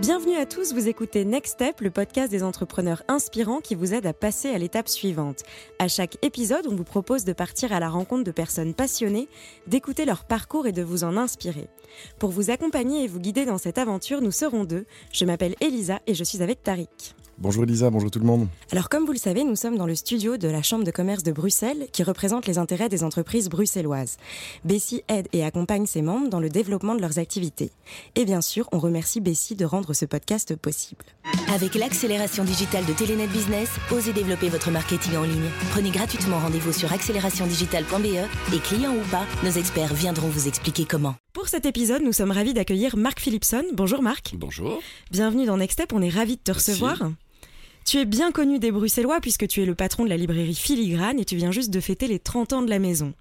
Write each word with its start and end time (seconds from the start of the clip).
Bienvenue 0.00 0.36
à 0.36 0.46
tous, 0.46 0.72
vous 0.72 0.88
écoutez 0.88 1.26
Next 1.26 1.52
Step, 1.56 1.82
le 1.82 1.90
podcast 1.90 2.30
des 2.30 2.42
entrepreneurs 2.42 3.02
inspirants 3.06 3.60
qui 3.60 3.74
vous 3.74 3.92
aide 3.92 4.06
à 4.06 4.14
passer 4.14 4.48
à 4.48 4.56
l'étape 4.56 4.88
suivante. 4.88 5.42
À 5.78 5.88
chaque 5.88 6.16
épisode, 6.24 6.66
on 6.66 6.74
vous 6.74 6.84
propose 6.84 7.26
de 7.26 7.34
partir 7.34 7.74
à 7.74 7.80
la 7.80 7.90
rencontre 7.90 8.24
de 8.24 8.30
personnes 8.30 8.72
passionnées, 8.72 9.28
d'écouter 9.66 10.06
leur 10.06 10.24
parcours 10.24 10.66
et 10.66 10.72
de 10.72 10.82
vous 10.82 11.04
en 11.04 11.18
inspirer. 11.18 11.68
Pour 12.18 12.30
vous 12.30 12.50
accompagner 12.50 13.04
et 13.04 13.08
vous 13.08 13.20
guider 13.20 13.44
dans 13.44 13.58
cette 13.58 13.76
aventure, 13.76 14.22
nous 14.22 14.32
serons 14.32 14.64
deux. 14.64 14.86
Je 15.12 15.26
m'appelle 15.26 15.54
Elisa 15.60 16.00
et 16.06 16.14
je 16.14 16.24
suis 16.24 16.42
avec 16.42 16.62
Tariq. 16.62 17.14
Bonjour 17.42 17.64
Elisa, 17.64 17.88
bonjour 17.88 18.10
tout 18.10 18.18
le 18.18 18.26
monde. 18.26 18.48
Alors 18.70 18.90
comme 18.90 19.06
vous 19.06 19.12
le 19.12 19.18
savez, 19.18 19.44
nous 19.44 19.56
sommes 19.56 19.78
dans 19.78 19.86
le 19.86 19.94
studio 19.94 20.36
de 20.36 20.46
la 20.46 20.62
Chambre 20.62 20.84
de 20.84 20.90
commerce 20.90 21.22
de 21.22 21.32
Bruxelles 21.32 21.86
qui 21.90 22.02
représente 22.02 22.46
les 22.46 22.58
intérêts 22.58 22.90
des 22.90 23.02
entreprises 23.02 23.48
bruxelloises. 23.48 24.18
Bessie 24.66 25.02
aide 25.08 25.26
et 25.32 25.42
accompagne 25.42 25.86
ses 25.86 26.02
membres 26.02 26.28
dans 26.28 26.38
le 26.38 26.50
développement 26.50 26.94
de 26.94 27.00
leurs 27.00 27.18
activités. 27.18 27.70
Et 28.14 28.26
bien 28.26 28.42
sûr, 28.42 28.68
on 28.72 28.78
remercie 28.78 29.22
Bessie 29.22 29.56
de 29.56 29.64
rendre 29.64 29.94
ce 29.94 30.04
podcast 30.04 30.54
possible. 30.54 31.02
Avec 31.48 31.76
l'accélération 31.76 32.44
digitale 32.44 32.84
de 32.84 32.92
Telenet 32.92 33.26
Business, 33.28 33.70
osez 33.90 34.12
développer 34.12 34.50
votre 34.50 34.70
marketing 34.70 35.16
en 35.16 35.22
ligne. 35.22 35.48
Prenez 35.70 35.90
gratuitement 35.90 36.40
rendez-vous 36.40 36.74
sur 36.74 36.92
accélérationdigitale.be 36.92 38.54
et 38.54 38.58
clients 38.58 38.94
ou 38.94 39.10
pas, 39.10 39.24
nos 39.44 39.50
experts 39.52 39.94
viendront 39.94 40.28
vous 40.28 40.46
expliquer 40.46 40.84
comment. 40.84 41.14
Pour 41.32 41.48
cet 41.48 41.64
épisode, 41.64 42.02
nous 42.02 42.12
sommes 42.12 42.32
ravis 42.32 42.52
d'accueillir 42.52 42.98
Marc 42.98 43.18
Philipson. 43.18 43.64
Bonjour 43.72 44.02
Marc. 44.02 44.34
Bonjour. 44.36 44.82
Bienvenue 45.10 45.46
dans 45.46 45.56
Next 45.56 45.78
Step, 45.78 45.94
on 45.94 46.02
est 46.02 46.10
ravis 46.10 46.36
de 46.36 46.42
te 46.42 46.50
Merci. 46.50 46.72
recevoir. 46.72 47.10
Tu 47.84 47.98
es 47.98 48.04
bien 48.04 48.30
connu 48.30 48.58
des 48.58 48.70
Bruxellois 48.70 49.20
puisque 49.20 49.48
tu 49.48 49.62
es 49.62 49.66
le 49.66 49.74
patron 49.74 50.04
de 50.04 50.08
la 50.08 50.16
librairie 50.16 50.54
Filigrane 50.54 51.18
et 51.18 51.24
tu 51.24 51.36
viens 51.36 51.50
juste 51.50 51.70
de 51.70 51.80
fêter 51.80 52.06
les 52.06 52.18
30 52.18 52.52
ans 52.52 52.62
de 52.62 52.70
la 52.70 52.78
maison. 52.78 53.14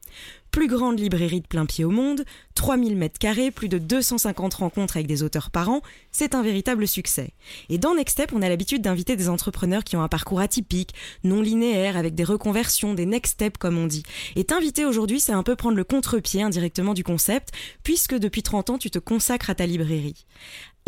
Plus 0.52 0.68
grande 0.68 1.00
librairie 1.00 1.42
de 1.42 1.48
plein 1.48 1.68
pied 1.68 1.86
au 1.86 1.92
monde, 1.92 2.26
3000 2.56 2.96
mètres 2.96 3.20
carrés, 3.20 3.52
plus 3.52 3.70
de 3.70 3.78
250 3.78 4.56
rencontres 4.56 4.98
avec 4.98 5.06
des 5.06 5.22
auteurs 5.22 5.52
par 5.52 5.70
an, 5.70 5.82
c'est 6.12 6.34
un 6.34 6.42
véritable 6.42 6.88
succès. 6.88 7.34
Et 7.70 7.78
dans 7.78 7.94
Next 7.94 8.14
Step, 8.14 8.32
on 8.34 8.42
a 8.42 8.50
l'habitude 8.50 8.82
d'inviter 8.82 9.16
des 9.16 9.30
entrepreneurs 9.30 9.84
qui 9.84 9.96
ont 9.96 10.02
un 10.02 10.08
parcours 10.08 10.40
atypique, 10.40 10.96
non 11.24 11.42
linéaire, 11.42 11.98
avec 11.98 12.16
des 12.16 12.24
reconversions, 12.24 12.96
des 12.96 13.06
next 13.06 13.34
steps 13.34 13.60
comme 13.60 13.78
on 13.78 13.86
dit. 13.86 14.04
Et 14.36 14.44
t'inviter 14.44 14.86
aujourd'hui, 14.86 15.20
c'est 15.20 15.34
un 15.34 15.44
peu 15.44 15.56
prendre 15.56 15.78
le 15.78 15.84
contre-pied 15.84 16.42
indirectement 16.42 16.96
du 16.96 17.04
concept, 17.04 17.50
puisque 17.84 18.16
depuis 18.16 18.42
30 18.42 18.72
ans, 18.72 18.78
tu 18.80 18.90
te 18.90 19.00
consacres 19.00 19.52
à 19.52 19.56
ta 19.56 19.68
librairie. 19.68 20.26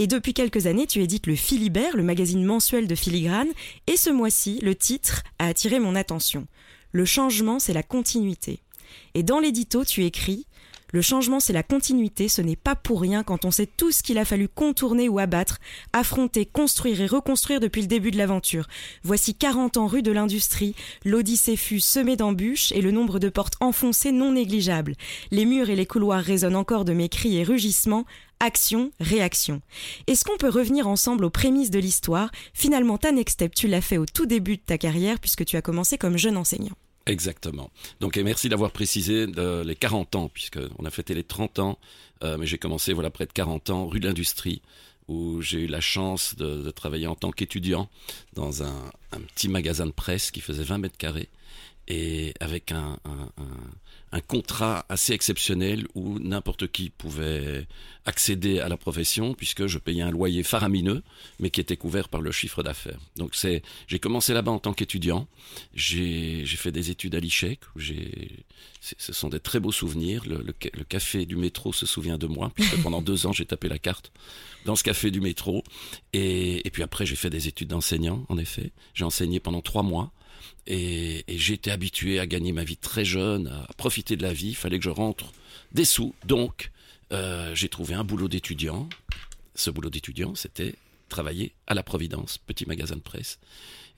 Et 0.02 0.08
depuis 0.08 0.34
quelques 0.34 0.66
années, 0.66 0.88
tu 0.88 1.04
édites 1.04 1.28
le 1.28 1.36
Philibert, 1.36 1.96
le 1.96 2.02
magazine 2.02 2.44
mensuel 2.44 2.88
de 2.88 2.96
filigrane, 2.96 3.52
et 3.86 3.98
ce 3.98 4.10
mois-ci, 4.10 4.58
le 4.64 4.74
titre 4.74 5.22
a 5.38 5.46
attiré 5.46 5.78
mon 5.78 5.94
attention. 5.94 6.48
Le 6.92 7.06
changement, 7.06 7.60
c'est 7.60 7.72
la 7.72 7.84
continuité. 7.84 8.62
Et 9.14 9.22
dans 9.22 9.40
l'édito, 9.40 9.86
tu 9.86 10.04
écris 10.04 10.48
Le 10.92 11.04
changement, 11.04 11.40
c'est 11.40 11.54
la 11.54 11.62
continuité, 11.62 12.30
ce 12.30 12.42
n'est 12.42 12.56
pas 12.56 12.76
pour 12.76 13.00
rien 13.00 13.22
quand 13.22 13.46
on 13.46 13.52
sait 13.52 13.68
tout 13.68 13.92
ce 13.92 14.02
qu'il 14.02 14.18
a 14.18 14.26
fallu 14.26 14.48
contourner 14.48 15.08
ou 15.08 15.20
abattre, 15.20 15.60
affronter, 15.94 16.48
construire 16.48 17.00
et 17.00 17.06
reconstruire 17.06 17.60
depuis 17.60 17.82
le 17.82 17.88
début 17.88 18.10
de 18.10 18.18
l'aventure. 18.18 18.68
Voici 19.04 19.36
40 19.36 19.78
ans 19.78 19.86
rue 19.86 20.02
de 20.02 20.12
l'industrie, 20.12 20.74
l'Odyssée 21.06 21.56
fut 21.56 21.80
semée 21.80 22.16
d'embûches 22.16 22.72
et 22.72 22.82
le 22.82 22.90
nombre 22.90 23.20
de 23.20 23.30
portes 23.30 23.58
enfoncées 23.60 24.12
non 24.12 24.32
négligeable. 24.32 24.96
Les 25.30 25.46
murs 25.46 25.70
et 25.70 25.76
les 25.76 25.86
couloirs 25.86 26.24
résonnent 26.24 26.56
encore 26.56 26.86
de 26.86 26.94
mes 26.94 27.08
cris 27.08 27.38
et 27.38 27.44
rugissements. 27.44 28.06
Action, 28.44 28.92
réaction. 29.00 29.62
Est-ce 30.08 30.26
qu'on 30.26 30.36
peut 30.38 30.50
revenir 30.50 30.88
ensemble 30.88 31.26
aux 31.26 31.30
prémices 31.30 31.70
de 31.70 31.78
l'histoire? 31.78 32.32
Finalement, 32.56 32.98
ta 32.98 33.12
next 33.12 33.36
step, 33.36 33.54
tu 33.54 33.68
l'as 33.68 33.82
fait 33.82 33.98
au 34.00 34.08
tout 34.08 34.26
début 34.26 34.58
de 34.58 34.62
ta 34.66 34.80
carrière 34.80 35.20
puisque 35.20 35.46
tu 35.46 35.58
as 35.58 35.62
commencé 35.62 36.00
comme 36.00 36.18
jeune 36.18 36.38
enseignant. 36.38 36.76
Exactement. 37.06 37.70
Donc, 38.00 38.18
merci 38.18 38.50
d'avoir 38.50 38.72
précisé 38.72 39.28
de- 39.28 39.62
les 39.64 39.76
40 39.76 40.16
ans, 40.16 40.28
puisqu'on 40.28 40.86
a 40.86 40.90
fêté 40.90 41.14
les 41.14 41.24
30 41.24 41.60
ans, 41.60 41.78
euh, 42.24 42.38
mais 42.40 42.48
j'ai 42.48 42.58
commencé, 42.58 42.94
voilà, 42.94 43.12
près 43.12 43.28
de 43.28 43.32
40 43.32 43.70
ans, 43.70 43.86
rue 43.88 44.00
de 44.00 44.08
l'Industrie, 44.08 44.62
où 45.08 45.40
j'ai 45.42 45.62
eu 45.62 45.68
la 45.68 45.82
chance 45.82 46.36
de, 46.36 46.64
de 46.64 46.72
travailler 46.72 47.06
en 47.08 47.16
tant 47.16 47.32
qu'étudiant 47.32 47.90
dans 48.34 48.64
un, 48.64 48.92
un 49.12 49.20
petit 49.20 49.50
magasin 49.50 49.86
de 49.86 49.92
presse 49.92 50.32
qui 50.32 50.42
faisait 50.42 50.64
20 50.64 50.80
mètres 50.80 50.98
carrés, 50.98 51.30
et 51.88 52.34
avec 52.40 52.72
un, 52.72 52.98
un- 53.06 53.30
un- 53.38 53.72
un 54.14 54.20
contrat 54.20 54.86
assez 54.90 55.14
exceptionnel 55.14 55.88
où 55.96 56.20
n'importe 56.20 56.68
qui 56.70 56.90
pouvait 56.90 57.66
accéder 58.06 58.60
à 58.60 58.68
la 58.68 58.76
profession, 58.78 59.34
puisque 59.34 59.68
je 59.68 59.78
payais 59.78 60.02
un 60.02 60.12
loyer 60.12 60.44
faramineux, 60.44 61.02
mais 61.40 61.50
qui 61.50 61.62
était 61.62 61.78
couvert 61.78 62.10
par 62.10 62.20
le 62.22 62.32
chiffre 62.32 62.62
d'affaires. 62.62 63.00
Donc 63.16 63.36
c'est, 63.36 63.62
j'ai 63.88 64.00
commencé 64.00 64.34
là-bas 64.34 64.52
en 64.52 64.60
tant 64.60 64.74
qu'étudiant. 64.74 65.28
J'ai 65.74 66.46
j'ai 66.46 66.58
fait 66.58 66.72
des 66.72 66.90
études 66.92 67.16
à 67.16 67.20
l'ICHEC. 67.20 67.60
j'ai- 67.76 68.46
c'est- 68.82 69.00
Ce 69.00 69.14
sont 69.14 69.30
des 69.30 69.40
très 69.40 69.60
beaux 69.60 69.72
souvenirs. 69.72 70.24
Le, 70.28 70.44
le 70.44 70.84
café 70.84 71.26
du 71.26 71.36
métro 71.36 71.72
se 71.74 71.86
souvient 71.86 72.18
de 72.18 72.28
moi, 72.28 72.52
puisque 72.56 72.82
pendant 72.84 73.02
deux 73.02 73.26
ans, 73.26 73.32
j'ai 73.34 73.46
tapé 73.46 73.70
la 73.70 73.80
carte 73.80 74.12
dans 74.66 74.76
ce 74.76 74.84
café 74.84 75.10
du 75.12 75.22
métro. 75.22 75.64
Et, 76.14 76.66
et 76.68 76.70
puis 76.72 76.84
après, 76.84 77.06
j'ai 77.06 77.16
fait 77.16 77.30
des 77.30 77.48
études 77.48 77.70
d'enseignant, 77.70 78.26
en 78.30 78.38
effet. 78.38 78.72
J'ai 78.94 79.06
enseigné 79.06 79.40
pendant 79.40 79.62
trois 79.62 79.84
mois. 79.84 80.12
Et, 80.68 81.26
été 81.28 81.72
habitué 81.72 82.20
à 82.20 82.28
gagner 82.28 82.54
ma 82.54 82.64
vie 82.64 82.78
très 82.78 83.04
jeune, 83.04 83.48
à 83.48 83.74
profiter 83.74 84.16
de 84.16 84.24
la 84.24 84.32
vie. 84.32 84.50
Il 84.50 84.56
fallait 84.56 84.78
que 84.78 84.86
je 84.86 84.90
rentre 84.90 85.34
des 85.74 85.86
sous. 85.86 86.16
Donc, 86.26 86.72
euh, 87.12 87.54
j'ai 87.56 87.68
trouvé 87.68 87.94
un 87.94 88.04
boulot 88.04 88.28
d'étudiant. 88.28 88.88
Ce 89.56 89.70
boulot 89.70 89.90
d'étudiant, 89.90 90.34
c'était 90.36 90.76
travailler 91.10 91.54
à 91.68 91.74
la 91.74 91.84
Providence, 91.84 92.38
petit 92.38 92.66
magasin 92.66 92.96
de 92.96 93.02
presse. 93.02 93.38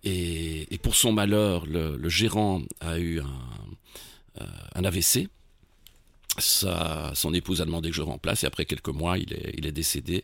Et, 0.04 0.68
pour 0.82 0.96
son 0.96 1.14
malheur, 1.14 1.66
le, 1.66 2.10
gérant 2.10 2.62
a 2.82 2.98
eu 2.98 3.20
un, 3.20 4.42
euh, 4.42 4.46
AVC. 4.88 5.30
Sa, 6.40 7.12
son 7.14 7.32
épouse 7.36 7.62
a 7.62 7.66
demandé 7.66 7.92
que 7.92 7.96
je 7.96 8.02
remplace 8.02 8.44
et 8.44 8.48
après 8.48 8.66
quelques 8.66 8.90
mois, 8.90 9.20
il 9.20 9.34
est, 9.34 9.54
il 9.56 9.68
est 9.68 9.72
décédé 9.72 10.24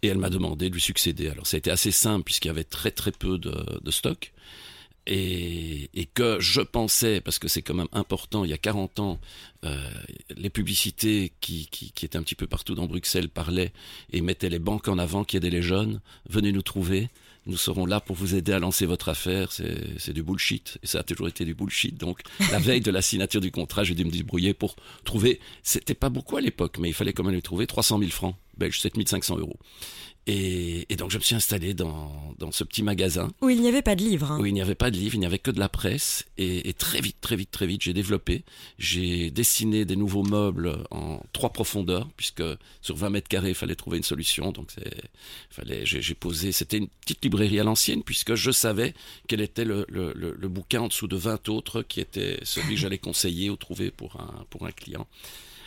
et 0.00 0.08
elle 0.08 0.16
m'a 0.16 0.30
demandé 0.30 0.70
de 0.70 0.74
lui 0.74 0.80
succéder. 0.80 1.28
Alors 1.28 1.46
ça 1.46 1.56
a 1.56 1.58
été 1.58 1.70
assez 1.70 1.90
simple 1.90 2.24
puisqu'il 2.24 2.48
y 2.48 2.50
avait 2.50 2.64
très 2.64 2.90
très 2.90 3.12
peu 3.12 3.36
de, 3.36 3.54
de 3.82 3.90
stock 3.90 4.32
et, 5.10 5.90
et 5.92 6.06
que 6.06 6.38
je 6.38 6.60
pensais, 6.60 7.20
parce 7.20 7.40
que 7.40 7.48
c'est 7.48 7.62
quand 7.62 7.74
même 7.74 7.88
important, 7.92 8.44
il 8.44 8.50
y 8.50 8.54
a 8.54 8.58
40 8.58 9.00
ans, 9.00 9.20
euh, 9.64 9.76
les 10.36 10.50
publicités 10.50 11.32
qui, 11.40 11.66
qui, 11.66 11.90
qui 11.90 12.06
étaient 12.06 12.16
un 12.16 12.22
petit 12.22 12.36
peu 12.36 12.46
partout 12.46 12.76
dans 12.76 12.86
Bruxelles 12.86 13.28
parlaient 13.28 13.72
et 14.12 14.20
mettaient 14.20 14.48
les 14.48 14.60
banques 14.60 14.86
en 14.86 14.98
avant, 14.98 15.24
qui 15.24 15.36
aidaient 15.36 15.50
les 15.50 15.62
jeunes, 15.62 16.00
venez 16.28 16.52
nous 16.52 16.62
trouver, 16.62 17.08
nous 17.46 17.56
serons 17.56 17.86
là 17.86 18.00
pour 18.00 18.14
vous 18.14 18.36
aider 18.36 18.52
à 18.52 18.60
lancer 18.60 18.86
votre 18.86 19.08
affaire, 19.08 19.50
c'est 19.50 20.12
du 20.12 20.22
bullshit, 20.22 20.78
et 20.84 20.86
ça 20.86 21.00
a 21.00 21.02
toujours 21.02 21.26
été 21.26 21.44
du 21.44 21.54
bullshit, 21.54 21.98
donc 21.98 22.20
la 22.52 22.58
veille 22.60 22.80
de 22.80 22.92
la 22.92 23.02
signature 23.02 23.40
du 23.40 23.50
contrat, 23.50 23.82
j'ai 23.82 23.96
dû 23.96 24.04
me 24.04 24.10
débrouiller 24.10 24.54
pour 24.54 24.76
trouver, 25.04 25.40
c'était 25.64 25.94
pas 25.94 26.08
beaucoup 26.08 26.36
à 26.36 26.40
l'époque, 26.40 26.78
mais 26.78 26.88
il 26.88 26.94
fallait 26.94 27.12
quand 27.12 27.24
même 27.24 27.34
les 27.34 27.42
trouver, 27.42 27.66
300 27.66 27.98
000 27.98 28.10
francs, 28.12 28.36
belge, 28.56 28.78
7500 28.78 29.38
euros. 29.38 29.58
Et, 30.26 30.86
et 30.92 30.96
donc 30.96 31.10
je 31.10 31.16
me 31.18 31.22
suis 31.22 31.34
installé 31.34 31.74
dans, 31.74 32.34
dans 32.38 32.52
ce 32.52 32.62
petit 32.62 32.82
magasin 32.82 33.30
Où 33.40 33.48
il 33.48 33.60
n'y 33.60 33.68
avait 33.68 33.82
pas 33.82 33.96
de 33.96 34.02
livre. 34.04 34.30
hein. 34.32 34.38
où 34.40 34.46
il 34.46 34.52
n'y 34.52 34.60
avait 34.60 34.74
pas 34.74 34.90
de 34.90 34.96
livre, 34.96 35.14
il 35.14 35.20
n'y 35.20 35.26
avait 35.26 35.38
que 35.38 35.50
de 35.50 35.58
la 35.58 35.68
presse. 35.68 36.24
Et, 36.38 36.68
et 36.68 36.74
très 36.74 37.00
vite, 37.00 37.16
très 37.20 37.36
vite, 37.36 37.50
très 37.50 37.66
vite, 37.66 37.82
j'ai 37.82 37.92
développé. 37.94 38.44
J'ai 38.78 39.30
dessiné 39.30 39.84
des 39.84 39.96
nouveaux 39.96 40.22
meubles 40.22 40.84
en 40.90 41.20
trois 41.32 41.50
profondeurs, 41.52 42.08
puisque 42.16 42.42
sur 42.82 42.96
20 42.96 43.10
mètres 43.10 43.28
carrés, 43.28 43.48
il 43.50 43.54
fallait 43.54 43.74
trouver 43.74 43.96
une 43.96 44.04
solution. 44.04 44.52
Donc, 44.52 44.70
fallait, 45.50 45.84
j'ai, 45.86 46.02
j'ai 46.02 46.14
posé, 46.14 46.52
c'était 46.52 46.76
une 46.78 46.88
petite 46.88 47.24
librairie 47.24 47.58
à 47.58 47.64
l'ancienne, 47.64 48.02
puisque 48.02 48.34
je 48.34 48.50
savais 48.50 48.94
quel 49.26 49.40
était 49.40 49.64
le, 49.64 49.86
le, 49.88 50.12
le, 50.14 50.36
le 50.38 50.48
bouquin 50.48 50.82
en 50.82 50.88
dessous 50.88 51.08
de 51.08 51.16
20 51.16 51.48
autres 51.48 51.82
qui 51.82 52.00
était 52.00 52.38
celui 52.42 52.74
que 52.74 52.80
j'allais 52.80 52.98
conseiller 52.98 53.50
ou 53.50 53.56
trouver 53.56 53.90
pour 53.90 54.16
un, 54.20 54.44
pour 54.50 54.66
un 54.66 54.70
client. 54.72 55.06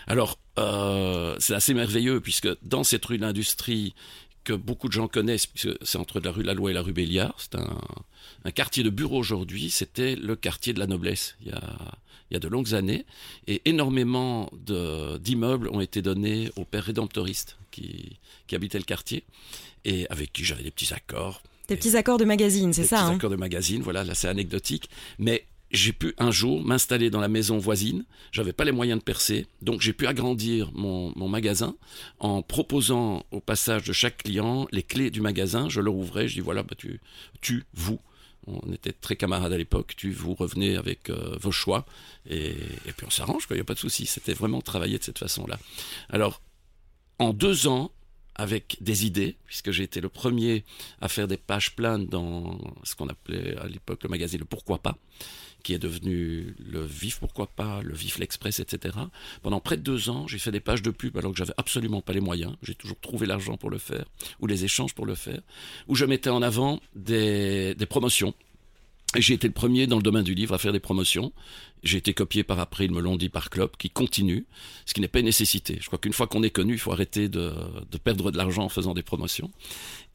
Alors, 0.05 0.37
euh, 0.59 1.35
c'est 1.39 1.53
assez 1.55 1.73
merveilleux, 1.73 2.19
puisque 2.19 2.49
dans 2.61 2.83
cette 2.83 3.05
rue 3.05 3.17
de 3.17 3.21
l'industrie, 3.23 3.95
que 4.43 4.53
beaucoup 4.53 4.87
de 4.87 4.93
gens 4.93 5.07
connaissent, 5.07 5.45
puisque 5.47 5.75
c'est 5.83 5.97
entre 5.97 6.19
la 6.19 6.31
rue 6.31 6.43
Laloy 6.43 6.71
et 6.71 6.73
la 6.73 6.81
rue 6.81 6.93
Béliard, 6.93 7.35
c'est 7.37 7.55
un, 7.55 7.77
un 8.45 8.51
quartier 8.51 8.83
de 8.83 8.89
bureau 8.89 9.17
aujourd'hui, 9.17 9.69
c'était 9.69 10.15
le 10.15 10.35
quartier 10.35 10.73
de 10.73 10.79
la 10.79 10.87
noblesse 10.87 11.35
il 11.41 11.47
y 11.47 11.51
a, 11.51 11.61
il 12.29 12.33
y 12.33 12.37
a 12.37 12.39
de 12.39 12.47
longues 12.47 12.73
années, 12.73 13.05
et 13.47 13.61
énormément 13.65 14.49
d'immeubles 15.19 15.69
ont 15.69 15.81
été 15.81 16.01
donnés 16.01 16.49
aux 16.55 16.65
pères 16.65 16.83
rédemptoristes 16.83 17.57
qui, 17.71 18.17
qui 18.47 18.55
habitaient 18.55 18.79
le 18.79 18.83
quartier, 18.83 19.23
et 19.85 20.07
avec 20.09 20.33
qui 20.33 20.43
j'avais 20.43 20.63
des 20.63 20.71
petits 20.71 20.93
accords, 20.93 21.41
Des 21.69 21.75
petits 21.77 21.95
accords 21.95 22.17
de 22.17 22.25
magazine, 22.25 22.73
c'est 22.73 22.81
des 22.83 22.87
ça. 22.87 22.97
petits 22.97 23.11
hein? 23.11 23.15
accords 23.15 23.29
de 23.29 23.35
magazine, 23.37 23.81
voilà, 23.81 24.03
là 24.03 24.13
c'est 24.15 24.27
anecdotique, 24.27 24.89
mais 25.19 25.45
j'ai 25.73 25.91
pu 25.91 26.13
un 26.19 26.31
jour 26.31 26.63
m'installer 26.63 27.09
dans 27.09 27.19
la 27.19 27.27
maison 27.27 27.57
voisine. 27.57 28.05
J'avais 28.31 28.53
pas 28.53 28.63
les 28.63 28.71
moyens 28.71 28.99
de 28.99 29.03
percer, 29.03 29.47
donc 29.61 29.81
j'ai 29.81 29.93
pu 29.93 30.07
agrandir 30.07 30.71
mon, 30.73 31.13
magasin 31.27 31.75
en 32.19 32.43
proposant 32.43 33.25
au 33.31 33.39
passage 33.39 33.83
de 33.83 33.93
chaque 33.93 34.23
client 34.23 34.67
les 34.71 34.83
clés 34.83 35.09
du 35.09 35.19
magasin. 35.19 35.69
Je 35.69 35.81
leur 35.81 35.95
ouvrais, 35.95 36.27
je 36.27 36.35
dis 36.35 36.41
voilà, 36.41 36.63
bah 36.63 36.75
tu, 36.77 37.65
vous. 37.73 37.99
On 38.45 38.73
était 38.73 38.91
très 38.91 39.15
camarades 39.15 39.53
à 39.53 39.57
l'époque. 39.57 39.93
Tu, 39.95 40.11
vous 40.11 40.33
revenez 40.35 40.75
avec 40.75 41.09
euh, 41.09 41.37
vos 41.39 41.51
choix 41.51 41.85
et, 42.29 42.49
et 42.49 42.91
puis 42.95 43.07
on 43.07 43.09
s'arrange. 43.09 43.47
Il 43.49 43.57
y 43.57 43.59
a 43.61 43.63
pas 43.63 43.73
de 43.73 43.79
souci. 43.79 44.05
C'était 44.05 44.33
vraiment 44.33 44.61
travailler 44.61 44.97
de 44.99 45.03
cette 45.03 45.19
façon-là. 45.19 45.57
Alors, 46.09 46.41
en 47.19 47.31
deux 47.31 47.67
ans, 47.67 47.91
avec 48.35 48.77
des 48.81 49.05
idées, 49.05 49.37
puisque 49.45 49.71
j'ai 49.71 49.83
été 49.83 50.01
le 50.01 50.09
premier 50.09 50.63
à 51.01 51.07
faire 51.07 51.27
des 51.27 51.37
pages 51.37 51.75
pleines 51.75 52.07
dans 52.07 52.57
ce 52.83 52.95
qu'on 52.95 53.07
appelait 53.07 53.55
à 53.57 53.67
l'époque 53.67 54.03
le 54.03 54.09
magazine 54.09 54.39
Le 54.39 54.45
Pourquoi 54.45 54.79
pas, 54.79 54.97
qui 55.63 55.73
est 55.73 55.79
devenu 55.79 56.55
le 56.59 56.83
Vif 56.85 57.19
Pourquoi 57.19 57.47
pas, 57.47 57.81
le 57.81 57.93
Vif 57.93 58.19
l'Express, 58.19 58.59
etc. 58.59 58.95
Pendant 59.41 59.59
près 59.59 59.77
de 59.77 59.81
deux 59.81 60.09
ans, 60.09 60.27
j'ai 60.27 60.39
fait 60.39 60.51
des 60.51 60.59
pages 60.59 60.81
de 60.81 60.91
pub 60.91 61.17
alors 61.17 61.31
que 61.31 61.37
j'avais 61.37 61.53
absolument 61.57 62.01
pas 62.01 62.13
les 62.13 62.19
moyens. 62.19 62.55
J'ai 62.61 62.75
toujours 62.75 62.99
trouvé 62.99 63.25
l'argent 63.25 63.57
pour 63.57 63.69
le 63.69 63.77
faire, 63.77 64.05
ou 64.39 64.47
les 64.47 64.65
échanges 64.65 64.93
pour 64.93 65.05
le 65.05 65.15
faire, 65.15 65.41
où 65.87 65.95
je 65.95 66.05
mettais 66.05 66.29
en 66.29 66.41
avant 66.41 66.79
des, 66.95 67.75
des 67.75 67.85
promotions 67.85 68.33
j'ai 69.15 69.35
été 69.35 69.47
le 69.47 69.53
premier 69.53 69.87
dans 69.87 69.97
le 69.97 70.01
domaine 70.01 70.23
du 70.23 70.33
livre 70.33 70.55
à 70.55 70.57
faire 70.57 70.71
des 70.71 70.79
promotions. 70.79 71.33
J'ai 71.83 71.97
été 71.97 72.13
copié 72.13 72.43
par 72.43 72.59
après, 72.59 72.85
ils 72.85 72.91
me 72.91 73.01
l'ont 73.01 73.17
dit, 73.17 73.29
par 73.29 73.49
Club, 73.49 73.71
qui 73.77 73.89
continue, 73.89 74.45
ce 74.85 74.93
qui 74.93 75.01
n'est 75.01 75.07
pas 75.07 75.19
une 75.19 75.25
nécessité. 75.25 75.77
Je 75.81 75.87
crois 75.87 75.99
qu'une 75.99 76.13
fois 76.13 76.27
qu'on 76.27 76.43
est 76.43 76.49
connu, 76.49 76.73
il 76.73 76.79
faut 76.79 76.91
arrêter 76.91 77.29
de, 77.29 77.53
de 77.91 77.97
perdre 77.97 78.31
de 78.31 78.37
l'argent 78.37 78.63
en 78.63 78.69
faisant 78.69 78.93
des 78.93 79.03
promotions. 79.03 79.51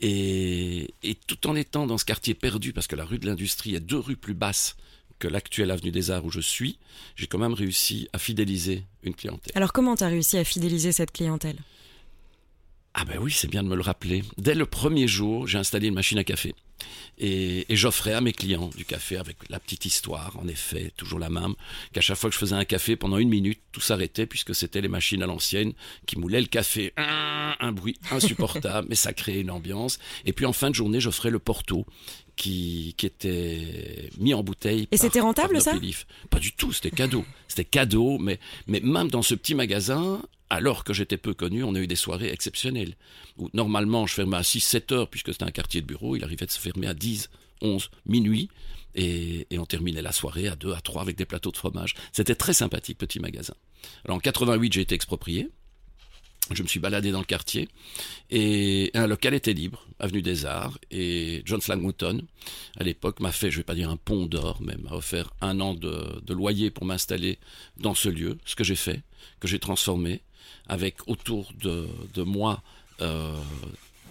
Et, 0.00 0.94
et, 1.02 1.14
tout 1.14 1.46
en 1.46 1.54
étant 1.54 1.86
dans 1.86 1.98
ce 1.98 2.04
quartier 2.04 2.34
perdu, 2.34 2.72
parce 2.72 2.86
que 2.86 2.96
la 2.96 3.04
rue 3.04 3.18
de 3.18 3.26
l'Industrie 3.26 3.74
est 3.74 3.80
deux 3.80 3.98
rues 3.98 4.16
plus 4.16 4.34
basses 4.34 4.76
que 5.19 5.29
l'actuelle 5.29 5.70
avenue 5.70 5.91
des 5.91 6.11
Arts 6.11 6.25
où 6.25 6.31
je 6.31 6.41
suis, 6.41 6.79
j'ai 7.17 7.26
quand 7.26 7.38
même 7.38 7.55
réussi 7.55 8.09
à 8.12 8.19
fidéliser 8.19 8.85
une 9.03 9.15
clientèle. 9.15 9.53
Alors 9.55 9.73
comment 9.73 9.97
tu 9.97 10.05
as 10.05 10.09
réussi 10.09 10.38
à 10.38 10.44
fidéliser 10.44 10.93
cette 10.93 11.12
clientèle? 11.12 11.59
Ah 12.94 13.05
ben 13.05 13.19
oui, 13.20 13.31
c'est 13.31 13.49
bien 13.49 13.62
de 13.62 13.69
me 13.69 13.76
le 13.76 13.82
rappeler. 13.82 14.25
Dès 14.38 14.55
le 14.55 14.67
premier 14.67 15.06
jour, 15.06 15.47
j'ai 15.47 15.59
installé 15.59 15.88
une 15.88 15.94
machine 15.94 16.19
à 16.19 16.25
café. 16.25 16.55
Et, 17.19 17.73
et 17.73 17.76
j'offrais 17.76 18.12
à 18.12 18.20
mes 18.20 18.32
clients 18.32 18.70
du 18.76 18.85
café 18.85 19.17
avec 19.17 19.37
la 19.50 19.61
petite 19.61 19.85
histoire, 19.85 20.37
en 20.37 20.49
effet, 20.49 20.93
toujours 20.97 21.19
la 21.19 21.29
même, 21.29 21.55
qu'à 21.93 22.00
chaque 22.00 22.17
fois 22.17 22.31
que 22.31 22.35
je 22.35 22.41
faisais 22.41 22.56
un 22.56 22.65
café, 22.65 22.97
pendant 22.97 23.19
une 23.19 23.29
minute, 23.29 23.61
tout 23.73 23.81
s'arrêtait 23.81 24.26
puisque 24.26 24.55
c'était 24.55 24.81
les 24.81 24.88
machines 24.88 25.23
à 25.23 25.26
l'ancienne 25.26 25.75
qui 26.06 26.19
moulaient 26.19 26.41
le 26.41 26.47
café. 26.47 26.93
Un, 26.97 27.55
un 27.61 27.73
bruit 27.73 27.99
insupportable, 28.11 28.87
mais 28.91 28.97
ça 28.97 29.12
créait 29.12 29.41
une 29.41 29.50
ambiance. 29.50 29.99
Et 30.25 30.32
puis 30.32 30.47
en 30.47 30.53
fin 30.53 30.70
de 30.70 30.75
journée, 30.75 31.00
j'offrais 31.00 31.31
le 31.31 31.38
porto 31.38 31.87
qui, 32.38 32.94
qui 32.96 33.05
était 33.05 34.11
mis 34.19 34.32
en 34.32 34.43
bouteille. 34.43 34.88
Et 34.93 34.96
c'était 34.96 35.20
rentable 35.20 35.61
ça 35.61 35.75
Pas 36.31 36.38
du 36.38 36.52
tout, 36.52 36.73
c'était 36.73 36.93
cadeau. 36.93 37.25
C'était 37.49 37.64
cadeau, 37.64 38.19
mais, 38.19 38.38
mais 38.67 38.81
même 38.81 39.11
dans 39.11 39.23
ce 39.23 39.35
petit 39.35 39.55
magasin, 39.55 40.23
alors 40.49 40.85
que 40.85 40.94
j'étais 40.94 41.19
peu 41.19 41.35
connu, 41.35 41.64
on 41.64 41.75
a 41.75 41.81
eu 41.81 41.88
des 41.88 41.96
soirées 41.96 42.31
exceptionnelles. 42.31 42.94
Où 43.37 43.50
normalement, 43.52 44.06
je 44.06 44.14
fermais 44.14 44.37
à 44.37 44.43
6-7 44.43 44.94
heures, 44.94 45.08
puisque 45.08 45.32
c'était 45.32 45.44
un 45.44 45.50
quartier 45.50 45.82
de 45.82 45.87
bureau, 45.87 46.17
il 46.17 46.25
arrivait 46.25 46.46
de 46.46 46.50
se 46.50 46.61
fermer 46.61 46.87
à 46.87 46.94
10, 46.94 47.29
11, 47.61 47.90
minuit, 48.06 48.49
et, 48.94 49.46
et, 49.50 49.58
on 49.58 49.67
terminait 49.67 50.00
la 50.00 50.12
soirée 50.12 50.49
à 50.49 50.56
2, 50.56 50.73
à 50.73 50.81
3 50.81 51.02
avec 51.02 51.17
des 51.17 51.26
plateaux 51.26 51.50
de 51.50 51.56
fromage. 51.56 51.94
C'était 52.12 52.34
très 52.37 52.55
sympathique, 52.55 52.99
petit 52.99 53.20
magasin. 53.20 53.55
Alors 54.05 54.17
en 54.17 54.20
88, 54.20 54.73
j'ai 54.73 54.81
été 54.81 54.94
exproprié. 54.94 55.50
Je 56.50 56.62
me 56.62 56.68
suis 56.68 56.80
baladé 56.80 57.10
dans 57.10 57.18
le 57.18 57.24
quartier 57.24 57.68
et 58.30 58.90
un 58.94 59.06
local 59.06 59.34
était 59.34 59.52
libre, 59.52 59.86
avenue 59.98 60.22
des 60.22 60.46
Arts, 60.46 60.78
et 60.90 61.42
John 61.44 61.60
Slangmouton, 61.60 62.22
à 62.78 62.84
l'époque, 62.84 63.20
m'a 63.20 63.32
fait, 63.32 63.50
je 63.50 63.58
vais 63.58 63.64
pas 63.64 63.74
dire 63.74 63.90
un 63.90 63.96
pont 63.96 64.26
d'or, 64.26 64.58
mais 64.60 64.76
m'a 64.76 64.92
offert 64.92 65.30
un 65.40 65.60
an 65.60 65.74
de, 65.74 66.32
loyer 66.32 66.70
pour 66.70 66.84
m'installer 66.84 67.38
dans 67.78 67.94
ce 67.94 68.08
lieu, 68.08 68.38
ce 68.44 68.54
que 68.54 68.64
j'ai 68.64 68.76
fait, 68.76 69.02
que 69.40 69.48
j'ai 69.48 69.58
transformé, 69.58 70.22
avec 70.68 70.96
autour 71.06 71.52
de, 71.62 71.86
de 72.14 72.22
moi 72.22 72.62
euh, 73.00 73.36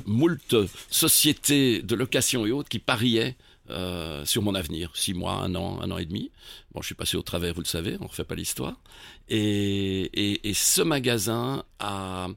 moult 0.05 0.55
sociétés 0.89 1.81
de 1.81 1.95
location 1.95 2.45
et 2.45 2.51
autres 2.51 2.69
qui 2.69 2.79
pariaient 2.79 3.35
euh, 3.69 4.25
sur 4.25 4.41
mon 4.41 4.55
avenir, 4.55 4.91
six 4.95 5.13
mois, 5.13 5.33
un 5.33 5.55
an, 5.55 5.79
un 5.81 5.91
an 5.91 5.97
et 5.97 6.05
demi. 6.05 6.31
Bon, 6.73 6.81
je 6.81 6.87
suis 6.87 6.95
passé 6.95 7.17
au 7.17 7.21
travers, 7.21 7.53
vous 7.53 7.61
le 7.61 7.67
savez, 7.67 7.97
on 7.99 8.07
refait 8.07 8.23
pas 8.23 8.35
l'histoire. 8.35 8.75
Et, 9.29 10.09
et, 10.13 10.49
et, 10.49 10.53
ce 10.53 10.81
magasin 10.81 11.63
a, 11.79 12.27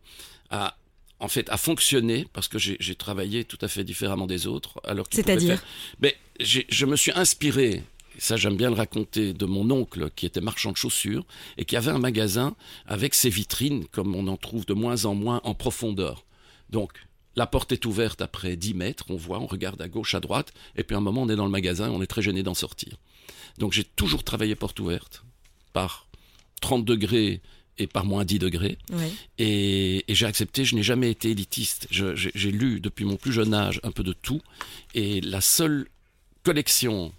a 0.50 0.76
en 1.18 1.28
fait 1.28 1.48
a 1.50 1.56
fonctionné 1.56 2.26
parce 2.32 2.48
que 2.48 2.58
j'ai 2.58 2.94
travaillé 2.94 3.44
tout 3.44 3.58
à 3.60 3.68
fait 3.68 3.84
différemment 3.84 4.26
des 4.26 4.46
autres. 4.46 4.80
Alors 4.84 5.06
c'est-à-dire, 5.10 5.62
mais 6.00 6.16
je 6.40 6.86
me 6.86 6.96
suis 6.96 7.12
inspiré 7.14 7.82
ça 8.20 8.36
j'aime 8.36 8.56
bien 8.56 8.70
le 8.70 8.76
raconter, 8.76 9.32
de 9.32 9.46
mon 9.46 9.70
oncle 9.70 10.10
qui 10.14 10.26
était 10.26 10.40
marchand 10.40 10.72
de 10.72 10.76
chaussures 10.76 11.24
et 11.56 11.64
qui 11.64 11.76
avait 11.76 11.90
un 11.90 11.98
magasin 11.98 12.54
avec 12.86 13.14
ses 13.14 13.30
vitrines, 13.30 13.86
comme 13.86 14.14
on 14.14 14.28
en 14.28 14.36
trouve 14.36 14.66
de 14.66 14.74
moins 14.74 15.04
en 15.04 15.14
moins 15.14 15.40
en 15.44 15.54
profondeur. 15.54 16.24
Donc, 16.68 16.92
la 17.40 17.46
porte 17.46 17.72
est 17.72 17.86
ouverte 17.86 18.20
après 18.20 18.54
10 18.54 18.74
mètres, 18.74 19.06
on 19.08 19.16
voit, 19.16 19.40
on 19.40 19.46
regarde 19.46 19.80
à 19.80 19.88
gauche, 19.88 20.14
à 20.14 20.20
droite, 20.20 20.52
et 20.76 20.84
puis 20.84 20.94
à 20.94 20.98
un 20.98 21.00
moment 21.00 21.22
on 21.22 21.28
est 21.30 21.36
dans 21.36 21.46
le 21.46 21.50
magasin 21.50 21.88
on 21.90 22.02
est 22.02 22.06
très 22.06 22.20
gêné 22.20 22.42
d'en 22.42 22.52
sortir. 22.52 22.98
Donc 23.56 23.72
j'ai 23.72 23.82
toujours 23.82 24.24
travaillé 24.24 24.54
porte 24.54 24.78
ouverte, 24.78 25.24
par 25.72 26.06
30 26.60 26.84
degrés 26.84 27.40
et 27.78 27.86
par 27.86 28.04
moins 28.04 28.26
10 28.26 28.40
degrés. 28.40 28.76
Et 29.38 30.04
j'ai 30.06 30.26
accepté, 30.26 30.66
je 30.66 30.74
n'ai 30.76 30.82
jamais 30.82 31.10
été 31.10 31.30
élitiste. 31.30 31.88
J'ai 31.90 32.50
lu 32.50 32.78
depuis 32.78 33.06
mon 33.06 33.16
plus 33.16 33.32
jeune 33.32 33.54
âge 33.54 33.80
un 33.84 33.90
peu 33.90 34.02
de 34.02 34.12
tout, 34.12 34.42
et 34.94 35.22
la 35.22 35.40
seule 35.40 35.88
collection 36.42 37.10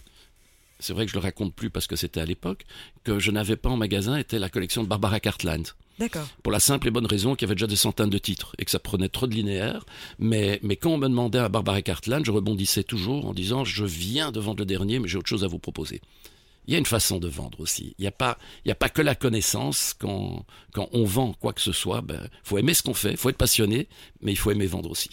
c'est 0.81 0.93
vrai 0.93 1.05
que 1.05 1.11
je 1.11 1.15
le 1.15 1.21
raconte 1.21 1.53
plus 1.53 1.69
parce 1.69 1.87
que 1.87 1.95
c'était 1.95 2.19
à 2.19 2.25
l'époque, 2.25 2.65
que 3.03 3.19
je 3.19 3.31
n'avais 3.31 3.55
pas 3.55 3.69
en 3.69 3.77
magasin 3.77 4.17
était 4.17 4.39
la 4.39 4.49
collection 4.49 4.83
de 4.83 4.87
Barbara 4.87 5.19
Cartland. 5.19 5.63
D'accord. 5.99 6.27
Pour 6.41 6.51
la 6.51 6.59
simple 6.59 6.87
et 6.87 6.91
bonne 6.91 7.05
raison 7.05 7.35
qu'il 7.35 7.47
y 7.47 7.47
avait 7.47 7.55
déjà 7.55 7.67
des 7.67 7.75
centaines 7.75 8.09
de 8.09 8.17
titres 8.17 8.55
et 8.57 8.65
que 8.65 8.71
ça 8.71 8.79
prenait 8.79 9.09
trop 9.09 9.27
de 9.27 9.35
linéaire. 9.35 9.85
Mais, 10.17 10.59
mais 10.63 10.75
quand 10.75 10.91
on 10.91 10.97
me 10.97 11.07
demandait 11.07 11.39
à 11.39 11.49
Barbara 11.49 11.81
Cartland, 11.81 12.25
je 12.25 12.31
rebondissais 12.31 12.83
toujours 12.83 13.27
en 13.27 13.33
disant 13.33 13.63
je 13.63 13.85
viens 13.85 14.31
de 14.31 14.39
vendre 14.39 14.59
le 14.59 14.65
dernier, 14.65 14.99
mais 14.99 15.07
j'ai 15.07 15.17
autre 15.17 15.29
chose 15.29 15.43
à 15.43 15.47
vous 15.47 15.59
proposer. 15.59 16.01
Il 16.67 16.73
y 16.73 16.75
a 16.75 16.79
une 16.79 16.85
façon 16.85 17.19
de 17.19 17.27
vendre 17.27 17.59
aussi. 17.59 17.95
Il 17.97 18.01
n'y 18.01 18.07
a 18.07 18.11
pas, 18.11 18.37
il 18.65 18.69
y 18.69 18.71
a 18.71 18.75
pas 18.75 18.89
que 18.89 19.01
la 19.01 19.15
connaissance 19.15 19.93
quand, 19.97 20.45
quand 20.73 20.89
on 20.91 21.03
vend 21.03 21.33
quoi 21.33 21.53
que 21.53 21.61
ce 21.61 21.71
soit. 21.71 22.01
Ben, 22.01 22.27
faut 22.43 22.57
aimer 22.57 22.73
ce 22.73 22.83
qu'on 22.83 22.93
fait, 22.93 23.15
faut 23.15 23.29
être 23.29 23.37
passionné, 23.37 23.87
mais 24.21 24.31
il 24.31 24.37
faut 24.37 24.51
aimer 24.51 24.67
vendre 24.67 24.89
aussi. 24.89 25.09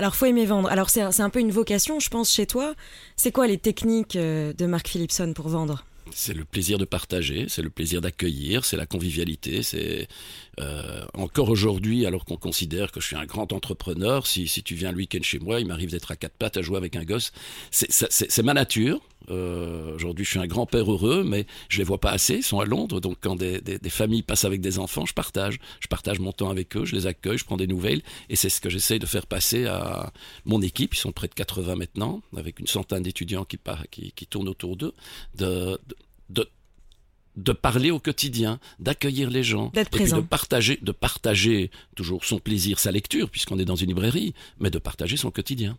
Alors, 0.00 0.16
faut 0.16 0.24
aimer 0.24 0.46
vendre. 0.46 0.70
Alors, 0.70 0.88
c'est 0.88 1.02
un 1.02 1.28
peu 1.28 1.40
une 1.40 1.50
vocation, 1.50 2.00
je 2.00 2.08
pense, 2.08 2.32
chez 2.32 2.46
toi. 2.46 2.74
C'est 3.16 3.32
quoi 3.32 3.46
les 3.46 3.58
techniques 3.58 4.16
euh, 4.16 4.54
de 4.54 4.64
Marc 4.64 4.88
Philipson 4.88 5.34
pour 5.34 5.50
vendre? 5.50 5.84
C'est 6.14 6.32
le 6.32 6.46
plaisir 6.46 6.78
de 6.78 6.86
partager, 6.86 7.44
c'est 7.48 7.60
le 7.60 7.68
plaisir 7.68 8.00
d'accueillir, 8.00 8.64
c'est 8.64 8.78
la 8.78 8.86
convivialité, 8.86 9.62
c'est 9.62 10.08
euh, 10.58 11.04
encore 11.12 11.50
aujourd'hui, 11.50 12.06
alors 12.06 12.24
qu'on 12.24 12.38
considère 12.38 12.92
que 12.92 13.00
je 13.02 13.08
suis 13.08 13.16
un 13.16 13.26
grand 13.26 13.52
entrepreneur, 13.52 14.26
si, 14.26 14.48
si 14.48 14.62
tu 14.62 14.74
viens 14.74 14.90
le 14.90 14.96
week-end 14.96 15.20
chez 15.22 15.38
moi, 15.38 15.60
il 15.60 15.66
m'arrive 15.66 15.90
d'être 15.90 16.10
à 16.10 16.16
quatre 16.16 16.32
pattes 16.32 16.56
à 16.56 16.62
jouer 16.62 16.78
avec 16.78 16.96
un 16.96 17.04
gosse. 17.04 17.30
C'est 17.70 18.42
ma 18.42 18.54
nature. 18.54 19.02
Euh, 19.30 19.94
aujourd'hui, 19.94 20.24
je 20.24 20.30
suis 20.30 20.38
un 20.38 20.46
grand-père 20.46 20.90
heureux, 20.90 21.24
mais 21.24 21.46
je 21.68 21.78
les 21.78 21.84
vois 21.84 21.98
pas 21.98 22.10
assez. 22.10 22.36
Ils 22.36 22.42
sont 22.42 22.60
à 22.60 22.64
Londres, 22.64 23.00
donc 23.00 23.18
quand 23.20 23.36
des, 23.36 23.60
des, 23.60 23.78
des, 23.78 23.90
familles 23.90 24.22
passent 24.22 24.44
avec 24.44 24.60
des 24.60 24.78
enfants, 24.78 25.06
je 25.06 25.14
partage. 25.14 25.58
Je 25.80 25.88
partage 25.88 26.18
mon 26.18 26.32
temps 26.32 26.50
avec 26.50 26.76
eux, 26.76 26.84
je 26.84 26.94
les 26.94 27.06
accueille, 27.06 27.38
je 27.38 27.44
prends 27.44 27.56
des 27.56 27.66
nouvelles, 27.66 28.02
et 28.28 28.36
c'est 28.36 28.48
ce 28.48 28.60
que 28.60 28.68
j'essaye 28.68 28.98
de 28.98 29.06
faire 29.06 29.26
passer 29.26 29.66
à 29.66 30.12
mon 30.44 30.60
équipe. 30.62 30.94
Ils 30.94 30.98
sont 30.98 31.12
près 31.12 31.28
de 31.28 31.34
80 31.34 31.76
maintenant, 31.76 32.22
avec 32.36 32.60
une 32.60 32.66
centaine 32.66 33.02
d'étudiants 33.02 33.44
qui, 33.44 33.58
qui, 33.90 34.12
qui 34.12 34.26
tournent 34.26 34.48
autour 34.48 34.76
d'eux. 34.76 34.94
de, 35.34 35.78
de 36.28 36.48
de 37.36 37.52
parler 37.52 37.90
au 37.90 38.00
quotidien, 38.00 38.58
d'accueillir 38.80 39.30
les 39.30 39.44
gens, 39.44 39.70
et 39.74 39.84
puis 39.84 40.10
de 40.10 40.20
partager, 40.20 40.78
de 40.82 40.92
partager 40.92 41.70
toujours 41.94 42.24
son 42.24 42.38
plaisir, 42.38 42.78
sa 42.78 42.90
lecture, 42.90 43.30
puisqu'on 43.30 43.58
est 43.58 43.64
dans 43.64 43.76
une 43.76 43.88
librairie, 43.88 44.34
mais 44.58 44.70
de 44.70 44.78
partager 44.78 45.16
son 45.16 45.30
quotidien. 45.30 45.78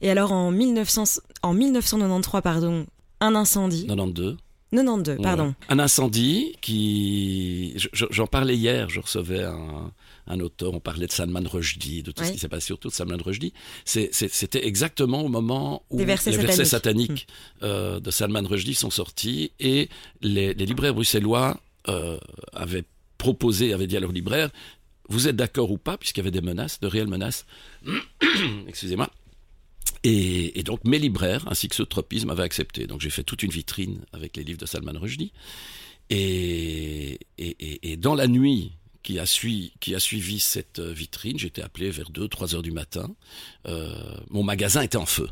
Et 0.00 0.10
alors 0.10 0.32
en, 0.32 0.50
1900, 0.50 1.20
en 1.42 1.54
1993, 1.54 2.42
pardon, 2.42 2.86
un 3.20 3.34
incendie. 3.34 3.86
92. 3.86 4.36
92, 4.70 5.16
pardon. 5.22 5.46
Ouais. 5.46 5.52
Un 5.70 5.78
incendie 5.78 6.54
qui, 6.60 7.74
j'en 7.92 8.26
parlais 8.26 8.56
hier, 8.56 8.90
je 8.90 9.00
recevais 9.00 9.44
un, 9.44 9.92
un 10.26 10.40
auteur, 10.40 10.74
on 10.74 10.80
parlait 10.80 11.06
de 11.06 11.12
Salman 11.12 11.42
Rushdie, 11.44 12.02
de 12.02 12.12
tout 12.12 12.22
ce 12.22 12.32
qui 12.32 12.38
s'est 12.38 12.48
passé 12.48 12.72
autour 12.72 12.90
de 12.90 12.94
Salman 12.94 13.16
Rushdie. 13.22 13.52
C'était 13.84 14.66
exactement 14.66 15.22
au 15.22 15.28
moment 15.28 15.82
où 15.90 15.98
versets 15.98 16.30
les 16.32 16.36
versets 16.36 16.64
sataniques. 16.64 17.08
sataniques 17.08 17.26
euh, 17.62 18.00
de 18.00 18.10
Salman 18.10 18.46
Rushdie 18.46 18.74
sont 18.74 18.90
sortis 18.90 19.52
et 19.58 19.88
les, 20.20 20.52
les 20.54 20.66
libraires 20.66 20.94
bruxellois 20.94 21.58
euh, 21.88 22.18
avaient 22.52 22.84
proposé, 23.16 23.72
avaient 23.72 23.86
dit 23.86 23.96
à 23.96 24.00
leurs 24.00 24.12
libraires, 24.12 24.50
vous 25.08 25.26
êtes 25.26 25.36
d'accord 25.36 25.70
ou 25.70 25.78
pas, 25.78 25.96
puisqu'il 25.96 26.20
y 26.20 26.22
avait 26.22 26.30
des 26.30 26.42
menaces, 26.42 26.80
de 26.80 26.86
réelles 26.86 27.08
menaces, 27.08 27.46
excusez-moi, 28.68 29.08
et, 30.04 30.62
donc 30.62 30.84
mes 30.84 30.98
libraires, 30.98 31.46
ainsi 31.48 31.68
que 31.68 31.74
ce 31.74 31.82
tropisme, 31.82 32.30
avaient 32.30 32.42
accepté. 32.42 32.86
Donc 32.86 33.00
j'ai 33.00 33.10
fait 33.10 33.22
toute 33.24 33.42
une 33.42 33.50
vitrine 33.50 34.04
avec 34.12 34.36
les 34.36 34.44
livres 34.44 34.58
de 34.58 34.66
Salman 34.66 34.98
Rushdie. 34.98 35.32
Et, 36.10 37.18
et, 37.38 37.96
dans 37.96 38.14
la 38.14 38.26
nuit 38.28 38.72
qui 39.02 39.18
a, 39.18 39.26
sui- 39.26 39.72
qui 39.80 39.94
a 39.94 40.00
suivi 40.00 40.38
cette 40.38 40.78
euh, 40.78 40.92
vitrine, 40.92 41.38
j'étais 41.38 41.62
appelé 41.62 41.90
vers 41.90 42.10
2-3 42.10 42.54
heures 42.54 42.62
du 42.62 42.70
matin. 42.72 43.14
Euh, 43.66 43.94
mon 44.30 44.42
magasin 44.42 44.82
était 44.82 44.96
en 44.96 45.06
feu. 45.06 45.28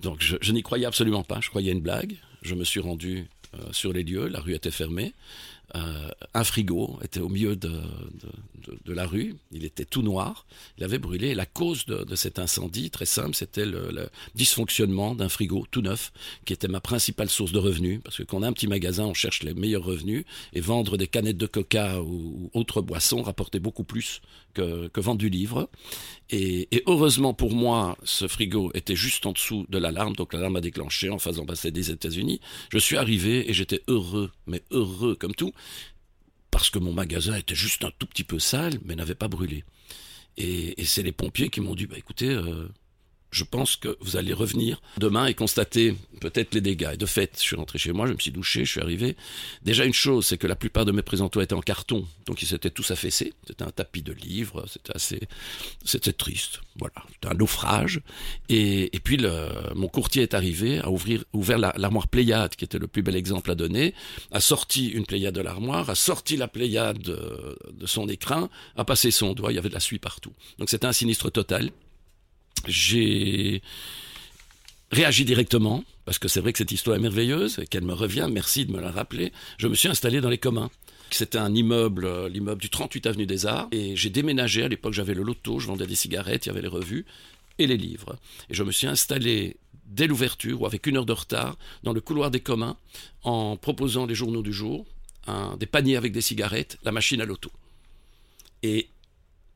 Donc 0.00 0.22
je, 0.22 0.52
n'y 0.52 0.62
croyais 0.62 0.86
absolument 0.86 1.22
pas. 1.22 1.40
Je 1.40 1.48
croyais 1.48 1.72
une 1.72 1.80
blague. 1.80 2.16
Je 2.42 2.54
me 2.54 2.64
suis 2.64 2.80
rendu 2.80 3.28
euh, 3.54 3.72
sur 3.72 3.92
les 3.92 4.02
lieux. 4.02 4.28
La 4.28 4.40
rue 4.40 4.54
était 4.54 4.70
fermée. 4.70 5.12
Euh, 5.76 6.08
un 6.34 6.44
frigo 6.44 6.98
était 7.02 7.20
au 7.20 7.28
milieu 7.28 7.56
de, 7.56 7.70
la 8.86 9.06
rue, 9.06 9.36
il 9.52 9.64
était 9.64 9.84
tout 9.84 10.02
noir, 10.02 10.46
il 10.78 10.84
avait 10.84 10.98
brûlé. 10.98 11.34
la 11.34 11.46
cause 11.46 11.86
de, 11.86 12.14
cet 12.14 12.38
incendie, 12.38 12.90
très 12.90 13.06
simple, 13.06 13.34
c'était 13.34 13.66
le, 13.66 14.08
dysfonctionnement 14.34 15.14
d'un 15.14 15.28
frigo 15.28 15.66
tout 15.70 15.82
neuf, 15.82 16.12
qui 16.44 16.52
était 16.52 16.68
ma 16.68 16.80
principale 16.80 17.28
source 17.28 17.52
de 17.52 17.58
revenus, 17.58 18.00
parce 18.02 18.16
que 18.16 18.22
quand 18.22 18.38
on 18.38 18.42
a 18.42 18.48
un 18.48 18.52
petit 18.52 18.68
magasin, 18.68 19.04
on 19.04 19.14
cherche 19.14 19.42
les 19.42 19.54
meilleurs 19.54 19.84
revenus, 19.84 20.24
et 20.52 20.60
vendre 20.60 20.96
des 20.96 21.06
canettes 21.06 21.36
de 21.36 21.46
coca 21.46 22.00
ou, 22.00 22.50
autres 22.54 22.80
boissons 22.80 23.22
rapportait 23.22 23.60
beaucoup 23.60 23.84
plus 23.84 24.20
que, 24.56 24.88
que 24.88 25.00
vendre 25.00 25.18
du 25.18 25.28
livre. 25.28 25.68
Et, 26.30 26.68
et, 26.74 26.82
heureusement 26.86 27.34
pour 27.34 27.52
moi, 27.52 27.96
ce 28.02 28.26
frigo 28.26 28.70
était 28.74 28.96
juste 28.96 29.26
en 29.26 29.32
dessous 29.32 29.66
de 29.68 29.78
l'alarme, 29.78 30.16
donc 30.16 30.32
l'alarme 30.32 30.56
a 30.56 30.60
déclenché 30.60 31.10
en 31.10 31.18
faisant 31.18 31.44
passer 31.44 31.70
des 31.70 31.90
États-Unis. 31.90 32.40
Je 32.72 32.78
suis 32.78 32.96
arrivé 32.96 33.48
et 33.48 33.52
j'étais 33.52 33.82
heureux, 33.86 34.32
mais 34.46 34.62
heureux 34.70 35.14
comme 35.14 35.34
tout, 35.34 35.52
parce 36.50 36.70
que 36.70 36.78
mon 36.78 36.92
magasin 36.92 37.36
était 37.36 37.54
juste 37.54 37.84
un 37.84 37.90
tout 37.98 38.06
petit 38.06 38.24
peu 38.24 38.38
sale, 38.38 38.78
mais 38.84 38.96
n'avait 38.96 39.14
pas 39.14 39.28
brûlé. 39.28 39.64
Et, 40.36 40.74
c'est 40.84 41.02
les 41.02 41.12
pompiers 41.12 41.48
qui 41.48 41.60
m'ont 41.60 41.74
dit, 41.74 41.86
bah 41.86 41.98
écoutez, 41.98 42.30
euh, 42.30 42.68
je 43.36 43.44
pense 43.44 43.76
que 43.76 43.98
vous 44.00 44.16
allez 44.16 44.32
revenir 44.32 44.80
demain 44.96 45.26
et 45.26 45.34
constater 45.34 45.94
peut-être 46.22 46.54
les 46.54 46.62
dégâts. 46.62 46.92
Et 46.94 46.96
de 46.96 47.04
fait, 47.04 47.32
je 47.36 47.42
suis 47.42 47.56
rentré 47.56 47.78
chez 47.78 47.92
moi, 47.92 48.06
je 48.06 48.14
me 48.14 48.18
suis 48.18 48.30
douché, 48.30 48.64
je 48.64 48.70
suis 48.70 48.80
arrivé. 48.80 49.14
Déjà 49.62 49.84
une 49.84 49.92
chose, 49.92 50.24
c'est 50.24 50.38
que 50.38 50.46
la 50.46 50.56
plupart 50.56 50.86
de 50.86 50.92
mes 50.92 51.02
présentoirs 51.02 51.42
étaient 51.42 51.54
en 51.54 51.60
carton, 51.60 52.06
donc 52.24 52.40
ils 52.40 52.46
s'étaient 52.46 52.70
tous 52.70 52.90
affaissés. 52.90 53.34
C'était 53.46 53.62
un 53.62 53.70
tapis 53.70 54.00
de 54.00 54.14
livres, 54.14 54.64
c'était 54.72 54.96
assez, 54.96 55.20
c'était 55.84 56.14
triste. 56.14 56.60
Voilà, 56.78 56.94
c'était 57.12 57.28
un 57.28 57.34
naufrage. 57.34 58.00
Et, 58.48 58.90
puis 59.04 59.18
mon 59.74 59.88
courtier 59.88 60.22
est 60.22 60.32
arrivé, 60.32 60.78
a 60.78 60.88
ouvrir, 60.88 61.22
ouvert 61.34 61.58
l'armoire 61.58 62.08
Pléiade, 62.08 62.56
qui 62.56 62.64
était 62.64 62.78
le 62.78 62.86
plus 62.86 63.02
bel 63.02 63.16
exemple 63.16 63.50
à 63.50 63.54
donner, 63.54 63.92
a 64.32 64.40
sorti 64.40 64.88
une 64.88 65.04
Pléiade 65.04 65.34
de 65.34 65.42
l'armoire, 65.42 65.90
a 65.90 65.94
sorti 65.94 66.38
la 66.38 66.48
Pléiade 66.48 66.98
de, 66.98 67.58
de 67.70 67.86
son 67.86 68.08
écrin, 68.08 68.48
a 68.76 68.84
passé 68.84 69.10
son 69.10 69.34
doigt, 69.34 69.52
il 69.52 69.56
y 69.56 69.58
avait 69.58 69.68
de 69.68 69.74
la 69.74 69.80
suie 69.80 69.98
partout. 69.98 70.32
Donc 70.58 70.70
c'était 70.70 70.86
un 70.86 70.92
sinistre 70.94 71.30
total 71.30 71.70
j'ai 72.66 73.62
réagi 74.90 75.24
directement, 75.24 75.84
parce 76.04 76.18
que 76.18 76.28
c'est 76.28 76.40
vrai 76.40 76.52
que 76.52 76.58
cette 76.58 76.72
histoire 76.72 76.96
est 76.96 77.00
merveilleuse 77.00 77.58
et 77.58 77.66
qu'elle 77.66 77.84
me 77.84 77.92
revient, 77.92 78.28
merci 78.30 78.64
de 78.66 78.72
me 78.72 78.80
la 78.80 78.90
rappeler. 78.90 79.32
Je 79.58 79.68
me 79.68 79.74
suis 79.74 79.88
installé 79.88 80.20
dans 80.20 80.30
les 80.30 80.38
communs. 80.38 80.70
C'était 81.10 81.38
un 81.38 81.54
immeuble, 81.54 82.04
euh, 82.04 82.28
l'immeuble 82.28 82.60
du 82.60 82.68
38 82.68 83.06
avenue 83.06 83.26
des 83.26 83.46
Arts, 83.46 83.68
et 83.70 83.94
j'ai 83.96 84.10
déménagé. 84.10 84.64
À 84.64 84.68
l'époque, 84.68 84.92
j'avais 84.92 85.14
le 85.14 85.22
loto, 85.22 85.60
je 85.60 85.66
vendais 85.66 85.86
des 85.86 85.94
cigarettes, 85.94 86.46
il 86.46 86.48
y 86.48 86.52
avait 86.52 86.62
les 86.62 86.68
revues 86.68 87.04
et 87.58 87.66
les 87.66 87.76
livres. 87.76 88.16
Et 88.50 88.54
je 88.54 88.62
me 88.62 88.72
suis 88.72 88.86
installé 88.86 89.56
dès 89.86 90.06
l'ouverture, 90.06 90.60
ou 90.62 90.66
avec 90.66 90.86
une 90.86 90.96
heure 90.96 91.06
de 91.06 91.12
retard, 91.12 91.56
dans 91.84 91.92
le 91.92 92.00
couloir 92.00 92.30
des 92.30 92.40
communs, 92.40 92.76
en 93.22 93.56
proposant 93.56 94.06
les 94.06 94.14
journaux 94.14 94.42
du 94.42 94.52
jour, 94.52 94.84
des 95.58 95.66
paniers 95.66 95.96
avec 95.96 96.12
des 96.12 96.20
cigarettes, 96.20 96.78
la 96.84 96.92
machine 96.92 97.20
à 97.20 97.24
l'auto. 97.24 97.50
Et 98.62 98.88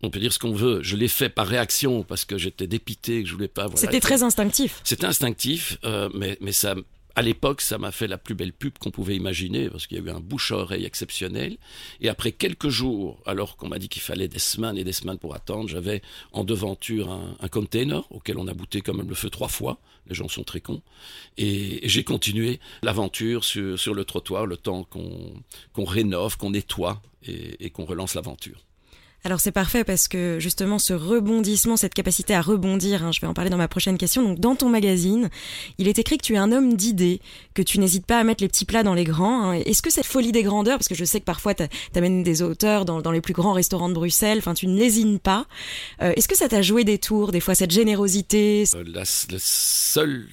on 0.03 0.11
peut 0.11 0.21
dire 0.21 0.33
ce 0.33 0.39
qu'on 0.39 0.53
veut. 0.53 0.83
Je 0.83 0.97
l'ai 0.97 1.09
fait 1.09 1.29
par 1.29 1.47
réaction 1.47 2.03
parce 2.03 2.25
que 2.25 2.39
j'étais 2.39 2.67
dépité, 2.67 3.23
que 3.23 3.29
je 3.29 3.35
voulais 3.35 3.49
pas. 3.49 3.67
C'était 3.75 4.01
très 4.01 4.23
instinctif. 4.23 4.81
C'était 4.85 5.07
instinctif, 5.07 5.79
euh, 5.85 6.09
mais, 6.15 6.39
mais 6.41 6.53
ça, 6.53 6.75
à 7.17 7.23
l'époque, 7.23 7.61
ça 7.61 7.77
m'a 7.77 7.93
fait 7.93 8.07
la 8.07 8.19
plus 8.19 8.35
belle 8.35 8.53
pub 8.53 8.79
qu'on 8.79 8.91
pouvait 8.91 9.17
imaginer 9.17 9.69
parce 9.69 9.87
qu'il 9.87 9.99
y 9.99 10.01
a 10.01 10.05
eu 10.05 10.11
un 10.11 10.21
bouche-oreille 10.21 10.85
exceptionnel. 10.85 11.59
Et 12.01 12.09
après 12.09 12.33
quelques 12.33 12.69
jours, 12.69 13.23
alors 13.27 13.57
qu'on 13.57 13.69
m'a 13.69 13.79
dit 13.79 13.89
qu'il 13.89 14.03
fallait 14.03 14.29
des 14.29 14.39
semaines 14.39 14.79
et 14.79 14.85
des 14.85 14.93
semaines 14.93 15.19
pour 15.19 15.35
attendre, 15.35 15.69
j'avais 15.69 16.03
en 16.33 16.45
devanture 16.45 17.11
un, 17.11 17.37
un 17.41 17.49
container 17.49 18.07
auquel 18.11 18.39
on 18.39 18.49
a 18.49 18.55
bouté 18.55 18.81
quand 18.81 18.95
même 18.95 19.09
le 19.09 19.15
feu 19.15 19.29
trois 19.29 19.49
fois. 19.49 19.81
Les 20.07 20.15
gens 20.15 20.29
sont 20.29 20.45
très 20.45 20.61
cons. 20.61 20.83
Et, 21.37 21.81
j'ai 21.87 22.05
continué 22.05 22.59
l'aventure 22.83 23.45
sur, 23.45 23.79
sur, 23.79 23.95
le 23.95 24.05
trottoir 24.05 24.47
le 24.47 24.57
temps 24.57 24.85
qu'on 24.85 25.85
rénove, 25.85 26.37
qu'on 26.37 26.51
nettoie 26.51 27.03
et 27.23 27.69
qu'on 27.71 27.85
relance 27.85 28.15
l'aventure. 28.15 28.65
Alors 29.23 29.39
c'est 29.39 29.53
parfait 29.53 29.85
parce 29.85 30.09
que 30.09 30.39
justement 30.41 30.79
ce 30.79 30.95
rebondissement, 30.95 31.77
cette 31.77 31.93
capacité 31.93 32.35
à 32.35 32.41
rebondir, 32.41 33.05
hein, 33.05 33.13
je 33.13 33.21
vais 33.21 33.27
en 33.27 33.35
parler 33.35 33.51
dans 33.51 33.59
ma 33.59 33.69
prochaine 33.69 33.99
question. 33.99 34.23
Donc 34.23 34.41
dans 34.41 34.57
ton 34.57 34.71
magazine, 34.71 35.29
il 35.77 35.89
est 35.89 35.99
écrit 35.99 36.17
que 36.17 36.25
tu 36.25 36.35
es 36.35 36.39
un 36.39 36.53
homme 36.53 36.75
d'idées, 36.75 37.21
que 37.53 37.61
tu 37.61 37.79
n'hésites 37.79 38.07
pas 38.07 38.19
à 38.19 38.25
mettre 38.25 38.43
les 38.43 38.49
petits 38.49 38.65
plats 38.65 38.83
dans 38.83 38.95
les 38.95 39.05
grands. 39.05 39.51
Hein. 39.51 39.53
Est-ce 39.67 39.83
que 39.83 39.91
cette 39.91 40.07
folie 40.07 40.33
des 40.33 40.43
grandeurs, 40.43 40.79
parce 40.79 40.89
que 40.89 40.95
je 40.95 41.05
sais 41.05 41.21
que 41.21 41.27
parfois 41.27 41.55
tu 41.55 41.65
amènes 41.95 42.23
des 42.23 42.41
auteurs 42.41 42.87
dans, 42.87 43.11
les 43.11 43.21
plus 43.21 43.35
grands 43.35 43.53
restaurants 43.53 43.91
de 43.91 43.95
Bruxelles, 43.95 44.39
enfin 44.39 44.55
tu 44.55 44.67
ne 44.67 44.79
lésines 44.79 45.19
pas, 45.19 45.47
euh, 46.01 46.13
est-ce 46.17 46.29
que 46.29 46.37
ça 46.37 46.49
t'a 46.49 46.63
joué 46.63 46.85
des 46.85 46.99
tours, 46.99 47.31
des 47.31 47.41
fois 47.41 47.55
cette 47.55 47.73
générosité? 47.73 48.65
Euh, 48.75 48.85
Le 48.85 49.39
seul 49.39 50.29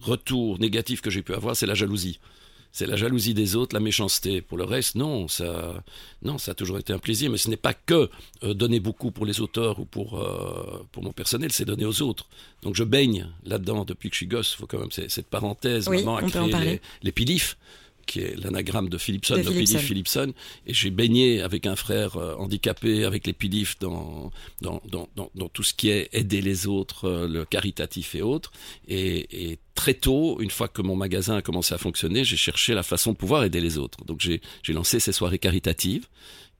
retour 0.00 0.60
négatif 0.60 1.00
que 1.00 1.10
j'ai 1.10 1.22
pu 1.22 1.34
avoir, 1.34 1.56
c'est 1.56 1.66
la 1.66 1.74
jalousie 1.74 2.20
c'est 2.72 2.86
la 2.86 2.96
jalousie 2.96 3.34
des 3.34 3.56
autres, 3.56 3.74
la 3.74 3.80
méchanceté. 3.80 4.40
Pour 4.40 4.58
le 4.58 4.64
reste, 4.64 4.94
non, 4.94 5.28
ça, 5.28 5.82
non, 6.22 6.38
ça 6.38 6.52
a 6.52 6.54
toujours 6.54 6.78
été 6.78 6.92
un 6.92 6.98
plaisir. 6.98 7.30
Mais 7.30 7.38
ce 7.38 7.48
n'est 7.50 7.56
pas 7.56 7.74
que 7.74 8.10
euh, 8.44 8.54
donner 8.54 8.80
beaucoup 8.80 9.10
pour 9.10 9.26
les 9.26 9.40
auteurs 9.40 9.78
ou 9.80 9.84
pour, 9.84 10.18
euh, 10.18 10.86
pour 10.92 11.02
mon 11.02 11.12
personnel, 11.12 11.50
c'est 11.52 11.64
donner 11.64 11.84
aux 11.84 12.02
autres. 12.02 12.26
Donc 12.62 12.74
je 12.74 12.84
baigne 12.84 13.28
là-dedans 13.44 13.84
depuis 13.84 14.10
que 14.10 14.14
je 14.14 14.18
suis 14.18 14.26
gosse. 14.26 14.54
Il 14.54 14.60
faut 14.60 14.66
quand 14.66 14.78
même 14.78 14.90
cette 14.90 15.26
parenthèse. 15.26 15.88
Oui, 15.88 15.98
maman 15.98 16.16
a 16.16 16.22
créé 16.22 16.52
les, 16.52 16.80
les 17.02 17.12
pilifs 17.12 17.56
qui 18.08 18.20
est 18.20 18.34
l'anagramme 18.42 18.88
de 18.88 18.98
Philipson, 18.98 19.36
de, 19.36 19.42
Philipson. 19.42 19.78
Philipson. 19.78 20.32
Et 20.66 20.74
j'ai 20.74 20.90
baigné 20.90 21.42
avec 21.42 21.66
un 21.66 21.76
frère 21.76 22.16
euh, 22.16 22.34
handicapé, 22.36 23.04
avec 23.04 23.26
les 23.26 23.34
pilifs, 23.34 23.78
dans 23.78 24.32
dans, 24.62 24.82
dans, 24.90 25.08
dans, 25.14 25.48
tout 25.48 25.62
ce 25.62 25.74
qui 25.74 25.90
est 25.90 26.08
aider 26.12 26.40
les 26.40 26.66
autres, 26.66 27.04
euh, 27.04 27.28
le 27.28 27.44
caritatif 27.44 28.14
et 28.14 28.22
autres. 28.22 28.50
Et, 28.88 29.50
et, 29.52 29.58
très 29.74 29.94
tôt, 29.94 30.40
une 30.40 30.50
fois 30.50 30.66
que 30.66 30.82
mon 30.82 30.96
magasin 30.96 31.36
a 31.36 31.42
commencé 31.42 31.72
à 31.72 31.78
fonctionner, 31.78 32.24
j'ai 32.24 32.36
cherché 32.36 32.74
la 32.74 32.82
façon 32.82 33.12
de 33.12 33.16
pouvoir 33.16 33.44
aider 33.44 33.60
les 33.60 33.78
autres. 33.78 34.04
Donc 34.06 34.20
j'ai 34.20 34.40
lancé 34.72 34.98
ces 34.98 35.12
soirées 35.12 35.38
caritatives 35.38 36.08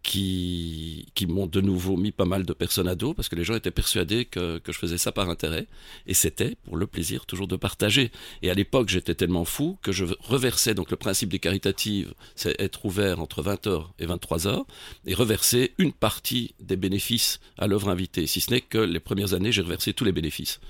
qui, 0.03 1.07
qui 1.15 1.27
m'ont 1.27 1.47
de 1.47 1.61
nouveau 1.61 1.97
mis 1.97 2.13
pas 2.13 2.25
mal 2.25 2.47
de 2.47 2.53
personnes 2.53 2.89
à 2.89 2.95
dos 2.95 3.15
parce 3.15 3.29
que 3.29 3.37
les 3.37 3.45
gens 3.45 3.55
étaient 3.55 3.71
persuadés 3.71 4.25
que, 4.25 4.59
que 4.59 4.73
je 4.73 4.79
faisais 4.79 4.99
ça 4.99 5.13
par 5.13 5.29
intérêt 5.29 5.67
et 6.07 6.15
c'était 6.15 6.57
pour 6.65 6.77
le 6.77 6.87
plaisir 6.87 7.27
toujours 7.27 7.49
de 7.49 7.57
partager. 7.57 8.11
Et 8.43 8.51
à 8.51 8.55
l'époque, 8.55 8.89
j'étais 8.89 9.15
tellement 9.15 9.45
fou 9.45 9.79
que 9.83 9.93
je 9.93 10.05
reversais, 10.21 10.75
donc 10.75 10.91
le 10.91 10.97
principe 10.97 11.31
des 11.31 11.39
caritatives, 11.39 12.15
c'est 12.37 12.59
être 12.61 12.85
ouvert 12.85 13.21
entre 13.21 13.43
20h 13.43 13.87
et 13.99 14.07
23h 14.07 14.65
et 15.07 15.15
reverser 15.15 15.75
une 15.79 15.93
partie 15.93 16.55
des 16.61 16.77
bénéfices 16.77 17.41
à 17.59 17.67
l'œuvre 17.67 17.89
invitée, 17.89 18.27
si 18.27 18.41
ce 18.41 18.51
n'est 18.51 18.61
que 18.61 18.79
les 18.79 19.01
premières 19.01 19.35
années, 19.35 19.53
j'ai 19.53 19.63
reversé 19.63 19.93
tous 19.93 20.05
les 20.05 20.13
bénéfices. 20.13 20.61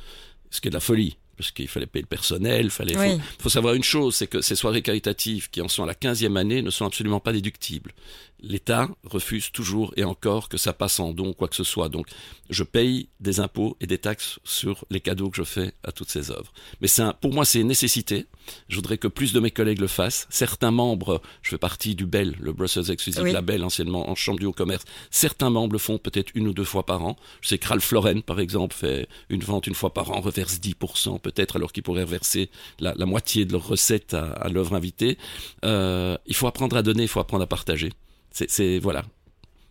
Ce 0.50 0.60
qui 0.60 0.68
est 0.68 0.70
de 0.70 0.74
la 0.74 0.80
folie 0.80 1.16
parce 1.38 1.52
qu'il 1.52 1.68
fallait 1.68 1.86
payer 1.86 2.02
le 2.02 2.08
personnel, 2.08 2.68
fallait. 2.68 2.94
Il 2.94 3.22
faut, 3.38 3.48
savoir 3.48 3.74
une 3.74 3.84
chose, 3.84 4.16
c'est 4.16 4.26
que 4.26 4.40
ces 4.40 4.56
soirées 4.56 4.82
caritatives 4.82 5.48
qui 5.50 5.60
en 5.62 5.68
sont 5.68 5.84
à 5.84 5.86
la 5.86 5.94
15e 5.94 6.36
année 6.36 6.62
ne 6.62 6.70
sont 6.70 6.84
absolument 6.84 7.20
pas 7.20 7.32
déductibles. 7.32 7.92
L'État 8.40 8.88
refuse 9.04 9.50
toujours 9.50 9.92
et 9.96 10.04
encore 10.04 10.48
que 10.48 10.58
ça 10.58 10.72
passe 10.72 11.00
en 11.00 11.12
don, 11.12 11.32
quoi 11.32 11.48
que 11.48 11.56
ce 11.56 11.64
soit. 11.64 11.88
Donc, 11.88 12.06
je 12.50 12.62
paye 12.62 13.08
des 13.20 13.40
impôts 13.40 13.76
et 13.80 13.86
des 13.86 13.98
taxes 13.98 14.38
sur 14.44 14.84
les 14.90 15.00
cadeaux 15.00 15.30
que 15.30 15.36
je 15.36 15.42
fais 15.42 15.72
à 15.82 15.90
toutes 15.90 16.10
ces 16.10 16.30
œuvres. 16.30 16.52
Mais 16.80 17.00
un, 17.00 17.12
pour 17.12 17.32
moi, 17.32 17.44
c'est 17.44 17.60
une 17.60 17.66
nécessité. 17.66 18.26
Je 18.68 18.76
voudrais 18.76 18.96
que 18.96 19.08
plus 19.08 19.32
de 19.32 19.40
mes 19.40 19.50
collègues 19.50 19.80
le 19.80 19.88
fassent. 19.88 20.26
Certains 20.30 20.70
membres, 20.70 21.20
je 21.42 21.50
fais 21.50 21.58
partie 21.58 21.94
du 21.94 22.06
BEL, 22.06 22.36
le 22.40 22.52
Brussels 22.52 22.90
Exclusive 22.90 23.26
Label, 23.26 23.64
anciennement 23.64 24.08
en 24.08 24.14
Chambre 24.14 24.38
du 24.38 24.46
Haut 24.46 24.52
Commerce. 24.52 24.84
Certains 25.10 25.50
membres 25.50 25.72
le 25.72 25.78
font 25.78 25.98
peut-être 25.98 26.30
une 26.34 26.48
ou 26.48 26.54
deux 26.54 26.64
fois 26.64 26.86
par 26.86 27.04
an. 27.04 27.16
Je 27.40 27.48
sais 27.48 27.58
que 27.58 27.66
Ralph 27.66 27.90
Lauren, 27.90 28.20
par 28.20 28.40
exemple, 28.40 28.74
fait 28.74 29.08
une 29.28 29.42
vente 29.42 29.66
une 29.66 29.74
fois 29.74 29.92
par 29.92 30.10
an, 30.12 30.20
reverse 30.20 30.58
10% 30.60 31.20
peut-être, 31.20 31.56
alors 31.56 31.72
qu'ils 31.72 31.82
pourraient 31.82 32.04
reverser 32.04 32.50
la, 32.78 32.94
moitié 33.04 33.44
de 33.44 33.52
leurs 33.52 33.66
recettes 33.66 34.14
à, 34.14 34.48
l'œuvre 34.48 34.74
invitée. 34.74 35.18
Euh, 35.64 36.16
il 36.26 36.34
faut 36.34 36.46
apprendre 36.46 36.76
à 36.76 36.82
donner, 36.82 37.02
il 37.02 37.08
faut 37.08 37.20
apprendre 37.20 37.42
à 37.42 37.46
partager. 37.46 37.90
C'est 38.32 38.78
voilà. 38.78 39.04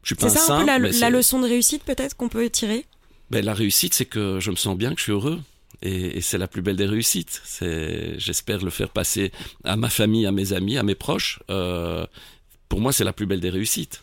Je 0.04 0.10
suis 0.10 0.16
pas 0.16 0.30
C'est 0.30 0.38
ça 0.38 0.56
un 0.56 0.80
peu 0.80 1.00
la, 1.00 1.10
leçon 1.10 1.40
de 1.40 1.48
réussite 1.48 1.84
peut-être 1.84 2.16
qu'on 2.16 2.30
peut 2.30 2.50
tirer? 2.50 2.86
Ben, 3.30 3.44
la 3.44 3.54
réussite, 3.54 3.94
c'est 3.94 4.06
que 4.06 4.40
je 4.40 4.52
me 4.52 4.56
sens 4.56 4.78
bien, 4.78 4.92
que 4.94 5.00
je 5.00 5.04
suis 5.04 5.12
heureux. 5.12 5.40
Et, 5.82 6.22
c'est 6.22 6.38
la 6.38 6.48
plus 6.48 6.62
belle 6.62 6.78
des 6.78 6.86
réussites. 6.86 7.42
C'est, 7.44 8.18
j'espère 8.18 8.64
le 8.64 8.72
faire 8.72 8.90
passer 8.90 9.32
à 9.64 9.76
ma 9.76 9.90
famille, 9.90 10.26
à 10.26 10.32
mes 10.32 10.54
amis, 10.54 10.78
à 10.78 10.84
mes 10.84 10.96
proches. 10.96 11.40
Euh, 11.50 12.06
pour 12.70 12.80
moi, 12.80 12.94
c'est 12.94 13.04
la 13.04 13.14
plus 13.14 13.26
belle 13.26 13.42
des 13.42 13.50
réussites. 13.50 14.02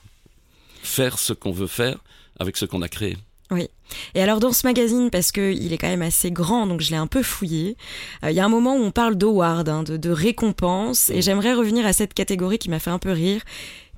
Faire 0.83 1.19
ce 1.19 1.33
qu'on 1.33 1.53
veut 1.53 1.67
faire 1.67 1.99
avec 2.39 2.57
ce 2.57 2.67
qu'on 2.67 2.83
a 2.83 2.89
créé. 2.89 3.17
Oui. 3.51 3.69
Et 4.15 4.23
alors 4.23 4.41
dans 4.41 4.53
ce 4.53 4.67
magazine, 4.67 5.11
parce 5.11 5.31
qu'il 5.31 5.73
est 5.73 5.79
quand 5.79 5.89
même 5.89 6.03
assez 6.03 6.31
grand, 6.31 6.67
donc 6.67 6.81
je 6.81 6.91
l'ai 6.91 6.97
un 6.97 7.07
peu 7.07 7.23
fouillé, 7.23 7.77
euh, 8.25 8.31
il 8.31 8.37
y 8.37 8.41
a 8.41 8.45
un 8.45 8.49
moment 8.49 8.75
où 8.75 8.83
on 8.83 8.91
parle 8.91 9.17
d'award, 9.17 9.69
hein, 9.69 9.83
de, 9.83 9.97
de 9.97 10.11
récompense, 10.11 11.11
et 11.11 11.21
j'aimerais 11.21 11.53
revenir 11.53 11.87
à 11.87 11.93
cette 11.93 12.15
catégorie 12.15 12.59
qui 12.59 12.71
m'a 12.71 12.79
fait 12.79 12.91
un 12.91 12.99
peu 12.99 13.13
rire. 13.13 13.43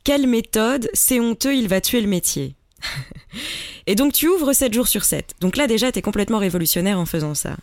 Quelle 0.06 0.28
méthode 0.28 0.88
C'est 0.94 1.18
honteux, 1.18 1.56
il 1.56 1.66
va 1.66 1.80
tuer 1.80 2.00
le 2.00 2.06
métier. 2.06 2.54
et 3.88 3.96
donc 3.96 4.12
tu 4.12 4.28
ouvres 4.28 4.52
7 4.52 4.72
jours 4.72 4.86
sur 4.86 5.02
7. 5.02 5.34
Donc 5.40 5.56
là 5.56 5.66
déjà, 5.66 5.90
tu 5.90 5.98
es 5.98 6.02
complètement 6.02 6.38
révolutionnaire 6.38 7.00
en 7.00 7.06
faisant 7.06 7.34
ça. 7.34 7.56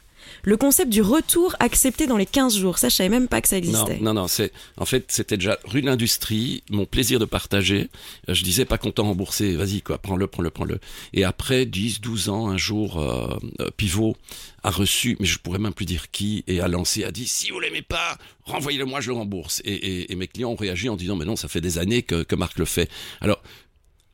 Le 0.44 0.58
concept 0.58 0.90
du 0.90 1.02
retour 1.02 1.56
accepté 1.60 2.08
dans 2.08 2.18
les 2.18 2.26
15 2.26 2.58
jours, 2.58 2.78
ça 2.78 2.90
je 2.90 2.96
savais 2.96 3.10
même 3.10 3.28
pas 3.28 3.42
que 3.42 3.48
ça 3.48 3.58
existait. 3.58 3.98
Non, 4.00 4.14
non, 4.14 4.22
non 4.22 4.28
c'est 4.28 4.52
en 4.78 4.86
fait 4.86 5.06
c'était 5.10 5.38
déjà 5.38 5.58
rue 5.66 5.82
de 5.82 5.86
l'industrie, 5.86 6.64
mon 6.70 6.86
plaisir 6.86 7.20
de 7.20 7.26
partager. 7.26 7.90
Euh, 8.30 8.34
je 8.34 8.44
disais 8.44 8.66
pas 8.66 8.78
content 8.78 9.04
rembourser, 9.04 9.56
vas-y 9.56 9.82
quoi, 9.82 9.98
prends-le, 9.98 10.28
prends-le, 10.28 10.50
prends-le. 10.50 10.80
Et 11.14 11.24
après 11.24 11.66
10, 11.66 12.02
12 12.02 12.30
ans, 12.30 12.48
un 12.50 12.58
jour, 12.58 13.00
euh, 13.00 13.38
euh, 13.62 13.70
Pivot 13.76 14.16
a 14.64 14.70
reçu, 14.70 15.18
mais 15.20 15.26
je 15.26 15.40
pourrais 15.40 15.60
même 15.60 15.74
plus 15.74 15.86
dire 15.86 16.12
qui, 16.12 16.44
et 16.48 16.62
a 16.62 16.68
lancé, 16.68 17.04
a 17.04 17.12
dit 17.12 17.28
si 17.28 17.52
vous 17.52 17.60
l'aimez 17.60 17.82
pas, 17.82 18.18
renvoyez-le 18.44 18.86
moi, 18.86 19.02
je 19.02 19.10
le 19.12 19.18
rembourse. 19.18 19.62
Et, 19.66 20.12
et, 20.12 20.16
mes 20.16 20.28
clients 20.28 20.52
ont 20.52 20.56
réagi 20.56 20.90
en 20.90 20.96
disant 20.96 21.16
mais 21.16 21.26
non, 21.26 21.36
ça 21.36 21.48
fait 21.48 21.62
des 21.62 21.78
années 21.78 22.04
que, 22.04 22.24
que 22.24 22.36
Marc 22.36 22.58
le 22.60 22.66
fait. 22.66 22.90
Alors, 23.22 23.42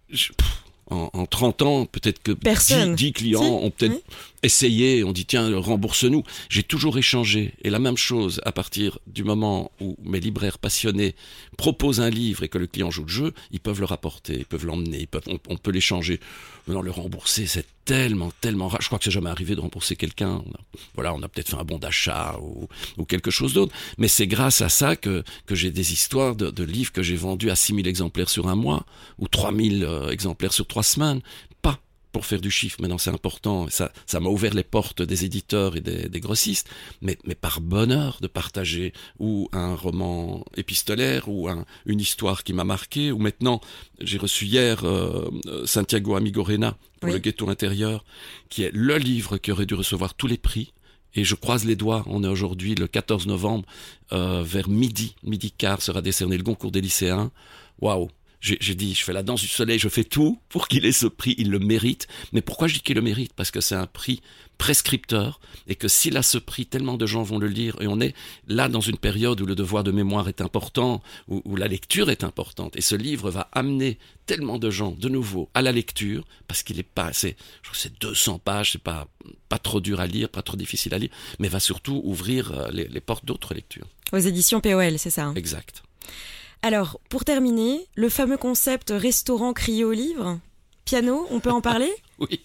je, 0.10 0.32
en, 0.89 1.10
en 1.13 1.25
30 1.25 1.62
ans, 1.62 1.86
peut-être 1.86 2.22
que 2.22 2.32
10, 2.32 3.13
clients 3.13 3.42
ont 3.42 3.70
peut-être 3.70 4.01
essayé, 4.43 5.03
on 5.03 5.12
dit 5.12 5.25
tiens, 5.25 5.58
rembourse-nous. 5.60 6.24
J'ai 6.50 6.63
toujours 6.63 6.98
échangé. 6.98 7.53
Et 7.63 7.69
la 7.69 7.79
même 7.79 7.98
chose, 7.98 8.41
à 8.46 8.51
partir 8.51 9.00
du 9.08 9.24
moment 9.24 9.72
où 9.79 9.96
mes 10.03 10.19
libraires 10.19 10.60
passionnés 10.60 11.15
proposent 11.58 12.01
un 12.01 12.10
livre 12.10 12.43
et 12.43 12.50
que 12.50 12.58
le 12.58 12.67
client 12.67 12.91
joue 12.91 13.03
le 13.03 13.10
jeu, 13.10 13.34
ils 13.51 13.60
peuvent 13.60 13.79
le 13.79 13.86
rapporter, 13.86 14.38
ils 14.39 14.46
peuvent 14.46 14.65
l'emmener, 14.65 15.08
on, 15.27 15.39
on, 15.50 15.58
peut 15.58 15.72
l'échanger. 15.72 16.19
Non, 16.67 16.81
le 16.81 16.91
rembourser, 16.91 17.48
c'est 17.48 17.65
tellement, 17.84 18.31
tellement 18.41 18.67
rare. 18.67 18.81
Je 18.81 18.86
crois 18.86 19.00
que 19.00 19.05
c'est 19.05 19.12
jamais 19.12 19.31
arrivé 19.31 19.55
de 19.55 19.62
rembourser 19.62 19.96
quelqu'un. 19.96 20.43
Voilà, 20.93 21.13
on 21.15 21.24
a 21.24 21.27
peut-être 21.27 21.50
fait 21.50 21.58
un 21.58 21.63
bon 21.63 21.79
d'achat 21.79 22.38
ou, 22.39 23.05
quelque 23.05 23.31
chose 23.31 23.53
d'autre. 23.53 23.75
Mais 23.98 24.08
c'est 24.08 24.27
grâce 24.27 24.62
à 24.62 24.69
ça 24.69 24.96
que, 24.96 25.24
que 25.48 25.55
j'ai 25.55 25.72
des 25.72 25.91
histoires 25.93 26.36
de, 26.36 26.51
de 26.51 26.63
livres 26.63 26.91
que 26.91 27.01
j'ai 27.01 27.15
vendus 27.15 27.50
à 27.50 27.55
6000 27.55 27.88
exemplaires 27.88 28.29
sur 28.29 28.48
un 28.48 28.55
mois 28.55 28.86
ou 29.17 29.27
3000 29.27 29.84
euh, 29.84 30.10
exemplaires 30.12 30.53
sur 30.53 30.67
trois 30.67 30.84
semaines 30.84 31.22
pour 32.12 32.25
faire 32.25 32.42
du 32.42 32.51
chiffre. 32.51 32.82
Maintenant, 32.82 32.98
c'est 32.98 33.10
important. 33.10 33.68
Ça, 33.70 33.92
ça 34.06 34.20
m'a 34.20 34.30
ouvert 34.30 34.54
les 34.54 34.63
portes 34.63 35.01
des 35.01 35.25
éditeurs 35.25 35.75
et 35.75 35.82
des, 35.82 36.10
des, 36.10 36.20
grossistes. 36.20 36.70
Mais, 37.01 37.18
mais 37.25 37.36
par 37.36 37.62
bonheur 37.62 38.18
de 38.22 38.28
partager 38.28 38.94
ou 39.20 39.50
un 39.51 39.75
roman 39.75 40.44
épistolaire 40.58 41.30
ou 41.30 41.48
un, 41.50 41.66
une 41.86 42.00
histoire 42.00 42.44
qui 42.44 42.54
m'a 42.54 42.63
marqué. 42.63 43.12
Ou 43.12 43.20
maintenant, 43.20 43.62
j'ai 44.00 44.18
reçu 44.18 44.46
hier 44.46 44.84
euh, 44.84 45.30
Santiago 45.66 46.16
Amigorena 46.16 46.78
pour 47.00 47.12
le 47.12 47.20
ghetto 47.20 47.50
intérieur, 47.50 48.04
qui 48.50 48.63
est 48.63 48.72
le 48.74 48.98
livre 48.98 49.38
qui 49.38 49.51
aurait 49.51 49.66
dû 49.66 49.75
recevoir 49.75 50.16
tous 50.16 50.28
les 50.28 50.38
prix. 50.38 50.74
Et 51.16 51.24
je 51.24 51.36
croise 51.36 51.66
les 51.66 51.75
doigts. 51.75 52.04
On 52.08 52.24
est 52.24 52.28
aujourd'hui 52.28 52.75
le 52.75 52.88
14 52.88 53.28
novembre, 53.28 53.66
euh, 54.12 54.44
vers 54.44 54.70
midi, 54.70 55.16
midi 55.24 55.51
quart 55.51 55.82
sera 55.82 56.01
décerné 56.01 56.38
le 56.38 56.44
concours 56.44 56.72
des 56.72 56.82
lycéens. 56.82 57.32
Waouh 57.82 58.10
j'ai 58.41 58.75
dit, 58.75 58.96
je 58.96 59.03
fais 59.03 59.13
la 59.13 59.24
danse 59.24 59.41
du 59.41 59.48
soleil, 59.48 59.79
je 59.79 59.89
fais 59.89 60.03
tout 60.03 60.39
pour 60.50 60.67
qu'il 60.67 60.86
ait 60.86 60.91
ce 60.91 61.08
prix, 61.08 61.36
il 61.38 61.50
le 61.50 61.60
mérite. 61.60 62.08
Mais 62.31 62.41
pourquoi 62.41 62.67
je 62.67 62.75
dis 62.75 62.81
qu'il 62.81 62.96
le 62.96 63.01
mérite? 63.01 63.34
Parce 63.34 63.51
que 63.51 63.62
c'est 63.62 63.75
un 63.75 63.86
prix 63.88 64.22
prescripteur 64.58 65.39
et 65.67 65.75
que 65.75 65.88
s'il 65.88 66.17
a 66.17 66.22
ce 66.22 66.38
prix, 66.38 66.65
tellement 66.65 66.98
de 66.98 67.05
gens 67.05 67.24
vont 67.24 67.39
le 67.39 67.48
lire 67.48 67.77
et 67.81 67.88
on 67.88 68.00
est 68.00 68.13
là 68.48 68.67
dans 68.67 68.81
une 68.81 68.98
période 68.98 69.41
où 69.41 69.46
le 69.46 69.55
devoir 69.55 69.84
de 69.84 69.91
mémoire 69.91 70.27
est 70.27 70.41
important, 70.41 71.01
où, 71.27 71.41
où 71.46 71.55
la 71.55 71.67
lecture 71.67 72.10
est 72.10 72.24
importante. 72.24 72.75
Et 72.75 72.81
ce 72.81 72.96
livre 72.96 73.31
va 73.31 73.50
amener 73.53 73.98
tellement 74.25 74.60
de 74.60 74.69
gens 74.69 74.91
de 74.91 75.10
nouveau 75.10 75.50
à 75.53 75.62
la 75.62 75.72
lecture 75.72 76.25
parce 76.48 76.62
qu'il 76.62 76.77
est 76.77 76.84
pas 76.84 77.05
assez, 77.05 77.36
je 77.63 77.69
crois 77.69 77.79
c'est 77.79 78.00
200 78.00 78.39
pages, 78.39 78.74
c'est 78.74 78.84
pas 78.84 79.08
pas 79.48 79.58
trop 79.58 79.81
dur 79.81 80.00
à 80.00 80.08
lire, 80.08 80.29
pas 80.29 80.43
trop 80.43 80.58
difficile 80.58 80.93
à 80.93 81.00
lire, 81.00 81.10
mais 81.39 81.48
va 81.48 81.60
surtout 81.60 82.01
ouvrir 82.03 82.51
euh, 82.51 82.69
les, 82.72 82.88
les 82.88 83.01
portes 83.01 83.25
d'autres 83.25 83.53
lectures. 83.53 83.88
Aux 84.12 84.19
éditions 84.19 84.62
POL, 84.62 85.00
c'est 85.00 85.10
ça 85.10 85.25
hein? 85.25 85.34
Exact. 85.36 85.81
Alors, 86.62 87.00
pour 87.10 87.25
terminer, 87.25 87.88
le 87.96 88.10
fameux 88.10 88.38
concept 88.38 88.92
restaurant 88.96 89.54
crié 89.54 89.84
au 89.84 89.92
livre, 89.92 90.39
piano, 90.86 91.25
on 91.32 91.39
peut 91.39 91.51
en 91.51 91.62
parler 91.62 91.92
Oui. 92.20 92.42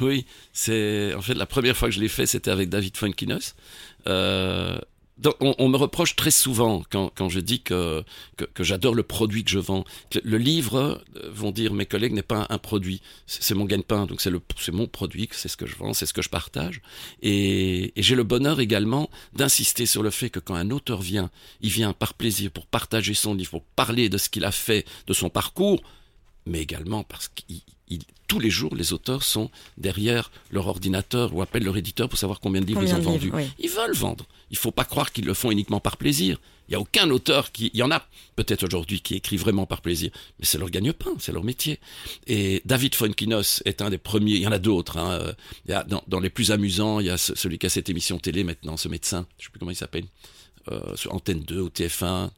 Oui, 0.00 0.24
c'est 0.54 1.12
en 1.14 1.20
fait 1.20 1.34
la 1.34 1.44
première 1.44 1.76
fois 1.76 1.88
que 1.88 1.94
je 1.94 2.00
l'ai 2.00 2.08
fait, 2.08 2.24
c'était 2.24 2.50
avec 2.50 2.70
David 2.70 2.96
Funkinos. 2.96 3.54
Euh, 4.06 4.78
on, 5.40 5.68
me 5.68 5.76
reproche 5.76 6.14
très 6.16 6.30
souvent 6.30 6.82
quand, 6.90 7.10
quand 7.14 7.28
je 7.28 7.40
dis 7.40 7.60
que, 7.60 8.04
que, 8.36 8.64
j'adore 8.64 8.94
le 8.94 9.02
produit 9.02 9.44
que 9.44 9.50
je 9.50 9.58
vends. 9.58 9.84
Le 10.22 10.38
livre, 10.38 11.02
euh, 11.16 11.30
vont 11.30 11.50
dire 11.50 11.72
mes 11.72 11.86
collègues, 11.86 12.12
n'est 12.12 12.22
pas 12.22 12.46
un 12.50 12.58
produit. 12.58 13.00
C'est 13.26 13.54
mon 13.54 13.64
gagne-pain, 13.64 14.06
donc 14.06 14.20
c'est 14.20 14.72
mon 14.72 14.86
produit, 14.86 15.28
c'est 15.32 15.48
ce 15.48 15.56
que 15.56 15.66
je 15.66 15.76
vends, 15.76 15.94
c'est 15.94 16.06
ce 16.06 16.12
que 16.12 16.22
je 16.22 16.28
partage. 16.28 16.82
Et, 17.22 17.98
et 17.98 18.02
j'ai 18.02 18.14
le 18.14 18.24
bonheur 18.24 18.60
également 18.60 19.08
d'insister 19.34 19.86
sur 19.86 20.02
le 20.02 20.10
fait 20.10 20.30
que 20.30 20.40
quand 20.40 20.54
un 20.54 20.70
auteur 20.70 21.00
vient, 21.00 21.30
il 21.60 21.70
vient 21.70 21.92
par 21.92 22.14
plaisir 22.14 22.50
pour 22.50 22.66
partager 22.66 23.14
son 23.14 23.34
livre, 23.34 23.50
pour 23.50 23.62
parler 23.62 24.08
de 24.08 24.18
ce 24.18 24.28
qu'il 24.28 24.44
a 24.44 24.52
fait, 24.52 24.84
de 25.06 25.12
son 25.14 25.30
parcours, 25.30 25.82
mais 26.44 26.60
également 26.60 27.02
parce 27.04 27.28
qu'il 27.28 27.62
tous 28.28 28.40
les 28.40 28.50
jours, 28.50 28.74
les 28.74 28.92
auteurs 28.92 29.22
sont 29.22 29.50
derrière 29.78 30.30
leur 30.50 30.66
ordinateur 30.66 31.34
ou 31.34 31.42
appellent 31.42 31.64
leur 31.64 31.76
éditeur 31.76 32.08
pour 32.08 32.18
savoir 32.18 32.40
combien 32.40 32.60
de 32.60 32.66
livres 32.66 32.82
ils 32.82 32.94
ont 32.94 33.00
vendus. 33.00 33.32
Ils 33.58 33.70
veulent 33.70 33.94
vendre. 33.94 34.26
Il 34.50 34.54
ne 34.54 34.58
faut 34.58 34.70
pas 34.70 34.84
croire 34.84 35.12
qu'ils 35.12 35.24
le 35.24 35.34
font 35.34 35.50
uniquement 35.50 35.80
par 35.80 35.96
plaisir. 35.96 36.38
Il 36.68 36.72
n'y 36.72 36.76
a 36.76 36.80
aucun 36.80 37.08
auteur 37.10 37.52
qui, 37.52 37.70
il 37.74 37.78
y 37.78 37.82
en 37.82 37.90
a 37.90 38.04
peut-être 38.34 38.64
aujourd'hui 38.64 39.00
qui 39.00 39.14
écrit 39.14 39.36
vraiment 39.36 39.66
par 39.66 39.80
plaisir, 39.80 40.10
mais 40.38 40.46
c'est 40.46 40.58
leur 40.58 40.70
gagne-pain, 40.70 41.12
c'est 41.18 41.32
leur 41.32 41.44
métier. 41.44 41.78
Et 42.26 42.62
David 42.64 42.94
Fonkinos 42.94 43.62
est 43.64 43.82
un 43.82 43.90
des 43.90 43.98
premiers, 43.98 44.32
il 44.32 44.42
y 44.42 44.46
en 44.46 44.52
a 44.52 44.58
d'autres, 44.58 44.98
hein. 44.98 45.34
a, 45.70 45.84
dans, 45.84 46.20
les 46.20 46.30
plus 46.30 46.50
amusants, 46.50 46.98
il 47.00 47.06
y 47.06 47.10
a 47.10 47.18
celui 47.18 47.58
qui 47.58 47.66
a 47.66 47.68
cette 47.68 47.88
émission 47.88 48.18
télé 48.18 48.42
maintenant, 48.42 48.76
ce 48.76 48.88
médecin, 48.88 49.26
je 49.38 49.42
ne 49.42 49.46
sais 49.46 49.50
plus 49.50 49.58
comment 49.60 49.70
il 49.70 49.76
s'appelle, 49.76 50.06
euh, 50.72 50.96
sur 50.96 51.14
Antenne 51.14 51.42
2 51.42 51.60
ou 51.60 51.68
TF1. 51.68 52.30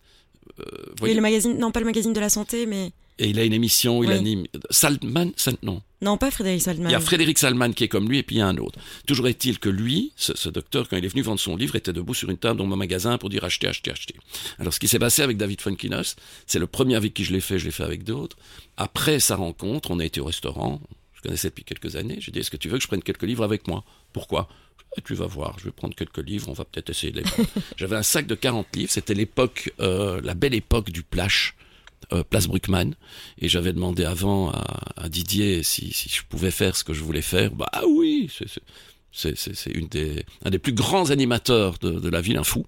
Euh, 0.61 0.64
oui, 1.02 1.14
le 1.14 1.21
magazine, 1.21 1.59
non 1.59 1.71
pas 1.71 1.81
le 1.81 1.87
magazine 1.87 2.12
de 2.12 2.21
la 2.21 2.28
santé, 2.28 2.67
mais 2.67 2.93
et 3.19 3.28
il 3.28 3.38
a 3.38 3.45
une 3.45 3.52
émission 3.52 3.99
où 3.99 4.05
il 4.05 4.12
anime 4.12 4.47
Salman, 4.71 5.33
non. 5.62 5.83
Non, 6.00 6.17
pas 6.17 6.31
Frédéric 6.31 6.62
Salman. 6.62 6.88
Il 6.88 6.93
y 6.93 6.95
a 6.95 7.00
Frédéric 7.00 7.37
Salman 7.38 7.73
qui 7.73 7.83
est 7.83 7.88
comme 7.88 8.09
lui 8.09 8.19
et 8.19 8.23
puis 8.23 8.37
il 8.37 8.38
y 8.38 8.43
a 8.43 8.47
un 8.47 8.57
autre. 8.59 8.78
Toujours 9.07 9.26
est-il 9.26 9.59
que 9.59 9.69
lui, 9.69 10.12
ce, 10.14 10.49
docteur, 10.49 10.89
quand 10.89 10.97
il 10.97 11.04
est 11.04 11.08
venu 11.08 11.23
vendre 11.23 11.41
son 11.41 11.56
livre, 11.56 11.75
était 11.75 11.93
debout 11.93 12.15
sur 12.15 12.30
une 12.30 12.37
table 12.37 12.58
dans 12.58 12.67
mon 12.67 12.76
magasin 12.76 13.19
pour 13.19 13.28
dire 13.28 13.43
acheter, 13.43 13.67
acheter, 13.67 13.91
acheter. 13.91 14.15
Alors 14.61 14.73
ce 14.73 14.78
qui 14.78 14.87
s'est 14.87 15.00
passé 15.00 15.23
avec 15.23 15.37
David 15.37 15.61
Funkinos, 15.61 16.15
c'est 16.47 16.61
le 16.61 16.69
premier 16.69 16.95
avec 16.95 17.15
qui 17.15 17.25
je 17.25 17.32
l'ai 17.32 17.41
fait, 17.41 17.58
je 17.58 17.65
l'ai 17.65 17.73
fait 17.73 17.82
avec 17.82 18.04
d'autres. 18.04 18.37
Après 18.76 19.19
sa 19.19 19.34
rencontre, 19.34 19.91
on 19.91 19.99
a 19.99 20.04
été 20.04 20.21
au 20.21 20.25
restaurant, 20.25 20.80
je 21.15 21.23
connaissais 21.23 21.49
depuis 21.49 21.65
quelques 21.65 21.97
années, 21.97 22.19
j'ai 22.21 22.30
dit 22.30 22.39
est-ce 22.39 22.52
que 22.52 22.56
tu 22.56 22.69
veux 22.69 22.76
que 22.76 22.84
je 22.84 22.89
prenne 22.89 23.02
quelques 23.02 23.25
livres 23.25 23.43
avec 23.43 23.67
moi? 23.67 23.82
Pourquoi? 24.13 24.49
et 24.49 24.68
tu 25.04 25.14
vas 25.14 25.26
voir, 25.26 25.58
je 25.58 25.64
vais 25.64 25.70
prendre 25.70 25.94
quelques 25.94 26.18
livres, 26.18 26.48
on 26.48 26.52
va 26.52 26.64
peut-être 26.64 26.90
essayer 26.90 27.12
de 27.12 27.18
les 27.18 27.24
prendre. 27.24 27.48
J'avais 27.76 27.96
un 27.96 28.02
sac 28.02 28.26
de 28.26 28.34
40 28.34 28.74
livres, 28.74 28.90
c'était 28.90 29.14
l'époque, 29.14 29.72
euh, 29.80 30.20
la 30.22 30.34
belle 30.34 30.54
époque 30.54 30.90
du 30.90 31.02
plash. 31.02 31.54
Euh, 32.12 32.22
Place 32.22 32.46
Bruckmann 32.46 32.94
et 33.38 33.48
j'avais 33.48 33.72
demandé 33.72 34.04
avant 34.04 34.50
à, 34.50 35.08
Didier 35.08 35.62
si, 35.64 35.92
si, 35.92 36.08
je 36.08 36.22
pouvais 36.26 36.52
faire 36.52 36.76
ce 36.76 36.84
que 36.84 36.94
je 36.94 37.02
voulais 37.02 37.22
faire. 37.22 37.50
Bah 37.50 37.70
oui, 37.86 38.30
c'est 39.12 39.70
une 39.74 39.88
des, 39.88 40.24
un 40.44 40.50
des 40.50 40.60
plus 40.60 40.72
grands 40.72 41.10
animateurs 41.10 41.76
de, 41.80 41.90
de 41.90 42.08
la 42.08 42.20
ville, 42.20 42.38
un 42.38 42.44
fou. 42.44 42.64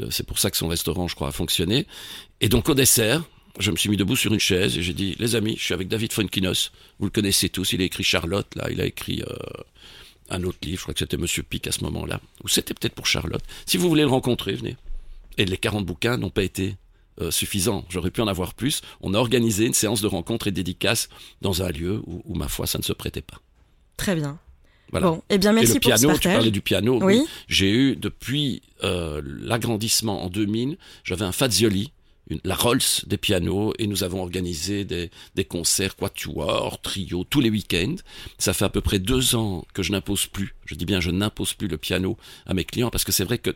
Euh, 0.00 0.06
c'est 0.10 0.24
pour 0.24 0.38
ça 0.38 0.50
que 0.50 0.56
son 0.56 0.68
restaurant, 0.68 1.08
je 1.08 1.16
crois, 1.16 1.28
a 1.28 1.32
fonctionné. 1.32 1.86
Et 2.40 2.48
donc 2.48 2.68
au 2.68 2.74
dessert, 2.74 3.24
je 3.58 3.70
me 3.70 3.76
suis 3.76 3.88
mis 3.90 3.96
debout 3.96 4.16
sur 4.16 4.32
une 4.32 4.40
chaise 4.40 4.78
et 4.78 4.82
j'ai 4.82 4.94
dit, 4.94 5.16
les 5.18 5.34
amis, 5.34 5.56
je 5.58 5.64
suis 5.64 5.74
avec 5.74 5.88
David 5.88 6.12
Fonkinos. 6.12 6.70
Vous 6.98 7.06
le 7.06 7.10
connaissez 7.10 7.48
tous. 7.48 7.72
Il 7.72 7.82
a 7.82 7.84
écrit 7.84 8.04
Charlotte, 8.04 8.54
là. 8.54 8.68
Il 8.70 8.80
a 8.80 8.86
écrit 8.86 9.22
euh, 9.22 9.34
un 10.28 10.42
autre 10.44 10.58
livre. 10.62 10.78
Je 10.78 10.82
crois 10.82 10.94
que 10.94 11.00
c'était 11.00 11.16
Monsieur 11.16 11.42
Pic 11.42 11.66
à 11.66 11.72
ce 11.72 11.82
moment-là. 11.84 12.20
Ou 12.44 12.48
c'était 12.48 12.74
peut-être 12.74 12.94
pour 12.94 13.06
Charlotte. 13.06 13.42
Si 13.66 13.76
vous 13.76 13.88
voulez 13.88 14.02
le 14.02 14.08
rencontrer, 14.08 14.54
venez. 14.54 14.76
Et 15.36 15.44
les 15.44 15.56
40 15.56 15.86
bouquins 15.86 16.16
n'ont 16.16 16.30
pas 16.30 16.42
été 16.42 16.76
euh, 17.20 17.30
suffisant. 17.30 17.84
J'aurais 17.88 18.10
pu 18.10 18.20
en 18.20 18.28
avoir 18.28 18.54
plus. 18.54 18.82
On 19.00 19.14
a 19.14 19.18
organisé 19.18 19.66
une 19.66 19.74
séance 19.74 20.00
de 20.00 20.06
rencontre 20.06 20.46
et 20.46 20.52
dédicace 20.52 21.08
dans 21.40 21.62
un 21.62 21.70
lieu 21.70 22.02
où, 22.06 22.34
ma 22.34 22.48
foi, 22.48 22.66
ça 22.66 22.78
ne 22.78 22.84
se 22.84 22.92
prêtait 22.92 23.22
pas. 23.22 23.40
Très 23.96 24.14
bien. 24.14 24.38
Bon, 24.92 25.22
eh 25.28 25.36
bien 25.36 25.52
merci 25.52 25.72
et 25.72 25.74
le 25.74 25.80
pour 25.80 25.90
piano, 25.90 26.14
ce 26.14 26.20
tu 26.20 26.28
parlais 26.28 26.50
du 26.50 26.62
piano. 26.62 26.98
Oui. 27.02 27.26
J'ai 27.46 27.70
eu 27.70 27.96
depuis 27.96 28.62
euh, 28.84 29.20
l'agrandissement 29.24 30.24
en 30.24 30.30
2000, 30.30 30.78
j'avais 31.04 31.26
un 31.26 31.32
Fazioli, 31.32 31.92
une, 32.28 32.40
la 32.44 32.54
Rolls 32.54 32.80
des 33.06 33.16
pianos, 33.16 33.72
et 33.78 33.86
nous 33.86 34.04
avons 34.04 34.20
organisé 34.20 34.84
des, 34.84 35.10
des 35.34 35.44
concerts 35.44 35.96
quatuor, 35.96 36.80
trio, 36.80 37.24
tous 37.24 37.40
les 37.40 37.50
week-ends. 37.50 37.96
Ça 38.38 38.52
fait 38.52 38.64
à 38.64 38.68
peu 38.68 38.80
près 38.80 38.98
deux 38.98 39.34
ans 39.34 39.66
que 39.74 39.82
je 39.82 39.92
n'impose 39.92 40.26
plus. 40.26 40.54
Je 40.64 40.74
dis 40.74 40.86
bien, 40.86 41.00
je 41.00 41.10
n'impose 41.10 41.54
plus 41.54 41.68
le 41.68 41.78
piano 41.78 42.16
à 42.46 42.54
mes 42.54 42.64
clients 42.64 42.90
parce 42.90 43.04
que 43.04 43.12
c'est 43.12 43.24
vrai 43.24 43.38
que 43.38 43.54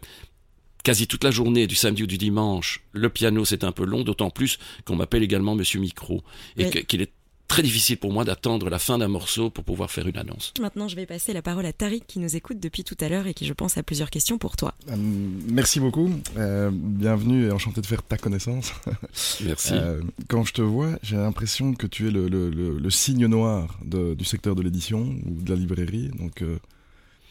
quasi 0.83 1.07
toute 1.07 1.25
la 1.25 1.31
journée, 1.31 1.67
du 1.67 1.75
samedi 1.75 2.03
ou 2.03 2.07
du 2.07 2.19
dimanche, 2.19 2.83
le 2.93 3.09
piano 3.09 3.45
c'est 3.45 3.65
un 3.65 3.73
peu 3.73 3.85
long, 3.85 4.03
d'autant 4.03 4.31
plus 4.31 4.59
qu'on 4.85 4.97
m'appelle 4.97 5.23
également 5.23 5.55
Monsieur 5.55 5.81
Micro 5.81 6.23
et 6.57 6.71
qu'il 6.85 7.03
est 7.03 7.13
très 7.53 7.63
difficile 7.63 7.99
pour 7.99 8.15
moi 8.15 8.25
d'attendre 8.25 8.71
la 8.71 8.79
fin 8.79 8.97
d'un 8.97 9.09
morceau 9.09 9.51
pour 9.51 9.63
pouvoir 9.65 9.91
faire 9.91 10.07
une 10.07 10.17
annonce. 10.17 10.55
Maintenant, 10.59 10.89
je 10.89 10.97
vais 10.97 11.05
passer 11.05 11.35
la 11.35 11.43
parole 11.43 11.67
à 11.67 11.73
Tariq 11.75 12.03
qui 12.07 12.19
nous 12.19 12.35
écoute 12.35 12.59
depuis 12.59 12.83
tout 12.83 12.97
à 12.99 13.11
l'heure 13.11 13.27
et 13.27 13.35
qui, 13.35 13.45
je 13.45 13.53
pense, 13.53 13.77
a 13.77 13.83
plusieurs 13.83 14.09
questions 14.09 14.39
pour 14.39 14.57
toi. 14.57 14.73
Euh, 14.89 14.95
merci 14.97 15.79
beaucoup. 15.79 16.09
Euh, 16.39 16.71
bienvenue 16.73 17.45
et 17.49 17.51
enchanté 17.51 17.83
de 17.83 17.87
faire 17.87 18.03
ta 18.03 18.17
connaissance. 18.17 18.73
Merci. 19.45 19.75
Euh, 19.75 20.01
quand 20.29 20.45
je 20.45 20.55
te 20.55 20.63
vois, 20.63 20.99
j'ai 21.03 21.17
l'impression 21.17 21.75
que 21.75 21.87
tu 21.87 22.09
es 22.09 22.11
le, 22.11 22.27
le, 22.29 22.49
le, 22.49 22.91
signe 22.91 23.27
noir 23.27 23.79
de, 23.85 24.15
du 24.15 24.25
secteur 24.25 24.55
de 24.55 24.63
l'édition 24.63 25.01
ou 25.27 25.43
de 25.43 25.51
la 25.51 25.57
librairie. 25.57 26.09
Donc, 26.19 26.43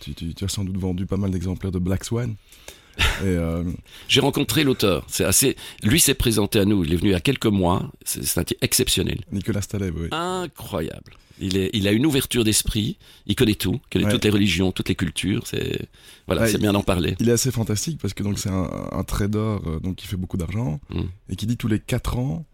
tu, 0.01 0.13
tu- 0.13 0.35
tu 0.35 0.43
as 0.43 0.47
sans 0.49 0.63
doute 0.63 0.77
vendu 0.77 1.07
pas 1.07 1.17
mal 1.17 1.31
d'exemplaires 1.31 1.71
de 1.71 1.79
Black 1.79 2.03
Swan. 2.03 2.35
Euh, 3.23 3.63
J'ai 4.07 4.19
rencontré 4.21 4.63
l'auteur. 4.63 5.03
C'est 5.07 5.23
assez. 5.25 5.55
Lui 5.83 5.99
s'est 5.99 6.13
présenté 6.15 6.59
à 6.59 6.65
nous. 6.65 6.83
Il 6.83 6.93
est 6.93 6.95
venu 6.95 7.09
il 7.09 7.13
y 7.13 7.15
a 7.15 7.19
quelques 7.19 7.45
mois. 7.45 7.91
C'est 8.03 8.37
un 8.39 8.43
type 8.43 8.57
exceptionnel, 8.61 9.19
Nicolas 9.31 9.61
Staleb, 9.61 9.95
oui. 9.97 10.07
incroyable. 10.11 11.13
Il, 11.43 11.57
est, 11.57 11.71
il 11.73 11.87
a 11.87 11.91
une 11.91 12.05
ouverture 12.05 12.43
d'esprit. 12.43 12.97
Il 13.25 13.35
connaît 13.35 13.55
tout. 13.55 13.79
Il 13.85 13.89
connaît 13.93 14.05
Ouais. 14.05 14.11
toutes 14.11 14.23
les 14.25 14.29
religions, 14.29 14.71
toutes 14.71 14.89
les 14.89 14.95
cultures. 14.95 15.47
C'est 15.47 15.87
voilà, 16.27 16.43
Ouais, 16.43 16.51
c'est 16.51 16.59
bien 16.59 16.73
d'en 16.73 16.83
parler. 16.83 17.15
Il 17.19 17.29
est 17.29 17.31
assez 17.31 17.51
fantastique 17.51 17.99
parce 17.99 18.13
que 18.13 18.21
donc 18.21 18.37
c'est 18.37 18.49
un, 18.49 18.69
un 18.91 19.03
trader 19.03 19.37
euh, 19.65 19.79
donc 19.79 19.95
qui 19.95 20.07
fait 20.07 20.17
beaucoup 20.17 20.37
d'argent 20.37 20.79
Mm. 20.91 21.01
et 21.29 21.35
qui 21.35 21.45
dit 21.47 21.57
tous 21.57 21.67
les 21.67 21.79
4 21.79 22.17
ans, 22.19 22.45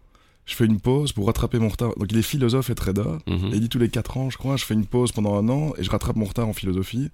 je 0.46 0.54
fais 0.54 0.64
une 0.64 0.80
pause 0.80 1.12
pour 1.12 1.26
rattraper 1.26 1.58
mon 1.58 1.68
retard. 1.68 1.90
Donc 1.98 2.10
il 2.10 2.16
est 2.16 2.22
philosophe 2.22 2.70
et 2.70 2.74
trader. 2.74 3.02
Mhm. 3.26 3.50
Et 3.52 3.56
il 3.56 3.60
dit 3.60 3.68
tous 3.68 3.78
les 3.78 3.90
4 3.90 4.16
ans, 4.16 4.30
je 4.30 4.38
crois, 4.38 4.56
je 4.56 4.64
fais 4.64 4.72
une 4.74 4.86
pause 4.86 5.12
pendant 5.12 5.34
un 5.36 5.48
an 5.50 5.72
et 5.76 5.82
je 5.84 5.90
rattrape 5.90 6.16
mon 6.16 6.24
retard 6.24 6.48
en 6.48 6.54
philosophie. 6.54 7.10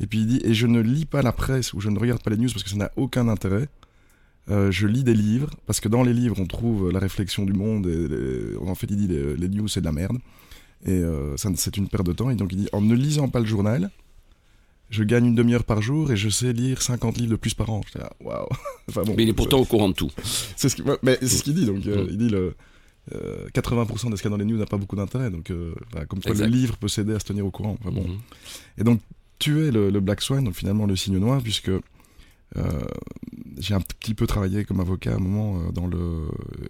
Et 0.00 0.06
puis 0.06 0.20
il 0.20 0.26
dit, 0.26 0.40
et 0.44 0.54
je 0.54 0.66
ne 0.66 0.80
lis 0.80 1.04
pas 1.04 1.22
la 1.22 1.32
presse 1.32 1.72
ou 1.74 1.80
je 1.80 1.88
ne 1.90 1.98
regarde 1.98 2.22
pas 2.22 2.30
les 2.30 2.36
news 2.36 2.48
parce 2.52 2.62
que 2.64 2.70
ça 2.70 2.76
n'a 2.76 2.90
aucun 2.96 3.28
intérêt. 3.28 3.68
Euh, 4.50 4.72
je 4.72 4.86
lis 4.88 5.04
des 5.04 5.14
livres 5.14 5.50
parce 5.66 5.78
que 5.78 5.88
dans 5.88 6.02
les 6.02 6.12
livres 6.12 6.36
on 6.40 6.46
trouve 6.46 6.90
la 6.90 6.98
réflexion 6.98 7.44
du 7.44 7.52
monde 7.52 7.86
et 7.86 8.08
les- 8.08 8.56
en 8.56 8.74
fait 8.74 8.88
il 8.90 8.96
dit 8.96 9.06
les, 9.06 9.36
les 9.36 9.48
news 9.48 9.68
c'est 9.68 9.80
de 9.80 9.84
la 9.84 9.92
merde 9.92 10.18
et 10.84 10.90
euh, 10.90 11.36
c'est 11.36 11.76
une 11.76 11.86
perte 11.88 12.04
de 12.06 12.12
temps 12.12 12.28
et 12.28 12.34
donc 12.34 12.52
il 12.52 12.58
dit 12.58 12.68
en 12.72 12.80
ne 12.80 12.92
lisant 12.96 13.28
pas 13.28 13.38
le 13.38 13.46
journal 13.46 13.88
je 14.90 15.04
gagne 15.04 15.26
une 15.26 15.34
demi-heure 15.36 15.62
par 15.62 15.80
jour 15.80 16.10
et 16.10 16.16
je 16.16 16.28
sais 16.28 16.52
lire 16.52 16.82
50 16.82 17.16
livres 17.18 17.30
de 17.30 17.36
plus 17.36 17.54
par 17.54 17.70
an. 17.70 17.80
Là, 17.94 18.10
waouh. 18.20 18.46
Enfin 18.90 19.02
bon, 19.04 19.14
Mais 19.16 19.22
il 19.22 19.28
est 19.28 19.32
pourtant 19.32 19.58
au 19.60 19.64
courant 19.64 19.88
de 19.88 19.94
tout. 19.94 20.10
c'est 20.56 20.68
ce 20.68 20.74
qu'il 20.76 20.84
ce 20.84 21.50
dit. 21.50 21.64
Donc, 21.64 21.86
euh, 21.86 22.04
Mm. 22.04 22.08
il 22.10 22.18
dit 22.18 22.28
le 22.28 22.54
euh, 23.14 23.48
80% 23.54 24.10
de 24.10 24.16
ce 24.16 24.22
qu'il 24.22 24.30
y 24.30 24.34
a 24.34 24.36
dans 24.36 24.36
les 24.36 24.44
news 24.44 24.58
n'a 24.58 24.66
pas 24.66 24.76
beaucoup 24.76 24.96
d'intérêt. 24.96 25.30
Donc, 25.30 25.50
euh, 25.50 25.72
comme 26.08 26.20
quoi 26.20 26.32
Exact. 26.32 26.44
le 26.44 26.50
livre 26.52 26.76
peut 26.76 26.88
s'aider 26.88 27.14
à 27.14 27.18
se 27.20 27.24
tenir 27.24 27.46
au 27.46 27.50
courant. 27.50 27.76
Enfin, 27.80 27.90
bon. 27.90 28.02
Mhm. 28.06 28.18
Et 28.78 28.84
donc, 28.84 29.00
tu 29.42 29.66
es 29.66 29.72
le, 29.72 29.90
le 29.90 30.00
Black 30.00 30.22
Swan, 30.22 30.44
donc 30.44 30.54
finalement 30.54 30.86
le 30.86 30.94
signe 30.94 31.18
noir, 31.18 31.42
puisque 31.42 31.68
euh, 31.68 31.80
j'ai 33.58 33.74
un 33.74 33.80
petit 33.80 34.14
peu 34.14 34.28
travaillé 34.28 34.64
comme 34.64 34.78
avocat 34.78 35.12
à 35.12 35.16
un 35.16 35.18
moment 35.18 35.60
euh, 35.60 35.72
dans 35.72 35.88
le 35.88 36.28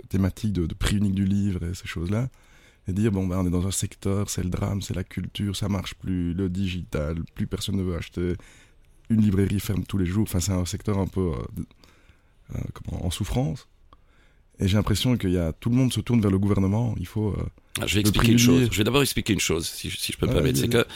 thématique 0.09 0.55
de, 0.55 0.73
prix 0.73 0.97
unique 0.97 1.15
du 1.15 1.27
livre 1.27 1.63
et 1.65 1.75
ces 1.75 1.87
choses-là. 1.87 2.29
Et 2.89 2.93
dire, 2.93 3.13
bon, 3.13 3.27
ben, 3.27 3.39
on 3.39 3.47
est 3.47 3.51
dans 3.51 3.67
un 3.67 3.73
secteur, 3.73 4.31
c'est 4.31 4.43
le 4.43 4.49
drame, 4.49 4.81
c'est 4.81 4.95
la 4.95 5.05
culture, 5.05 5.55
ça 5.55 5.69
marche 5.69 5.95
plus, 5.95 6.33
le 6.33 6.49
digital, 6.49 7.23
plus 7.35 7.47
personne 7.47 7.77
ne 7.77 7.83
veut 7.83 7.95
acheter. 7.95 8.37
Une 9.11 9.21
librairie 9.21 9.61
ferme 9.61 9.85
tous 9.85 9.99
les 9.99 10.07
jours. 10.07 10.23
Enfin, 10.23 10.41
c'est 10.41 10.53
un 10.53 10.65
secteur 10.65 10.99
un 10.99 11.07
peu 11.07 11.33
euh, 12.55 12.59
comment, 12.73 13.05
en 13.05 13.11
souffrance. 13.11 13.69
Et 14.61 14.69
j'ai 14.69 14.77
l'impression 14.77 15.17
qu'il 15.17 15.31
y 15.33 15.39
a 15.39 15.53
tout 15.53 15.71
le 15.71 15.77
monde 15.77 15.93
se 15.93 16.01
tourne 16.01 16.21
vers 16.21 16.31
le 16.31 16.39
gouvernement. 16.39 16.95
Il 17.01 17.07
faut. 17.07 17.31
euh, 17.31 17.43
Ah, 17.81 17.87
je 17.87 17.95
vais 17.95 18.01
expliquer 18.01 18.33
une 18.33 18.39
chose. 18.39 18.69
Je 18.71 18.79
vais 18.79 18.85
d'abord 18.85 19.03
expliquer 19.03 19.33
une 19.33 19.41
chose, 19.41 19.67
si 19.67 19.91
je, 19.91 19.97
si 19.99 20.13
je 20.13 20.19
peux 20.19 20.27
me 20.27 20.33
permettre. 20.33 20.59
C'est 20.59 20.69
que 20.69 20.87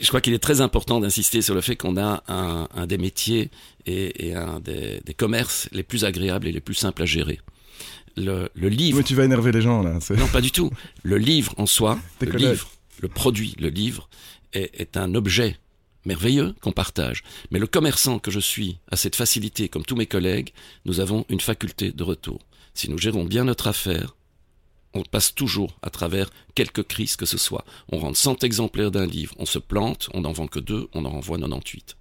je 0.00 0.06
crois 0.08 0.20
qu'il 0.20 0.34
est 0.34 0.38
très 0.40 0.60
important 0.60 1.00
d'insister 1.00 1.40
sur 1.40 1.54
le 1.54 1.60
fait 1.62 1.76
qu'on 1.76 1.96
a 1.96 2.22
un, 2.28 2.68
un 2.74 2.86
des 2.86 2.98
métiers 2.98 3.50
et, 3.86 4.28
et 4.28 4.34
un 4.34 4.60
des, 4.60 5.00
des 5.06 5.14
commerces 5.14 5.68
les 5.72 5.82
plus 5.84 6.04
agréables 6.04 6.46
et 6.48 6.52
les 6.52 6.60
plus 6.60 6.74
simples 6.74 7.02
à 7.02 7.06
gérer. 7.06 7.40
Le, 8.16 8.48
le 8.54 8.68
livre, 8.68 8.98
Mais 8.98 9.04
tu 9.04 9.14
vas 9.14 9.24
énerver 9.24 9.52
les 9.52 9.62
gens 9.62 9.82
là. 9.82 9.98
c'est- 10.00 10.16
non 10.16 10.26
pas 10.26 10.40
du 10.40 10.50
tout. 10.50 10.70
Le 11.04 11.18
livre 11.18 11.54
en 11.56 11.66
soi, 11.66 11.98
le 12.20 12.32
livre, 12.32 12.68
le 13.00 13.08
produit, 13.08 13.54
le 13.60 13.68
livre, 13.68 14.08
est, 14.52 14.72
est 14.80 14.96
un 14.96 15.14
objet 15.14 15.56
merveilleux 16.04 16.54
qu'on 16.60 16.72
partage. 16.72 17.22
Mais 17.52 17.58
le 17.60 17.66
commerçant 17.68 18.18
que 18.18 18.30
je 18.32 18.40
suis 18.40 18.78
a 18.90 18.96
cette 18.96 19.14
facilité, 19.14 19.68
comme 19.68 19.84
tous 19.84 19.94
mes 19.96 20.06
collègues, 20.06 20.50
nous 20.84 20.98
avons 21.00 21.24
une 21.28 21.40
faculté 21.40 21.92
de 21.92 22.02
retour. 22.02 22.40
Si 22.78 22.88
nous 22.88 22.96
gérons 22.98 23.24
bien 23.24 23.42
notre 23.42 23.66
affaire, 23.66 24.14
on 24.94 25.02
passe 25.02 25.34
toujours 25.34 25.76
à 25.82 25.90
travers 25.90 26.30
quelques 26.54 26.84
crises 26.86 27.16
que 27.16 27.26
ce 27.26 27.36
soit. 27.36 27.64
On 27.90 27.98
rentre 27.98 28.16
100 28.16 28.44
exemplaires 28.44 28.92
d'un 28.92 29.04
livre, 29.04 29.34
on 29.40 29.46
se 29.46 29.58
plante, 29.58 30.08
on 30.14 30.20
n'en 30.20 30.30
vend 30.30 30.46
que 30.46 30.60
deux, 30.60 30.86
on 30.94 31.04
en 31.04 31.10
renvoie 31.10 31.38
98. 31.38 31.96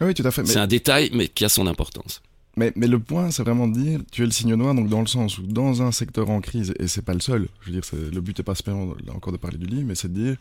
Ah 0.00 0.06
oui, 0.06 0.14
tout 0.14 0.24
à 0.26 0.32
fait. 0.32 0.42
Mais, 0.42 0.48
C'est 0.48 0.58
un 0.58 0.66
détail, 0.66 1.10
mais 1.14 1.28
qui 1.28 1.44
a 1.44 1.48
son 1.48 1.68
importance. 1.68 2.20
mais, 2.56 2.72
mais 2.74 2.88
le 2.88 2.98
point, 2.98 3.30
c'est 3.30 3.44
vraiment 3.44 3.68
de 3.68 3.78
dire, 3.78 4.00
tu 4.10 4.22
es 4.22 4.24
le 4.24 4.32
signe 4.32 4.54
noir, 4.56 4.74
donc 4.74 4.88
dans 4.88 5.00
le 5.02 5.06
sens 5.06 5.38
où 5.38 5.42
dans 5.46 5.82
un 5.82 5.92
secteur 5.92 6.28
en 6.30 6.40
crise, 6.40 6.74
et 6.80 6.88
c'est 6.88 7.02
pas 7.02 7.14
le 7.14 7.20
seul. 7.20 7.46
Je 7.60 7.66
veux 7.66 7.72
dire, 7.74 7.84
c'est- 7.84 8.10
le 8.12 8.20
but 8.20 8.36
n'est 8.36 8.44
pas 8.44 8.56
spécialement 8.56 8.92
là 9.06 9.12
encore 9.14 9.32
de 9.32 9.38
parler 9.38 9.56
du 9.58 9.66
livre, 9.66 9.86
mais 9.86 9.94
c'est 9.94 10.12
de 10.12 10.20
dire, 10.20 10.36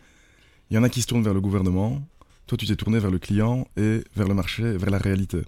il 0.72 0.74
y 0.76 0.78
en 0.80 0.84
a 0.84 0.90
qui 0.90 1.04
se 1.04 1.08
tournent 1.08 1.22
vers 1.24 1.36
le 1.36 1.42
gouvernement. 1.42 2.02
Toi, 2.48 2.58
tu 2.58 2.66
t'es 2.66 2.76
tourné 2.76 2.98
vers 2.98 3.12
le 3.12 3.20
client 3.20 3.68
et 3.78 4.02
vers 4.16 4.28
le 4.28 4.34
marché, 4.34 4.64
vers 4.76 4.90
la 4.90 4.98
réalité. 4.98 5.42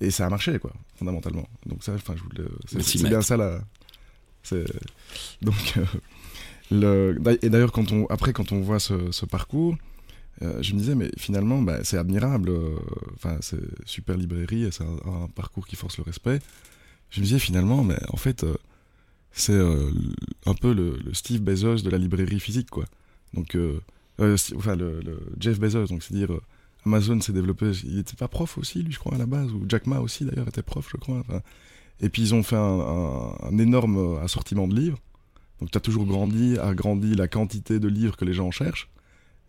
Et 0.00 0.10
ça 0.10 0.26
a 0.26 0.28
marché, 0.30 0.58
quoi, 0.58 0.72
fondamentalement. 0.96 1.48
Donc 1.66 1.84
ça, 1.84 1.92
enfin, 1.94 2.14
je 2.16 2.22
voulais. 2.22 2.48
C'est 2.66 3.02
bien 3.04 3.22
ça 3.22 3.36
là. 3.36 3.60
Donc 5.40 5.74
euh, 5.76 5.84
le. 6.70 7.16
Et 7.42 7.48
d'ailleurs, 7.48 7.72
quand 7.72 7.92
on 7.92 8.06
après, 8.06 8.32
quand 8.32 8.52
on 8.52 8.60
voit 8.60 8.80
ce, 8.80 9.10
ce 9.12 9.24
parcours, 9.24 9.76
euh, 10.42 10.62
je 10.62 10.74
me 10.74 10.78
disais, 10.80 10.94
mais 10.94 11.10
finalement, 11.16 11.62
bah, 11.62 11.78
c'est 11.84 11.96
admirable. 11.96 12.50
euh, 12.50 12.76
Enfin, 13.14 13.38
c'est 13.40 13.60
super 13.86 14.16
librairie, 14.16 14.68
c'est 14.72 14.84
un, 14.84 14.98
un 15.24 15.28
parcours 15.28 15.66
qui 15.66 15.76
force 15.76 15.96
le 15.98 16.02
respect. 16.04 16.40
Je 17.10 17.20
me 17.20 17.24
disais 17.24 17.38
finalement, 17.38 17.84
mais 17.84 17.96
en 18.08 18.16
fait, 18.16 18.44
euh, 18.44 18.56
c'est 19.32 19.58
un 20.46 20.54
peu 20.54 20.74
le, 20.74 20.98
le 21.04 21.14
Steve 21.14 21.40
Bezos 21.40 21.82
de 21.82 21.90
la 21.90 21.98
librairie 21.98 22.40
physique, 22.40 22.70
quoi. 22.70 22.84
Donc, 23.32 23.56
enfin, 24.18 24.76
le, 24.76 25.00
le 25.00 25.18
Jeff 25.40 25.58
Bezos, 25.58 25.86
donc 25.86 26.02
c'est 26.02 26.14
dire 26.14 26.30
Amazon 26.86 27.20
s'est 27.20 27.32
développé. 27.32 27.70
Il 27.84 27.98
était 27.98 28.16
pas 28.16 28.28
prof 28.28 28.58
aussi, 28.58 28.82
lui, 28.82 28.92
je 28.92 28.98
crois, 28.98 29.14
à 29.14 29.18
la 29.18 29.26
base, 29.26 29.52
ou 29.52 29.64
Jack 29.68 29.86
Ma 29.86 30.00
aussi, 30.00 30.24
d'ailleurs, 30.24 30.48
était 30.48 30.62
prof, 30.62 30.86
je 30.90 30.96
crois. 30.96 31.22
et 32.00 32.08
puis 32.08 32.22
ils 32.22 32.34
ont 32.34 32.42
fait 32.42 32.56
un, 32.56 32.80
un- 32.80 33.36
un 33.48 33.58
énorme 33.58 33.96
euh, 33.98 34.20
assortiment 34.22 34.66
de 34.68 34.74
livres. 34.74 34.98
Donc, 35.60 35.70
tu 35.70 35.78
as 35.78 35.80
toujours 35.80 36.04
grandi, 36.06 36.58
agrandi 36.58 37.14
la 37.14 37.28
quantité 37.28 37.78
de 37.78 37.88
livres 37.88 38.16
que 38.16 38.24
les 38.24 38.34
gens 38.34 38.50
cherchent. 38.50 38.88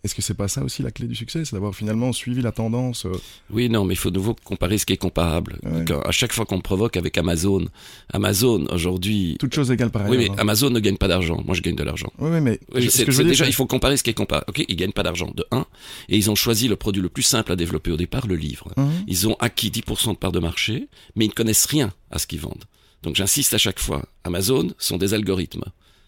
Est-ce 0.06 0.14
que 0.16 0.22
c'est 0.22 0.36
pas 0.36 0.48
ça 0.48 0.64
aussi 0.64 0.84
la 0.84 0.92
clé 0.92 1.08
du 1.08 1.16
succès 1.16 1.44
C'est 1.46 1.54
d'avoir 1.56 1.74
finalement 1.76 2.14
suivi 2.14 2.42
la 2.44 2.52
tendance. 2.52 3.06
euh, 3.08 3.12
Oui, 3.50 3.70
non, 3.70 3.84
mais 3.86 3.96
il 3.96 3.98
faut 3.98 4.12
de 4.12 4.16
nouveau 4.18 4.36
comparer 4.44 4.78
ce 4.78 4.86
qui 4.86 4.94
est 4.94 4.98
comparable. 4.98 5.58
Ouais. 5.64 5.84
Donc, 5.84 6.06
à 6.06 6.12
chaque 6.12 6.32
fois 6.32 6.46
qu'on 6.46 6.58
me 6.58 6.62
provoque 6.62 6.96
avec 6.96 7.18
Amazon, 7.18 7.66
Amazon 8.14 8.66
aujourd'hui. 8.72 9.36
toutes 9.40 9.54
choses 9.56 9.72
égales 9.72 9.90
par 9.90 10.04
Oui, 10.08 10.18
ailleurs. 10.18 10.32
mais 10.32 10.38
hein. 10.38 10.42
Amazon 10.42 10.70
ne 10.70 10.80
gagne 10.80 10.98
pas 10.98 11.08
d'argent. 11.08 11.42
Moi, 11.46 11.56
je 11.56 11.62
gagne 11.62 11.76
de 11.76 11.84
l'argent. 11.84 12.12
Oui, 12.20 12.30
oui, 12.32 12.40
mais 12.42 12.60
Oui, 12.74 12.82
je- 12.84 12.90
c'est 12.90 13.00
ce 13.00 13.06
que 13.06 13.12
je 13.12 13.18
c'est 13.18 13.24
veux 13.24 13.24
dire, 13.30 13.32
déjà, 13.32 13.48
il 13.48 13.54
faut 13.54 13.66
comparer 13.66 13.98
ce 13.98 14.04
qui 14.04 14.12
est 14.12 14.14
comparable. 14.14 14.46
Ok, 14.50 14.64
ils 14.68 14.76
gagnent 14.76 14.92
pas 14.92 15.04
d'argent 15.04 15.32
de 15.36 15.44
1, 15.52 15.66
et 16.10 16.18
ils 16.18 16.30
ont 16.30 16.36
choisi 16.36 16.68
le 16.68 16.76
produit 16.76 17.02
le 17.02 17.10
plus 17.10 17.24
simple 17.24 17.52
à 17.52 17.56
développer 17.56 17.92
au 17.92 17.98
départ, 17.98 18.28
le 18.28 18.36
livre. 18.36 18.68
Mhm. 18.78 18.92
Ils 19.08 19.28
ont 19.28 19.36
acquis 19.40 19.72
10% 19.72 20.14
de 20.14 20.18
part 20.18 20.32
de 20.32 20.40
marché, 20.40 20.88
mais 21.16 21.26
ils 21.26 21.30
ne 21.30 21.34
connaissent 21.34 21.66
rien 21.66 21.92
à 22.12 22.20
ce 22.20 22.28
qu'ils 22.28 22.40
vendent. 22.42 22.66
Donc 23.02 23.16
j'insiste 23.16 23.54
à 23.54 23.58
chaque 23.58 23.80
fois, 23.80 24.04
Amazon 24.24 24.72
sont 24.78 24.98
des 24.98 25.14
algorithmes, 25.14 25.64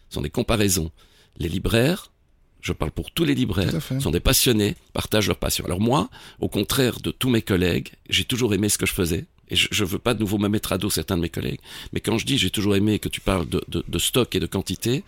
sont 0.10 0.22
des 0.22 0.30
comparaisons. 0.30 0.92
Les 1.40 1.50
libraires, 1.50 2.12
je 2.68 2.74
parle 2.74 2.92
pour 2.92 3.10
tous 3.12 3.24
les 3.26 3.34
libraires, 3.36 3.72
sont 4.00 4.12
des 4.12 4.20
passionnés, 4.20 4.76
partagent 4.94 5.28
leur 5.28 5.38
passion. 5.38 5.66
Alors 5.66 5.80
moi, 5.82 6.10
au 6.40 6.48
contraire 6.50 7.00
de 7.00 7.12
tous 7.12 7.30
mes 7.30 7.42
collègues, 7.42 7.90
j'ai 8.10 8.26
toujours 8.26 8.54
aimé 8.54 8.70
ce 8.70 8.78
que 8.78 8.86
je 8.86 8.94
faisais. 8.94 9.26
Et 9.50 9.56
je 9.56 9.84
ne 9.84 9.88
veux 9.90 9.98
pas 10.00 10.14
de 10.14 10.20
nouveau 10.20 10.38
me 10.38 10.50
mettre 10.50 10.74
à 10.74 10.78
dos 10.78 10.90
certains 10.90 11.16
de 11.16 11.22
mes 11.22 11.30
collègues. 11.30 11.60
Mais 11.94 12.02
quand 12.02 12.18
je 12.18 12.26
dis 12.26 12.38
j'ai 12.38 12.50
toujours 12.50 12.76
aimé 12.76 13.00
que 13.00 13.08
tu 13.10 13.22
parles 13.22 13.48
de, 13.48 13.64
de- 13.70 13.84
de 13.88 14.00
stock 14.00 14.36
et 14.36 14.42
de 14.42 14.46
quantité, 14.46 15.04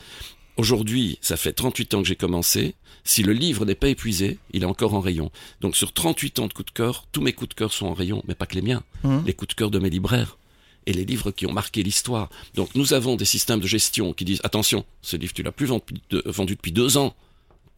aujourd'hui, 0.57 1.17
ça 1.21 1.37
fait 1.37 1.53
38 1.53 1.93
ans 1.93 2.01
que 2.01 2.07
j'ai 2.07 2.15
commencé. 2.15 2.75
Si 3.03 3.23
le 3.23 3.33
livre 3.33 3.65
n'est 3.65 3.75
pas 3.75 3.89
épuisé, 3.89 4.37
il 4.53 4.63
est 4.63 4.65
encore 4.65 4.93
en 4.93 4.99
rayon. 4.99 5.31
Donc 5.61 5.75
sur 5.75 5.91
38 5.93 6.39
ans 6.39 6.47
de 6.47 6.53
coups 6.53 6.67
de 6.67 6.71
cœur, 6.77 7.05
tous 7.11 7.21
mes 7.21 7.33
coups 7.33 7.49
de 7.49 7.53
cœur 7.55 7.71
sont 7.73 7.87
en 7.87 7.93
rayon, 7.93 8.23
mais 8.27 8.35
pas 8.35 8.45
que 8.45 8.55
les 8.55 8.61
miens. 8.61 8.83
Mhm. 9.03 9.23
Les 9.25 9.33
coups 9.33 9.49
de 9.49 9.55
cœur 9.55 9.71
de 9.71 9.79
mes 9.79 9.89
libraires 9.89 10.37
et 10.85 10.93
les 10.93 11.05
livres 11.05 11.31
qui 11.31 11.45
ont 11.45 11.51
marqué 11.53 11.83
l'histoire. 11.83 12.29
Donc 12.55 12.73
nous 12.75 12.93
avons 12.93 13.15
des 13.15 13.25
systèmes 13.25 13.59
de 13.59 13.67
gestion 13.67 14.13
qui 14.13 14.25
disent 14.25 14.41
attention, 14.43 14.85
ce 15.01 15.17
livre 15.17 15.33
tu 15.33 15.43
l'as 15.43 15.51
plus 15.51 15.65
vendu 15.67 16.55
depuis 16.55 16.71
deux 16.71 16.97
ans, 16.97 17.13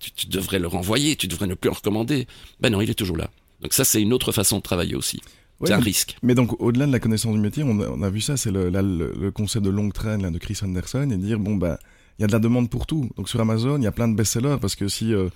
tu, 0.02 0.12
tu 0.12 0.28
devrais 0.28 0.60
le 0.60 0.68
renvoyer, 0.68 1.16
tu 1.16 1.28
devrais 1.28 1.48
ne 1.48 1.54
plus 1.54 1.70
en 1.70 1.74
recommander. 1.74 2.28
Ben 2.60 2.70
non, 2.72 2.82
il 2.82 2.90
est 2.90 2.94
toujours 2.96 3.18
là. 3.18 3.30
Donc 3.62 3.74
ça 3.74 3.84
c'est 3.86 4.02
une 4.02 4.12
autre 4.14 4.32
façon 4.32 4.58
de 4.58 4.64
travailler 4.64 4.96
aussi. 4.96 5.22
Ouais, 5.60 5.68
c'est 5.68 5.74
un 5.74 5.78
mais- 5.78 5.84
risque. 5.84 6.18
Mais 6.24 6.34
donc, 6.34 6.60
au-delà 6.60 6.88
de 6.88 6.92
la 6.92 7.00
connaissance 7.00 7.34
du 7.36 7.40
métier, 7.40 7.62
on 7.64 7.80
a, 7.82 7.88
on 7.88 8.02
a 8.02 8.10
vu 8.10 8.20
ça, 8.20 8.36
c'est 8.36 8.50
le, 8.50 8.72
le, 8.72 9.14
le 9.16 9.32
concept 9.32 9.64
de 9.64 9.70
longue 9.70 9.94
traîne 9.94 10.24
là, 10.24 10.32
de 10.32 10.40
Chris 10.40 10.58
Anderson, 10.64 11.08
et 11.12 11.18
dire, 11.18 11.38
bon, 11.38 11.56
bah, 11.56 11.78
il 12.18 12.24
y 12.24 12.26
a 12.26 12.28
de 12.28 12.32
la 12.32 12.40
demande 12.40 12.68
pour 12.68 12.88
tout. 12.88 13.08
Donc, 13.16 13.30
sur 13.30 13.40
Amazon, 13.42 13.78
il 13.78 13.84
y 13.84 13.88
a 13.88 13.92
plein 13.92 14.08
de 14.08 14.16
best-sellers, 14.16 14.58
parce 14.60 14.74
que 14.76 14.88
si 14.88 15.14
euh, 15.14 15.30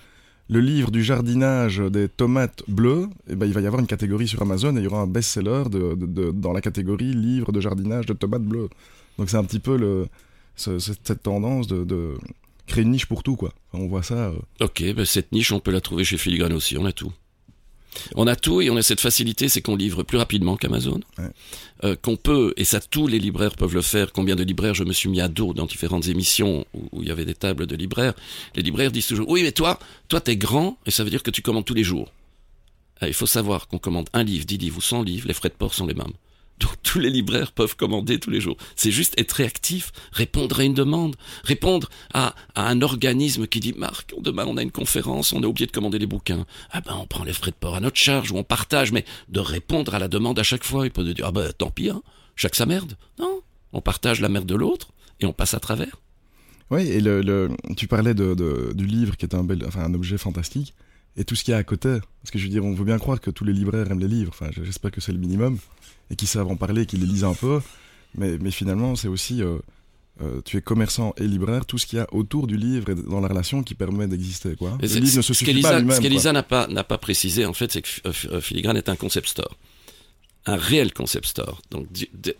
le 0.49 0.62
livre 0.62 0.89
du 0.89 1.04
jardinage 1.04 1.78
des 1.78 2.10
tomates 2.10 2.63
bleues, 2.67 3.08
eh 3.30 3.36
ben, 3.36 3.45
il 3.45 3.54
va 3.54 3.62
y 3.62 3.67
avoir 3.67 3.80
une 3.82 3.86
catégorie 3.88 4.28
sur 4.28 4.41
Amazon, 4.41 4.75
et 4.75 4.80
il 4.80 4.84
y 4.86 4.88
aura 4.88 5.01
un 5.01 5.06
best-seller 5.08 5.65
de, 5.69 5.93
de- 5.93 6.08
de- 6.08 6.32
dans 6.32 6.54
la 6.54 6.62
catégorie 6.62 7.13
livre 7.13 7.51
de 7.51 7.62
jardinage 7.62 8.08
de 8.08 8.13
tomates 8.13 8.45
bleues. 8.45 8.69
Donc, 9.19 9.30
c'est 9.30 9.38
un 9.38 9.43
petit 9.43 9.60
peu 9.60 9.78
le, 9.78 10.08
ce- 10.56 10.80
cette, 10.80 11.21
tendance 11.21 11.67
de 11.67 12.15
créer 12.67 12.84
une 12.84 12.91
niche 12.91 13.06
pour 13.06 13.23
tout, 13.23 13.36
quoi. 13.36 13.54
Enfin, 13.71 13.84
on 13.84 13.88
voit 13.88 14.04
ça. 14.04 14.30
euh, 14.30 14.39
Ok, 14.62 14.84
ben 14.93 15.06
cette 15.06 15.32
niche 15.32 15.51
on 15.51 15.60
peut 15.60 15.71
la 15.71 15.82
trouver 15.82 16.04
chez 16.04 16.17
Filigrane 16.17 16.54
aussi, 16.54 16.78
on 16.78 16.86
a 16.86 16.91
tout. 16.91 17.12
On 18.15 18.28
a 18.28 18.36
tout 18.36 18.60
et 18.60 18.69
on 18.69 18.75
a 18.75 18.82
cette 18.82 18.99
facilité, 18.99 19.47
c'est 19.47 19.62
qu'on 19.62 19.78
livre 19.78 20.04
plus 20.04 20.17
rapidement 20.17 20.58
qu'Amazon. 20.58 20.99
Ouais. 21.17 21.30
Euh, 21.86 21.95
qu'on 21.95 22.17
peut, 22.17 22.54
et 22.58 22.65
ça 22.65 22.82
tous 22.82 23.08
les 23.08 23.19
libraires 23.19 23.56
peuvent 23.56 23.73
le 23.73 23.82
faire, 23.82 24.12
combien 24.12 24.36
de 24.36 24.43
libraires 24.43 24.73
je 24.73 24.84
me 24.84 24.91
suis 24.91 25.08
mis 25.08 25.21
à 25.21 25.30
dos 25.30 25.54
dans 25.54 25.65
différentes 25.65 26.08
émissions 26.10 26.65
où, 26.73 26.89
où 26.91 27.01
il 27.04 27.08
y 27.08 27.12
avait 27.12 27.23
des 27.23 27.36
tables 27.36 27.67
de 27.67 27.75
libraires, 27.75 28.13
les 28.56 28.63
libraires 28.63 28.91
disent 28.91 29.08
toujours, 29.08 29.30
oui 29.30 29.43
mais 29.43 29.54
toi, 29.54 29.80
toi 30.10 30.19
t'es 30.19 30.36
grand 30.36 30.78
et 30.86 30.91
ça 30.91 31.06
veut 31.06 31.10
dire 31.10 31.23
que 31.23 31.32
tu 31.32 31.41
commandes 31.41 31.65
tous 31.65 31.73
les 31.73 31.86
jours. 31.86 32.12
Ah, 32.99 33.08
il 33.08 33.13
faut 33.13 33.25
savoir 33.28 33.67
qu'on 33.67 33.78
commande 33.78 34.10
un 34.13 34.23
livre, 34.23 34.45
dix 34.45 34.58
livres 34.58 34.78
ou 34.80 34.82
cent 34.82 35.01
livres, 35.01 35.28
les 35.28 35.34
frais 35.34 35.49
de 35.49 35.54
port 35.54 35.73
sont 35.73 35.86
les 35.86 35.93
mêmes. 35.93 36.13
Tous 36.84 37.00
les 37.00 37.10
libraires 37.10 37.52
peuvent 37.52 37.76
commander 37.76 38.20
tous 38.20 38.30
les 38.30 38.39
jours. 38.39 38.56
C'est 38.78 38.91
juste 38.91 39.20
être 39.20 39.34
réactif, 39.34 39.91
répondre 40.13 40.60
à 40.60 40.63
une 40.63 40.74
demande, 40.74 41.18
répondre 41.44 41.89
à, 42.13 42.34
à, 42.56 42.70
un 42.70 42.82
organisme 42.82 43.48
qui 43.48 43.60
dit 43.60 43.74
Marc, 43.74 44.13
demain 44.18 44.46
on 44.48 44.56
a 44.56 44.62
une 44.62 44.72
conférence, 44.72 45.34
on 45.34 45.44
a 45.44 45.48
oublié 45.48 45.65
de 45.65 45.74
commander 45.74 46.00
les 46.00 46.06
bouquins. 46.06 46.46
Ah 46.72 46.80
ben 46.80 46.96
on 46.98 47.06
prend 47.06 47.26
les 47.26 47.34
frais 47.34 47.52
de 47.52 47.56
port 47.56 47.76
à 47.76 47.82
notre 47.82 47.98
charge 47.98 48.32
ou 48.32 48.38
on 48.38 48.44
partage, 48.44 48.94
mais 48.94 49.04
de 49.28 49.41
répondre 49.41 49.94
à 49.94 50.00
la 50.00 50.08
demande 50.08 50.39
à 50.39 50.44
chaque 50.44 50.63
fois, 50.63 50.86
il 50.86 50.91
peut 50.91 51.04
dire 51.04 51.26
ah 51.26 51.32
ben 51.32 51.52
tant 51.58 51.72
pis, 51.72 51.89
hein, 51.89 52.02
chaque 52.38 52.56
sa 52.56 52.65
merde. 52.65 52.96
Non, 53.20 53.41
on 53.74 53.82
partage 53.82 54.22
la 54.22 54.30
merde 54.30 54.46
de 54.46 54.56
l'autre 54.56 54.89
et 55.20 55.26
on 55.26 55.34
passe 55.34 55.54
à 55.54 55.60
travers. 55.60 56.00
Oui, 56.72 56.88
et 56.88 57.00
le, 57.00 57.22
le, 57.22 57.50
tu 57.78 57.88
parlais 57.88 58.13
de, 58.13 58.34
de, 58.34 58.72
du 58.74 58.86
livre 58.86 59.18
qui 59.18 59.26
est 59.26 59.36
un, 59.36 59.44
bel, 59.44 59.63
enfin, 59.68 59.84
un 59.84 59.94
objet 59.94 60.18
fantastique, 60.18 60.74
et 61.17 61.23
tout 61.23 61.36
ce 61.36 61.43
qu'il 61.43 61.51
y 61.51 61.56
a 61.56 61.58
à 61.58 61.63
côté. 61.63 61.99
Parce 62.21 62.32
que 62.32 62.39
je 62.39 62.43
veux 62.43 62.49
dire, 62.49 62.63
on 62.63 62.73
veut 62.73 62.86
bien 62.86 62.97
croire 62.97 63.21
que 63.21 63.32
tous 63.32 63.43
les 63.43 63.54
libraires 63.54 63.89
aiment 63.91 63.99
les 63.99 64.08
livres, 64.08 64.32
enfin 64.34 64.49
j'espère 64.51 64.91
que 64.91 65.01
c'est 65.01 65.12
le 65.12 65.19
minimum, 65.19 65.58
et 66.10 66.15
qu'ils 66.15 66.28
savent 66.28 66.47
en 66.47 66.56
parler, 66.56 66.86
qu'ils 66.86 67.01
les 67.01 67.06
lisent 67.06 67.23
un 67.23 67.34
peu, 67.34 67.62
mais, 68.17 68.38
mais 68.39 68.51
finalement 68.51 68.95
c'est 68.95 69.08
aussi, 69.08 69.41
euh, 69.41 69.58
euh, 70.21 70.41
tu 70.43 70.58
es 70.58 70.62
commerçant 70.62 71.13
et 71.17 71.28
libraire, 71.28 71.65
tout 71.65 71.78
ce 71.78 71.86
qu'il 71.86 71.99
y 71.99 72.01
a 72.01 72.08
autour 72.13 72.47
du 72.47 72.58
livre 72.58 72.89
et 72.89 72.95
dans 72.95 73.21
la 73.21 73.28
relation 73.28 73.63
qui 73.63 73.75
permet 73.75 74.08
d'exister. 74.08 74.56
Quoi. 74.56 74.78
le 74.82 74.88
livre 74.88 75.17
ne 75.17 75.21
se 75.21 75.34
suffit 75.34 75.62
pas 75.62 75.80
lui-même. 75.80 75.95
Ce 75.95 76.01
qu'Elisa 76.01 76.32
n'a 76.32 76.43
pas, 76.43 76.67
n'a 76.67 76.84
pas 76.84 76.97
précisé, 76.97 77.45
en 77.45 77.54
fait, 77.54 77.71
c'est 77.71 77.82
que 77.82 77.89
euh, 78.08 78.41
Filigrane 78.41 78.78
est 78.78 78.89
un 78.89 78.95
concept 78.95 79.28
store. 79.28 79.58
Un 80.47 80.58
réel 80.58 80.93
concept 80.93 81.25
store. 81.25 81.62
Donc 81.71 81.88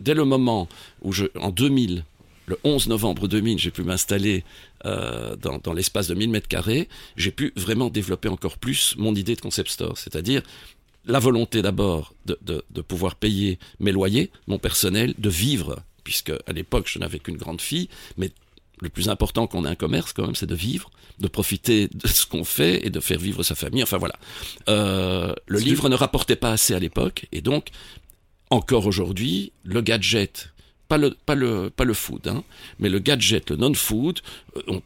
dès 0.00 0.14
le 0.14 0.24
moment 0.24 0.68
où 1.02 1.12
je, 1.12 1.26
en 1.38 1.50
2000, 1.50 2.04
le 2.46 2.58
11 2.62 2.88
novembre 2.88 3.26
2000, 3.28 3.58
j'ai 3.58 3.72
pu 3.72 3.82
m'installer 3.82 4.44
euh, 4.86 5.36
dans, 5.36 5.58
dans 5.58 5.72
l'espace 5.72 6.08
de 6.08 6.14
1000 6.14 6.30
mètres 6.30 6.48
carrés. 6.48 6.88
J'ai 7.16 7.32
pu 7.32 7.52
vraiment 7.56 7.90
développer 7.90 8.28
encore 8.28 8.56
plus 8.56 8.94
mon 8.96 9.14
idée 9.14 9.34
de 9.34 9.40
concept 9.40 9.70
store, 9.70 9.98
c'est-à-dire 9.98 10.42
la 11.06 11.18
volonté 11.18 11.62
d'abord 11.62 12.14
de, 12.24 12.38
de, 12.42 12.64
de, 12.70 12.80
pouvoir 12.82 13.14
payer 13.16 13.58
mes 13.80 13.92
loyers, 13.92 14.30
mon 14.46 14.58
personnel, 14.58 15.14
de 15.18 15.28
vivre, 15.28 15.80
puisque 16.04 16.30
à 16.30 16.52
l'époque 16.52 16.88
je 16.88 16.98
n'avais 16.98 17.18
qu'une 17.18 17.36
grande 17.36 17.60
fille, 17.60 17.88
mais 18.16 18.30
le 18.80 18.88
plus 18.88 19.08
important 19.08 19.46
qu'on 19.46 19.64
ait 19.64 19.68
un 19.68 19.74
commerce 19.74 20.12
quand 20.12 20.24
même, 20.26 20.34
c'est 20.34 20.46
de 20.46 20.54
vivre, 20.54 20.90
de 21.18 21.28
profiter 21.28 21.88
de 21.88 22.06
ce 22.08 22.26
qu'on 22.26 22.44
fait 22.44 22.86
et 22.86 22.90
de 22.90 23.00
faire 23.00 23.18
vivre 23.18 23.42
sa 23.42 23.54
famille. 23.54 23.82
Enfin 23.82 23.98
voilà. 23.98 24.16
Euh, 24.68 25.34
le 25.46 25.58
livre 25.58 25.88
ne 25.88 25.94
rapportait 25.94 26.36
pas 26.36 26.52
assez 26.52 26.74
à 26.74 26.78
l'époque, 26.78 27.26
et 27.32 27.40
donc 27.40 27.68
encore 28.50 28.86
aujourd'hui, 28.86 29.52
le 29.64 29.80
gadget 29.80 30.50
pas 30.88 30.98
le, 30.98 31.16
pas 31.26 31.34
le, 31.34 31.70
pas 31.70 31.84
le 31.84 31.94
food, 31.94 32.28
hein, 32.28 32.44
mais 32.78 32.88
le 32.88 32.98
gadget, 32.98 33.50
le 33.50 33.56
non-food, 33.56 34.20
euh, 34.56 34.80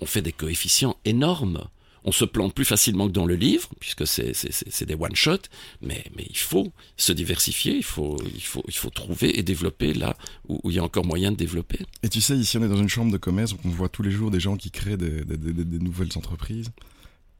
on, 0.00 0.06
fait 0.06 0.22
des 0.22 0.32
coefficients 0.32 0.96
énormes. 1.04 1.64
On 2.06 2.12
se 2.12 2.26
plante 2.26 2.52
plus 2.54 2.66
facilement 2.66 3.06
que 3.06 3.12
dans 3.12 3.24
le 3.24 3.34
livre, 3.34 3.70
puisque 3.80 4.06
c'est 4.06 4.84
des 4.84 4.94
one-shot, 4.94 5.38
mais, 5.80 6.04
mais 6.16 6.26
il 6.28 6.36
faut 6.36 6.70
se 6.98 7.12
diversifier, 7.12 7.76
il 7.76 7.84
faut, 7.84 8.18
il, 8.34 8.42
faut, 8.42 8.62
il 8.68 8.74
faut 8.74 8.90
trouver 8.90 9.38
et 9.38 9.42
développer 9.42 9.94
là 9.94 10.14
où, 10.48 10.60
où, 10.62 10.70
il 10.70 10.76
y 10.76 10.78
a 10.78 10.84
encore 10.84 11.06
moyen 11.06 11.32
de 11.32 11.36
développer. 11.36 11.78
Et 12.02 12.10
tu 12.10 12.20
sais, 12.20 12.36
ici 12.36 12.58
on 12.58 12.62
est 12.62 12.68
dans 12.68 12.76
une 12.76 12.90
chambre 12.90 13.10
de 13.10 13.16
commerce, 13.16 13.52
donc 13.52 13.60
on 13.64 13.70
voit 13.70 13.88
tous 13.88 14.02
les 14.02 14.10
jours 14.10 14.30
des 14.30 14.40
gens 14.40 14.56
qui 14.56 14.70
créent 14.70 14.98
des, 14.98 15.24
des, 15.24 15.78
nouvelles 15.78 16.10
entreprises. 16.16 16.70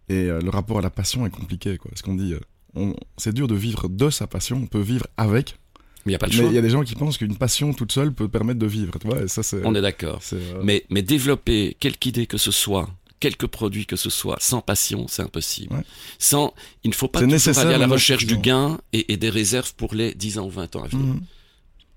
Et 0.08 0.30
euh, 0.30 0.40
le 0.40 0.50
rapport 0.50 0.78
à 0.78 0.82
la 0.82 0.90
passion 0.90 1.26
est 1.26 1.30
compliqué, 1.30 1.76
quoi. 1.76 1.90
Parce 1.90 2.02
qu'on 2.02 2.14
dit, 2.14 2.34
euh, 2.34 2.92
c'est 3.16 3.34
dur 3.34 3.48
de 3.48 3.54
vivre 3.54 3.88
de 3.88 4.10
sa 4.10 4.26
passion, 4.26 4.56
on 4.62 4.66
peut 4.66 4.80
vivre 4.80 5.06
avec, 5.16 5.58
mais 6.06 6.10
il 6.10 6.12
n'y 6.12 6.16
a 6.16 6.18
pas 6.18 6.26
le 6.26 6.32
choix. 6.32 6.44
il 6.46 6.54
y 6.54 6.58
a 6.58 6.62
des 6.62 6.70
gens 6.70 6.82
qui 6.82 6.94
pensent 6.94 7.18
qu'une 7.18 7.36
passion 7.36 7.72
toute 7.72 7.92
seule 7.92 8.12
peut 8.12 8.28
permettre 8.28 8.58
de 8.58 8.66
vivre. 8.66 8.92
Tu 9.00 9.06
vois, 9.06 9.22
et 9.22 9.28
ça, 9.28 9.42
c'est, 9.42 9.64
On 9.64 9.74
est 9.74 9.80
d'accord. 9.82 10.20
euh, 10.32 10.60
Mais, 10.62 10.84
mais 10.90 11.02
développer 11.02 11.76
quelque 11.80 12.06
idée 12.06 12.26
que 12.26 12.38
ce 12.38 12.50
soit, 12.50 12.88
quelque 13.20 13.46
produit 13.46 13.86
que 13.86 13.96
ce 13.96 14.10
soit, 14.10 14.36
sans 14.40 14.60
passion, 14.60 15.06
c'est 15.08 15.22
impossible. 15.22 15.74
Ouais. 15.74 15.84
Sans, 16.18 16.52
il 16.84 16.90
ne 16.90 16.94
faut 16.94 17.08
pas 17.08 17.20
C'est 17.20 17.24
toujours 17.24 17.34
nécessaire, 17.34 17.66
aller 17.66 17.74
à 17.74 17.78
la 17.78 17.86
mais 17.86 17.94
recherche 17.94 18.26
du 18.26 18.34
non. 18.34 18.40
gain 18.40 18.78
et, 18.92 19.12
et 19.12 19.16
des 19.16 19.30
réserves 19.30 19.74
pour 19.74 19.94
les 19.94 20.14
10 20.14 20.38
ans 20.38 20.46
ou 20.46 20.50
20 20.50 20.76
ans 20.76 20.84
à 20.84 20.88
venir. 20.88 21.14
Mhm. 21.14 21.20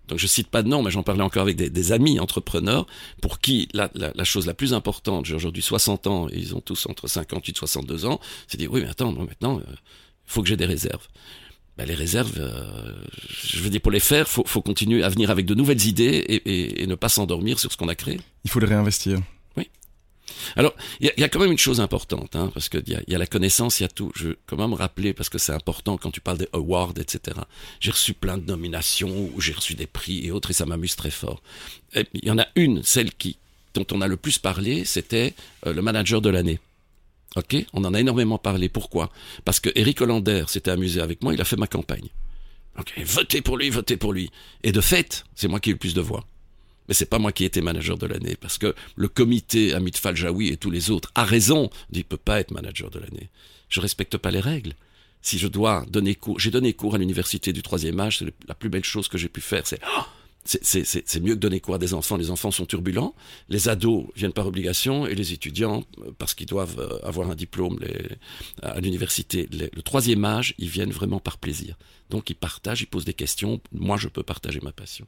Donc 0.07 0.19
je 0.19 0.27
cite 0.27 0.47
pas 0.47 0.63
de 0.63 0.69
nom, 0.69 0.81
mais 0.83 0.89
j'en 0.89 1.03
parlais 1.03 1.21
encore 1.21 1.41
avec 1.41 1.57
des, 1.57 1.69
des, 1.69 1.91
amis 1.91 2.17
entrepreneurs 2.21 2.87
pour 3.21 3.39
qui 3.41 3.67
la, 3.73 3.91
la, 3.93 4.13
la 4.15 4.23
chose 4.23 4.45
la 4.45 4.53
plus 4.53 4.73
importante, 4.73 5.25
j'ai 5.25 5.35
aujourd'hui 5.35 5.61
60 5.61 6.07
ans 6.07 6.29
et 6.29 6.37
ils 6.37 6.55
ont 6.55 6.61
tous 6.61 6.85
entre 6.85 7.07
58 7.07 7.51
et 7.51 7.59
62 7.59 8.05
ans, 8.05 8.21
c'est 8.47 8.55
de 8.55 8.61
dire 8.63 8.71
oui 8.71 8.79
mais 8.83 8.87
attends, 8.89 9.11
moi 9.11 9.25
maintenant, 9.25 9.59
il 9.59 9.69
euh, 9.69 9.75
faut 10.25 10.41
que 10.41 10.47
j'ai 10.47 10.55
des 10.55 10.65
réserves. 10.65 11.05
Ben, 11.77 11.87
les 11.87 11.93
réserves, 11.93 12.33
euh, 12.39 12.93
je 13.45 13.59
veux 13.59 13.69
dire, 13.69 13.81
pour 13.81 13.91
les 13.91 13.99
faire, 13.99 14.27
faut, 14.27 14.43
faut 14.47 14.63
continuer 14.63 15.03
à 15.03 15.09
venir 15.09 15.29
avec 15.29 15.45
de 15.45 15.53
nouvelles 15.53 15.85
idées 15.85 16.05
et, 16.05 16.35
et, 16.35 16.83
et 16.83 16.87
ne 16.87 16.95
pas 16.95 17.09
s'endormir 17.09 17.59
sur 17.59 17.71
ce 17.71 17.77
qu'on 17.77 17.87
a 17.87 17.93
créé. 17.93 18.19
Il 18.45 18.49
faut 18.49 18.59
les 18.59 18.65
réinvestir. 18.65 19.19
Oui. 19.55 19.69
Alors, 20.55 20.73
il 20.99 21.13
y, 21.15 21.21
y, 21.21 21.23
a 21.23 21.29
quand 21.29 21.39
même 21.39 21.51
une 21.51 21.57
chose 21.59 21.79
importante, 21.79 22.35
hein, 22.35 22.49
parce 22.51 22.67
qu'il 22.69 22.89
y 22.89 22.95
a, 22.95 23.01
y 23.07 23.13
a 23.13 23.19
la 23.19 23.27
connaissance, 23.27 23.79
il 23.79 23.83
y 23.83 23.85
a 23.85 23.89
tout. 23.89 24.11
Je 24.15 24.29
veux 24.29 24.39
quand 24.47 24.57
même 24.57 24.73
rappeler, 24.73 25.13
parce 25.13 25.29
que 25.29 25.37
c'est 25.37 25.53
important 25.53 25.97
quand 25.97 26.09
tu 26.09 26.19
parles 26.19 26.39
des 26.39 26.49
awards, 26.51 26.93
etc. 26.99 27.37
J'ai 27.79 27.91
reçu 27.91 28.15
plein 28.15 28.39
de 28.39 28.45
nominations, 28.45 29.29
j'ai 29.37 29.53
reçu 29.53 29.75
des 29.75 29.87
prix 29.87 30.25
et 30.25 30.31
autres, 30.31 30.49
et 30.49 30.53
ça 30.53 30.65
m'amuse 30.65 30.95
très 30.95 31.11
fort. 31.11 31.43
Il 31.93 32.25
y 32.25 32.31
en 32.31 32.39
a 32.39 32.47
une, 32.55 32.81
celle 32.81 33.13
qui, 33.13 33.37
dont 33.75 33.85
on 33.91 34.01
a 34.01 34.07
le 34.07 34.17
plus 34.17 34.39
parlé, 34.39 34.83
c'était 34.83 35.35
euh, 35.67 35.73
le 35.73 35.83
manager 35.83 36.21
de 36.21 36.29
l'année. 36.29 36.59
Ok, 37.38 37.56
on 37.73 37.86
en 37.86 37.93
a 37.93 38.00
énormément 38.00 38.39
parlé. 38.39 38.67
Pourquoi? 38.67 39.12
Parce 39.45 39.60
que 39.60 39.69
Eric 39.76 40.02
Hollander 40.02 40.45
s'était 40.47 40.71
amusé 40.71 41.02
avec 41.02 41.21
moi, 41.21 41.36
il 41.36 41.41
a 41.41 41.45
fait 41.45 41.56
ma 41.56 41.67
campagne. 41.67 42.10
Ok, 42.80 42.93
votez 43.06 43.43
pour 43.43 43.58
lui, 43.58 43.69
votez 43.69 43.95
pour 43.95 44.12
lui. 44.12 44.32
Et 44.63 44.71
de 44.71 44.82
fait, 44.82 45.23
c'est 45.36 45.47
moi 45.47 45.60
qui 45.60 45.69
ai 45.69 45.71
eu 45.71 45.73
le 45.76 45.80
plus 45.80 45.93
de 45.93 46.02
voix. 46.02 46.26
Mais 46.88 46.95
c'est 46.95 47.06
pas 47.06 47.19
moi 47.19 47.32
qui 47.32 47.43
ai 47.43 47.45
été 47.45 47.62
manager 47.62 47.95
de 47.95 48.08
l'année, 48.08 48.36
parce 48.41 48.58
que 48.58 48.73
le 48.95 49.08
comité 49.08 49.76
Amit 49.76 49.91
Faljaoui 49.91 50.47
et 50.47 50.58
tous 50.58 50.71
les 50.71 50.89
autres 50.89 51.12
a 51.13 51.26
raison 51.26 51.69
dit 51.91 52.04
peut 52.04 52.17
pas 52.17 52.39
être 52.39 52.50
manager 52.50 52.89
de 52.89 52.97
l'année. 52.97 53.30
Je 53.69 53.82
respecte 53.82 54.17
pas 54.17 54.32
les 54.32 54.39
règles. 54.39 54.73
Si 55.21 55.38
je 55.38 55.47
dois 55.47 55.86
donner 55.89 56.15
cours, 56.15 56.39
j'ai 56.39 56.50
donné 56.50 56.73
cours 56.73 56.95
à 56.95 56.97
l'université 56.97 57.54
du 57.54 57.62
troisième 57.62 58.00
âge, 58.00 58.17
c'est 58.19 58.34
la 58.47 58.56
plus 58.56 58.69
belle 58.69 58.86
chose 58.86 59.10
que 59.10 59.19
j'ai 59.19 59.30
pu 59.30 59.41
faire. 59.41 59.67
C'est 59.67 59.82
oh 59.95 60.04
c'est 60.47 61.19
mieux 61.19 61.36
que 61.36 61.39
donner 61.39 61.60
cours 61.60 61.75
à 61.75 61.77
des 61.77 61.93
enfants. 61.93 62.17
Les 62.17 62.31
enfants 62.31 62.51
sont 62.51 62.65
turbulents. 62.65 63.13
Les 63.49 63.69
ados 63.69 64.05
viennent 64.15 64.33
par 64.33 64.47
obligation 64.47 65.05
et 65.05 65.15
les 65.15 65.33
étudiants, 65.33 65.83
parce 66.17 66.33
qu'ils 66.33 66.47
doivent 66.47 66.79
euh, 66.79 66.99
avoir 67.03 67.29
un 67.29 67.36
diplôme 67.36 67.79
à 68.62 68.79
l'université, 68.79 69.47
le 69.51 69.81
troisième 69.81 70.23
âge, 70.25 70.53
ils 70.57 70.69
viennent 70.69 70.91
vraiment 70.91 71.19
par 71.19 71.38
plaisir. 71.38 71.77
Donc 72.10 72.29
ils 72.29 72.36
partagent, 72.36 72.81
ils 72.81 72.88
posent 72.88 73.05
des 73.05 73.13
questions. 73.13 73.60
Moi, 73.71 73.97
je 73.97 74.07
peux 74.07 74.23
partager 74.23 74.60
ma 74.62 74.71
passion. 74.71 75.05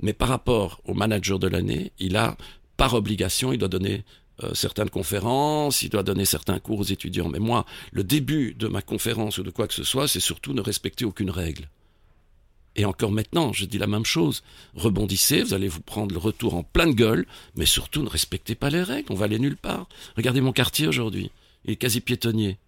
Mais 0.00 0.12
par 0.12 0.28
rapport 0.28 0.80
au 0.84 0.94
manager 0.94 1.38
de 1.38 1.48
l'année, 1.48 1.92
il 1.98 2.16
a, 2.16 2.36
par 2.76 2.94
obligation, 2.94 3.52
il 3.52 3.58
doit 3.58 3.68
donner 3.68 4.04
euh, 4.44 4.52
certaines 4.52 4.90
conférences, 4.90 5.82
il 5.82 5.88
doit 5.88 6.02
donner 6.02 6.26
certains 6.26 6.58
cours 6.58 6.80
aux 6.80 6.84
étudiants. 6.84 7.28
Mais 7.28 7.38
moi, 7.38 7.64
le 7.92 8.04
début 8.04 8.54
de 8.54 8.68
ma 8.68 8.82
conférence 8.82 9.38
ou 9.38 9.42
de 9.42 9.50
quoi 9.50 9.66
que 9.66 9.74
ce 9.74 9.84
soit, 9.84 10.08
c'est 10.08 10.20
surtout 10.20 10.52
ne 10.52 10.60
respecter 10.60 11.04
aucune 11.04 11.30
règle. 11.30 11.68
Et 12.76 12.84
encore 12.84 13.10
maintenant, 13.10 13.52
je 13.52 13.64
dis 13.64 13.78
la 13.78 13.86
même 13.86 14.04
chose. 14.04 14.42
Rebondissez, 14.74 15.42
vous 15.42 15.54
allez 15.54 15.66
vous 15.66 15.80
prendre 15.80 16.12
le 16.12 16.20
retour 16.20 16.54
en 16.54 16.62
pleine 16.62 16.92
gueule, 16.92 17.26
mais 17.56 17.66
surtout 17.66 18.02
ne 18.02 18.08
respectez 18.08 18.54
pas 18.54 18.68
les 18.68 18.82
règles, 18.82 19.10
on 19.10 19.16
va 19.16 19.24
aller 19.24 19.38
nulle 19.38 19.56
part. 19.56 19.88
Regardez 20.16 20.42
mon 20.42 20.52
quartier 20.52 20.86
aujourd'hui, 20.86 21.30
il 21.64 21.72
est 21.72 21.76
quasi 21.76 22.00
piétonnier. 22.00 22.58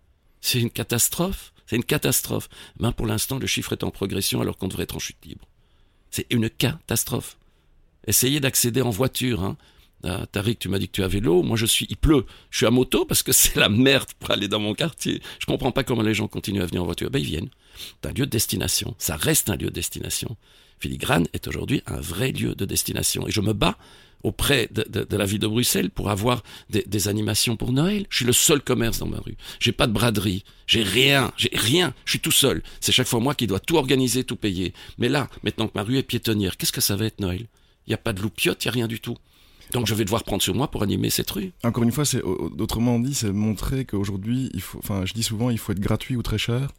C'est 0.40 0.60
une 0.60 0.70
catastrophe, 0.70 1.52
c'est 1.66 1.76
une 1.76 1.84
catastrophe. 1.84 2.48
Ben 2.80 2.92
pour 2.92 3.06
l'instant, 3.06 3.38
le 3.38 3.46
chiffre 3.46 3.72
est 3.72 3.84
en 3.84 3.90
progression 3.90 4.40
alors 4.40 4.56
qu'on 4.56 4.68
devrait 4.68 4.84
être 4.84 4.96
en 4.96 5.00
chute 5.00 5.24
libre. 5.24 5.46
C'est 6.10 6.26
une 6.30 6.48
catastrophe. 6.48 7.36
Essayez 8.06 8.40
d'accéder 8.40 8.80
en 8.80 8.90
voiture, 8.90 9.42
hein. 9.44 9.56
Ah, 10.04 10.26
Tariq, 10.30 10.58
tu 10.58 10.68
m'as 10.68 10.78
dit 10.78 10.86
que 10.86 10.92
tu 10.92 11.02
as 11.02 11.08
vélo. 11.08 11.42
Moi, 11.42 11.56
je 11.56 11.66
suis, 11.66 11.86
il 11.88 11.96
pleut. 11.96 12.24
Je 12.50 12.58
suis 12.58 12.66
à 12.66 12.70
moto 12.70 13.04
parce 13.04 13.22
que 13.22 13.32
c'est 13.32 13.56
la 13.56 13.68
merde 13.68 14.08
pour 14.18 14.30
aller 14.30 14.48
dans 14.48 14.60
mon 14.60 14.74
quartier. 14.74 15.20
Je 15.38 15.46
comprends 15.46 15.72
pas 15.72 15.84
comment 15.84 16.02
les 16.02 16.14
gens 16.14 16.28
continuent 16.28 16.62
à 16.62 16.66
venir 16.66 16.82
en 16.82 16.86
voiture. 16.86 17.10
Ben, 17.10 17.18
ils 17.18 17.26
viennent. 17.26 17.50
C'est 18.02 18.10
un 18.10 18.12
lieu 18.12 18.26
de 18.26 18.30
destination. 18.30 18.94
Ça 18.98 19.16
reste 19.16 19.50
un 19.50 19.56
lieu 19.56 19.68
de 19.68 19.74
destination. 19.74 20.36
Filigrane 20.78 21.26
est 21.32 21.48
aujourd'hui 21.48 21.82
un 21.86 22.00
vrai 22.00 22.30
lieu 22.30 22.54
de 22.54 22.64
destination. 22.64 23.26
Et 23.26 23.30
je 23.32 23.40
me 23.40 23.52
bats 23.52 23.76
auprès 24.24 24.68
de, 24.72 25.16
la 25.16 25.24
ville 25.24 25.38
de 25.38 25.46
Bruxelles 25.46 25.90
pour 25.90 26.10
avoir 26.10 26.42
des, 26.70 26.82
des, 26.86 27.06
animations 27.06 27.56
pour 27.56 27.72
Noël. 27.72 28.06
Je 28.10 28.16
suis 28.16 28.24
le 28.24 28.32
seul 28.32 28.60
commerce 28.60 28.98
dans 28.98 29.06
ma 29.06 29.18
rue. 29.18 29.36
J'ai 29.60 29.72
pas 29.72 29.86
de 29.86 29.92
braderie. 29.92 30.44
J'ai 30.66 30.82
rien. 30.82 31.32
J'ai 31.36 31.50
rien. 31.52 31.94
Je 32.04 32.12
suis 32.12 32.20
tout 32.20 32.32
seul. 32.32 32.62
C'est 32.80 32.92
chaque 32.92 33.06
fois 33.06 33.20
moi 33.20 33.34
qui 33.34 33.46
dois 33.46 33.60
tout 33.60 33.76
organiser, 33.76 34.24
tout 34.24 34.36
payer. 34.36 34.72
Mais 34.98 35.08
là, 35.08 35.28
maintenant 35.42 35.68
que 35.68 35.72
ma 35.76 35.82
rue 35.82 35.98
est 35.98 36.02
piétonnière, 36.02 36.56
qu'est-ce 36.56 36.72
que 36.72 36.80
ça 36.80 36.96
va 36.96 37.06
être 37.06 37.20
Noël? 37.20 37.46
Il 37.86 37.90
n'y 37.90 37.94
a 37.94 37.98
pas 37.98 38.12
de 38.12 38.20
loupiote, 38.20 38.64
il 38.64 38.68
n'y 38.68 38.70
a 38.70 38.74
rien 38.74 38.88
du 38.88 39.00
tout. 39.00 39.16
Donc 39.72 39.86
je 39.86 39.94
vais 39.94 40.04
devoir 40.04 40.24
prendre 40.24 40.42
sur 40.42 40.54
moi 40.54 40.70
pour 40.70 40.82
animer 40.82 41.10
cette 41.10 41.30
rue. 41.30 41.52
Encore 41.62 41.82
une 41.82 41.92
fois, 41.92 42.04
c'est 42.04 42.22
autrement 42.22 42.98
dit, 42.98 43.14
c'est 43.14 43.32
montrer 43.32 43.84
qu'aujourd'hui, 43.84 44.50
il 44.54 44.60
faut, 44.60 44.78
enfin, 44.78 45.04
je 45.04 45.12
dis 45.12 45.22
souvent, 45.22 45.50
il 45.50 45.58
faut 45.58 45.72
être 45.72 45.80
gratuit 45.80 46.16
ou 46.16 46.22
très 46.22 46.38
cher, 46.38 46.70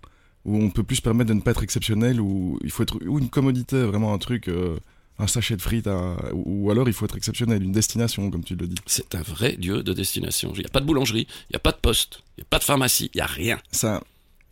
où 0.45 0.57
on 0.57 0.69
peut 0.69 0.83
plus 0.83 0.97
se 0.97 1.01
permettre 1.01 1.29
de 1.29 1.35
ne 1.35 1.41
pas 1.41 1.51
être 1.51 1.63
exceptionnel, 1.63 2.19
ou 2.19 2.59
il 2.63 2.71
faut 2.71 2.83
être 2.83 2.97
ou 3.05 3.19
une 3.19 3.29
commodité, 3.29 3.83
vraiment 3.83 4.13
un 4.13 4.17
truc, 4.17 4.47
euh, 4.47 4.77
un 5.19 5.27
sachet 5.27 5.55
de 5.55 5.61
frites, 5.61 5.89
ou, 6.33 6.71
alors 6.71 6.87
il 6.87 6.93
faut 6.93 7.05
être 7.05 7.17
exceptionnel, 7.17 7.61
une 7.63 7.71
destination, 7.71 8.31
comme 8.31 8.43
tu 8.43 8.55
le 8.55 8.67
dis. 8.67 8.75
C'est 8.85 9.15
un 9.15 9.21
vrai 9.21 9.51
lieu 9.53 9.83
de 9.83 9.93
destination. 9.93 10.51
Il 10.55 10.59
n'y 10.61 10.65
a 10.65 10.69
pas 10.69 10.79
de 10.79 10.85
boulangerie, 10.85 11.27
il 11.49 11.53
n'y 11.53 11.57
a 11.57 11.59
pas 11.59 11.71
de 11.71 11.77
poste, 11.77 12.21
il 12.37 12.41
n'y 12.41 12.43
a 12.43 12.49
pas 12.49 12.59
de 12.59 12.63
pharmacie, 12.63 13.11
il 13.13 13.17
n'y 13.17 13.21
a 13.21 13.27
rien. 13.27 13.59
Ça, 13.71 14.01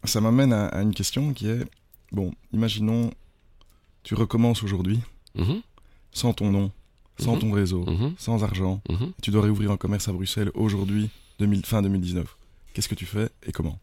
ça 0.03 0.21
m'amène 0.21 0.53
à, 0.53 0.67
à, 0.67 0.81
une 0.81 0.93
question 0.93 1.33
qui 1.33 1.47
est, 1.47 1.63
bon, 2.11 2.33
imaginons, 2.53 3.11
tu 4.03 4.13
recommences 4.13 4.61
aujourd'hui, 4.63 4.99
mm 5.35 5.43
-hmm. 5.43 5.61
sans 6.11 6.33
ton 6.33 6.51
nom 6.51 6.71
sans 7.19 7.35
mmh. 7.35 7.39
ton 7.39 7.51
réseau, 7.51 7.85
mmh. 7.85 8.13
sans 8.17 8.43
argent, 8.43 8.81
mmh. 8.89 8.95
tu 9.21 9.31
dois 9.31 9.41
réouvrir 9.41 9.71
un 9.71 9.77
commerce 9.77 10.07
à 10.07 10.11
Bruxelles 10.11 10.51
aujourd'hui, 10.53 11.09
2000, 11.39 11.65
fin 11.65 11.81
2019. 11.81 12.35
Qu'est-ce 12.73 12.87
que 12.87 12.95
tu 12.95 13.05
fais 13.05 13.29
et 13.45 13.51
comment? 13.51 13.79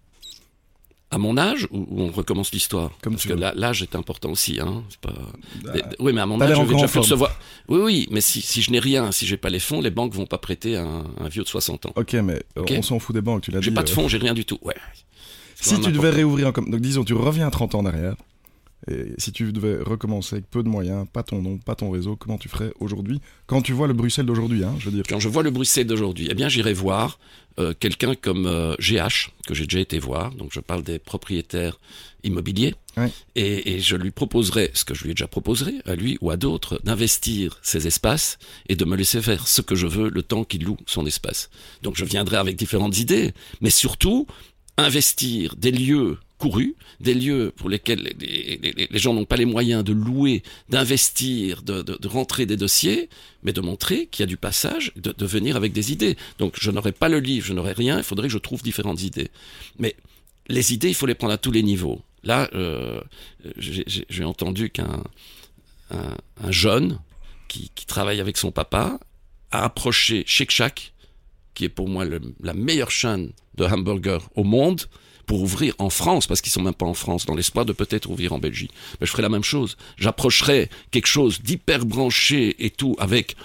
À 1.11 1.19
mon 1.19 1.37
âge 1.37 1.69
ou, 1.71 1.87
on 1.91 2.11
recommence 2.11 2.53
l'histoire? 2.53 2.91
Comme 3.01 3.15
Parce 3.15 3.23
tu 3.23 3.29
que 3.29 3.35
l'âge 3.35 3.83
est 3.83 3.95
important 3.95 4.31
aussi. 4.31 4.59
Hein. 4.61 4.83
Bah, 5.03 5.13
oui, 6.01 6.13
mais 6.13 6.21
à 6.21 6.27
mon 6.27 6.41
âge, 6.41 6.57
je 6.57 6.61
vais 6.61 6.67
déjà 6.67 6.77
en 6.77 6.89
forme. 6.89 7.03
percevoir. 7.03 7.39
Oui, 7.69 7.79
oui, 7.83 8.09
mais 8.11 8.21
si, 8.21 8.41
si 8.41 8.63
je 8.63 8.73
n'ai 8.73 8.81
rien, 8.81 9.13
si 9.13 9.27
j'ai 9.27 9.37
pas 9.37 9.51
les 9.51 9.61
fonds, 9.61 9.81
les 9.81 9.91
banques 9.91 10.13
vont 10.13 10.27
pas 10.27 10.39
prêter 10.39 10.77
à 10.77 10.83
un, 10.83 11.05
un 11.21 11.29
vieux 11.29 11.45
de 11.45 11.49
60 11.49 11.87
ans. 11.87 11.93
Ok, 11.95 12.15
mais 12.15 12.43
euh, 12.59 12.65
on 12.69 12.83
s'en 12.83 12.99
fout 12.99 13.15
des 13.15 13.23
banques, 13.23 13.43
tu 13.43 13.53
l'as 13.53 13.61
dit. 13.61 13.67
J'ai 13.67 13.71
pas 13.71 13.85
de 13.85 13.91
euh, 13.91 13.95
fonds, 13.95 14.09
j'ai 14.09 14.19
rien 14.19 14.35
du 14.35 14.45
tout. 14.45 14.59
Ouais. 14.63 14.75
Si 15.55 15.81
tu 15.81 15.93
devais 15.93 16.11
réouvrir 16.11 16.49
un 16.49 16.53
donc 16.53 16.81
disons 16.81 17.05
tu 17.05 17.15
reviens 17.15 17.49
30 17.49 17.75
ans 17.75 17.79
en 17.81 17.87
arrière 17.87 18.17
et 18.91 19.15
si 19.19 19.33
tu 19.33 19.53
devais 19.53 19.79
recommencer 19.83 20.37
avec 20.37 20.51
peu 20.51 20.63
de 20.63 20.69
moyens, 20.69 21.07
pas 21.13 21.23
ton 21.23 21.41
nom, 21.43 21.59
pas 21.59 21.75
ton 21.75 21.91
réseau, 21.91 22.17
comment 22.17 22.39
tu 22.39 22.49
ferais 22.49 22.73
aujourd'hui 22.81 23.21
quand 23.47 23.63
tu 23.63 23.73
vois 23.73 23.87
le 23.87 23.95
Bruxelles 23.95 24.27
d'aujourd'hui 24.27 24.65
hein, 24.65 24.75
je 24.79 24.87
veux 24.87 24.93
dire? 24.93 25.05
Quand 25.09 25.21
je 25.21 25.29
vois 25.29 25.43
le 25.43 25.51
Bruxelles 25.51 25.87
d'aujourd'hui, 25.87 26.29
eh 26.31 26.35
bien, 26.35 26.49
j'irai 26.49 26.73
voir 26.73 27.19
euh, 27.61 27.73
quelqu'un 27.79 28.15
comme 28.15 28.47
euh, 28.47 28.75
GH, 28.81 29.31
que 29.47 29.55
j'ai 29.55 29.65
déjà 29.65 29.81
été 29.81 29.99
voir. 29.99 30.35
Donc, 30.35 30.51
je 30.53 30.61
parle 30.61 30.83
des 30.83 30.99
propriétaires 30.99 31.79
immobiliers. 32.25 32.75
Ouais. 32.97 33.11
Et, 33.37 33.75
et 33.75 33.81
je 33.81 33.95
lui 33.97 34.11
proposerai, 34.11 34.71
ce 34.75 34.85
que 34.85 34.95
je 34.95 35.05
lui 35.05 35.11
ai 35.11 35.15
déjà 35.15 35.29
proposé, 35.29 35.75
à 35.85 35.95
lui 35.95 36.19
ou 36.21 36.31
à 36.31 36.37
d'autres, 36.37 36.81
d'investir 36.83 37.59
ces 37.63 37.87
espaces 37.87 38.39
et 38.69 38.77
de 38.77 38.85
me 38.85 38.97
laisser 38.97 39.23
faire 39.23 39.47
ce 39.47 39.61
que 39.61 39.77
je 39.77 39.87
veux 39.87 40.11
le 40.11 40.23
temps 40.23 40.45
qu'il 40.45 40.65
loue 40.65 40.77
son 40.87 41.07
espace. 41.07 41.49
Donc, 41.83 41.97
je 41.97 42.05
viendrai 42.05 42.39
avec 42.39 42.57
différentes 42.57 42.99
idées, 42.99 43.33
mais 43.61 43.71
surtout, 43.71 44.27
investir 44.77 45.55
des 45.57 45.71
lieux 45.71 46.19
des 47.01 47.15
lieux 47.15 47.53
pour 47.57 47.69
lesquels 47.69 48.15
les, 48.21 48.89
gens 48.99 49.15
n'ont 49.15 49.25
pas 49.25 49.37
les 49.37 49.45
moyens 49.45 49.85
de 49.85 49.93
louer, 49.93 50.43
d'investir, 50.69 51.63
de, 51.63 52.07
rentrer 52.07 52.47
des 52.47 52.57
dossiers, 52.57 53.09
mais 53.43 53.53
de 53.53 53.61
montrer 53.61 54.07
qu'il 54.07 54.23
y 54.23 54.25
a 54.25 54.27
du 54.27 54.37
passage, 54.37 54.93
de, 54.97 55.27
venir 55.27 55.57
avec 55.57 55.73
des 55.73 55.93
idées. 55.93 56.17
Donc 56.39 56.55
je 56.61 56.71
n'aurai 56.71 56.93
pas 56.93 57.09
le 57.09 57.19
livre, 57.19 57.47
je 57.47 57.53
n'aurai 57.53 57.73
rien, 57.73 57.99
il 57.99 58.05
faudrait 58.05 58.29
que 58.29 58.33
je 58.33 58.39
trouve 58.39 58.63
différentes 58.63 59.03
idées. 59.03 59.31
Mais 59.79 59.95
les 60.49 60.73
idées, 60.73 60.89
il 60.89 60.95
faut 60.95 61.07
les 61.07 61.15
prendre 61.15 61.33
à 61.33 61.39
tous 61.39 61.53
les 61.53 61.63
niveaux. 61.63 62.01
Là, 62.23 62.49
euh, 62.55 63.01
j'ai- 63.57 64.25
entendu 64.25 64.71
qu'un 64.71 65.03
un, 65.91 66.17
un 66.43 66.51
jeune 66.51 66.99
qui, 67.49 67.87
travaille 67.87 68.21
avec 68.21 68.37
son 68.37 68.51
papa 68.51 68.99
a 69.51 69.65
approché 69.65 70.25
Shake 70.27 70.51
Shack, 70.51 70.93
qui 71.55 71.65
est 71.65 71.69
pour 71.69 71.89
moi 71.89 72.05
la 72.41 72.55
meilleure 72.55 72.91
chaîne 72.91 73.31
de 73.57 73.65
hamburgers 73.65 74.27
au 74.35 74.43
monde, 74.43 74.83
pour 75.27 75.43
ouvrir 75.43 75.75
en 75.79 75.91
France, 75.91 76.27
parce 76.27 76.41
qu'ils 76.41 76.53
sont 76.53 76.63
même 76.63 76.75
pas 76.75 76.87
en 76.87 76.95
France, 76.95 77.27
dans 77.27 77.35
l'espoir 77.35 77.65
de 77.65 77.73
peut-être 77.73 78.11
ouvrir 78.11 78.33
en 78.33 78.39
Belgique. 78.39 78.73
Mais 79.01 79.07
je 79.07 79.11
ferai 79.11 79.23
la 79.23 79.29
même 79.29 79.45
chose. 79.45 79.77
J'approcherai 79.97 80.71
quelque 80.91 81.07
chose 81.07 81.41
d'hyper 81.43 81.85
branché 81.85 82.57
et 82.65 82.71
tout, 82.71 82.97
avec 82.99 83.37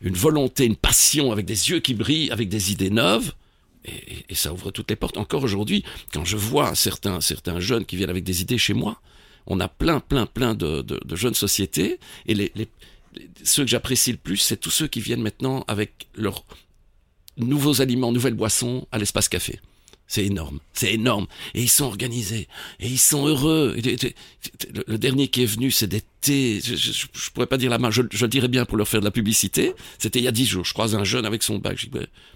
une 0.00 0.14
volonté, 0.14 0.64
une 0.64 0.76
passion, 0.76 1.32
avec 1.32 1.46
des 1.46 1.70
yeux 1.70 1.80
qui 1.80 1.94
brillent, 1.94 2.30
avec 2.30 2.48
des 2.48 2.72
idées 2.72 2.90
neuves. 2.90 3.32
Et, 3.84 4.34
ça 4.34 4.52
ouvre 4.52 4.70
toutes 4.70 4.90
les 4.90 4.96
portes. 4.96 5.16
Encore 5.16 5.42
aujourd'hui, 5.42 5.84
quand 6.12 6.24
je 6.24 6.36
vois 6.36 6.74
certains, 6.74 7.20
jeunes 7.58 7.84
qui 7.84 7.96
viennent 7.96 8.10
avec 8.10 8.24
des 8.24 8.42
idées 8.42 8.58
chez 8.58 8.74
moi, 8.74 9.00
on 9.46 9.60
a 9.60 9.68
plein, 9.68 10.00
plein, 10.00 10.26
plein 10.26 10.54
de, 10.54 10.84
jeunes 11.14 11.34
sociétés. 11.34 11.98
Et 12.26 12.52
ceux 13.42 13.64
que 13.64 13.70
j'apprécie 13.70 14.12
le 14.12 14.18
plus, 14.18 14.36
c'est 14.36 14.58
tous 14.58 14.70
ceux 14.70 14.88
qui 14.88 15.00
viennent 15.00 15.22
maintenant 15.22 15.64
avec 15.68 16.08
leurs 16.14 16.44
nouveaux 17.38 17.80
aliments, 17.80 18.12
nouvelles 18.12 18.34
boissons 18.34 18.86
à 18.92 18.98
l'espace 18.98 19.28
café. 19.28 19.60
C'est 20.10 20.24
énorme, 20.24 20.58
c'est 20.72 20.94
énorme. 20.94 21.26
Et 21.52 21.60
ils 21.60 21.68
sont 21.68 21.84
organisés, 21.84 22.48
et 22.80 22.88
ils 22.88 22.98
sont 22.98 23.26
heureux. 23.26 23.76
Le, 24.86 24.96
dernier 24.96 25.28
qui 25.28 25.42
est 25.42 25.46
venu, 25.46 25.70
c'est 25.70 25.86
des. 25.86 26.02
Je, 26.26 27.30
pourrais 27.34 27.46
pas 27.46 27.58
dire 27.58 27.68
la 27.68 27.76
main, 27.76 27.90
je, 27.90 28.00
le 28.00 28.28
dirais 28.28 28.48
bien 28.48 28.64
pour 28.64 28.78
leur 28.78 28.88
faire 28.88 29.00
de 29.00 29.04
la 29.04 29.10
publicité. 29.10 29.74
C'était 29.98 30.18
il 30.18 30.24
y 30.24 30.28
a 30.28 30.32
dix 30.32 30.46
jours. 30.46 30.64
Je 30.64 30.72
croise 30.72 30.94
un 30.94 31.04
jeune 31.04 31.26
avec 31.26 31.42
son 31.42 31.58
bac. 31.58 31.76
Je 31.76 31.88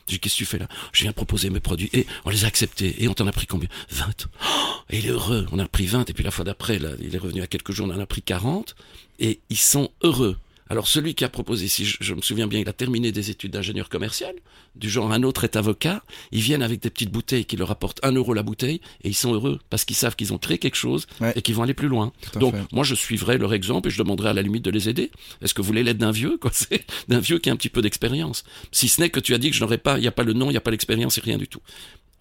dis, 0.06 0.20
qu'est-ce 0.20 0.35
que 0.35 0.38
tu 0.38 0.44
fais 0.44 0.58
là? 0.58 0.68
Je 0.92 1.04
viens 1.04 1.14
proposer 1.14 1.48
mes 1.48 1.61
produits. 1.61 1.88
Et 1.94 2.06
on 2.26 2.30
les 2.30 2.44
a 2.44 2.46
acceptés. 2.46 3.02
Et 3.02 3.08
on 3.08 3.14
t'en 3.14 3.26
a 3.26 3.32
pris 3.32 3.46
combien? 3.46 3.70
20. 3.90 4.28
Oh, 4.44 4.74
et 4.90 4.98
il 4.98 5.06
est 5.06 5.11
heureux. 5.11 5.46
On 5.50 5.58
a 5.58 5.66
pris 5.66 5.87
20. 5.87 6.11
Et 6.11 6.12
puis 6.12 6.24
la 6.24 6.30
fois 6.30 6.44
d'après, 6.44 6.76
il 6.76 7.14
est 7.14 7.18
revenu 7.18 7.40
à 7.40 7.46
quelques 7.46 7.72
jours, 7.72 7.87
on 7.88 7.94
en 7.94 8.00
a 8.00 8.06
pris 8.06 8.20
40. 8.20 8.76
Et 9.18 9.40
ils 9.48 9.56
sont 9.56 9.90
heureux. 10.02 10.37
Alors 10.72 10.88
celui 10.88 11.14
qui 11.14 11.22
a 11.22 11.28
proposé, 11.28 11.68
si 11.68 11.85
je, 11.85 11.98
je 12.00 12.14
me 12.14 12.22
souviens 12.22 12.46
bien, 12.46 12.58
il 12.58 12.66
a 12.66 12.72
terminé 12.72 13.12
des 13.12 13.28
études 13.28 13.50
d'ingénieur 13.52 13.90
commercial, 13.90 14.35
du 14.74 14.88
genre 14.88 15.12
un 15.12 15.22
autre 15.22 15.44
est 15.44 15.54
avocat, 15.56 16.02
ils 16.30 16.40
viennent 16.40 16.62
avec 16.62 16.80
des 16.80 16.88
petites 16.88 17.11
bouteilles 17.12 17.44
qui 17.44 17.56
leur 17.58 17.70
apportent 17.70 18.00
un 18.02 18.12
euro 18.12 18.32
la 18.32 18.42
bouteille, 18.42 18.80
et 19.04 19.08
ils 19.11 19.14
sont 19.14 19.35
heureux 19.35 19.61
parce 19.68 19.85
qu'ils 19.85 19.96
savent 19.96 20.16
qu'ils 20.16 20.32
ont 20.32 20.38
créé 20.38 20.56
quelque 20.56 20.76
chose 20.76 21.06
Ouais. 21.20 21.35
et 21.37 21.42
qu'ils 21.42 21.54
vont 21.54 21.62
aller 21.62 21.74
plus 21.74 21.88
loin. 21.88 22.11
Donc 22.40 22.54
fait. 22.56 22.62
moi 22.72 22.85
je 22.85 22.94
suivrai 22.94 23.37
leur 23.37 23.52
exemple 23.52 23.88
et 23.88 23.90
je 23.90 23.98
demanderai 23.98 24.30
à 24.30 24.32
la 24.32 24.40
limite 24.40 24.64
de 24.64 24.70
les 24.70 24.88
aider. 24.88 25.11
Est-ce 25.42 25.52
que 25.52 25.61
vous 25.61 25.66
voulez 25.66 25.82
l'aide 25.82 25.98
d'un 25.98 26.11
vieux, 26.11 26.38
quoi? 26.38 26.50
C'est 26.54 26.87
d'un 27.06 27.20
vieux 27.20 27.38
qui 27.38 27.50
a 27.50 27.52
un 27.52 27.56
petit 27.56 27.68
peu 27.68 27.82
d'expérience. 27.82 28.42
Si 28.72 28.88
ce 28.88 29.02
n'est 29.02 29.11
que 29.11 29.20
tu 29.20 29.35
as 29.35 29.38
dit 29.38 29.50
que 29.50 29.56
je 29.56 29.61
n'aurais 29.61 29.76
pas, 29.76 29.98
il 29.98 30.00
n'y 30.00 30.08
a 30.08 30.12
pas 30.12 30.24
le 30.24 30.32
nom, 30.32 30.46
il 30.46 30.52
n'y 30.52 30.56
a 30.56 30.62
pas 30.62 30.70
l'expérience 30.70 31.18
et 31.18 31.20
rien 31.20 31.37
du 31.37 31.48
tout. 31.48 31.61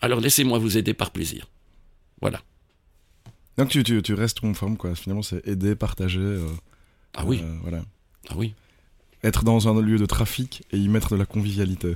Alors 0.02 0.20
laissez-moi 0.20 0.60
vous 0.60 0.78
aider 0.78 0.94
par 0.94 1.12
plaisir. 1.12 1.48
Voilà. 2.20 2.42
Donc 3.58 3.70
tu, 3.70 3.82
tu, 3.86 4.02
tu 4.02 4.14
restes 4.14 4.42
conforme 4.42 4.76
quoi, 4.76 4.94
finalement 4.96 5.22
c'est 5.24 5.48
aider, 5.48 5.74
partager. 5.76 6.20
euh, 6.20 6.48
Ah 7.14 7.24
oui, 7.26 7.40
euh, 7.44 7.56
voilà. 7.62 7.86
Ah 8.30 8.34
oui. 8.36 8.54
Être 9.24 9.44
dans 9.44 9.68
un 9.68 9.82
lieu 9.82 9.98
de 9.98 10.06
trafic 10.06 10.64
et 10.72 10.78
y 10.78 10.88
mettre 10.88 11.12
de 11.12 11.18
la 11.18 11.26
convivialité. 11.26 11.94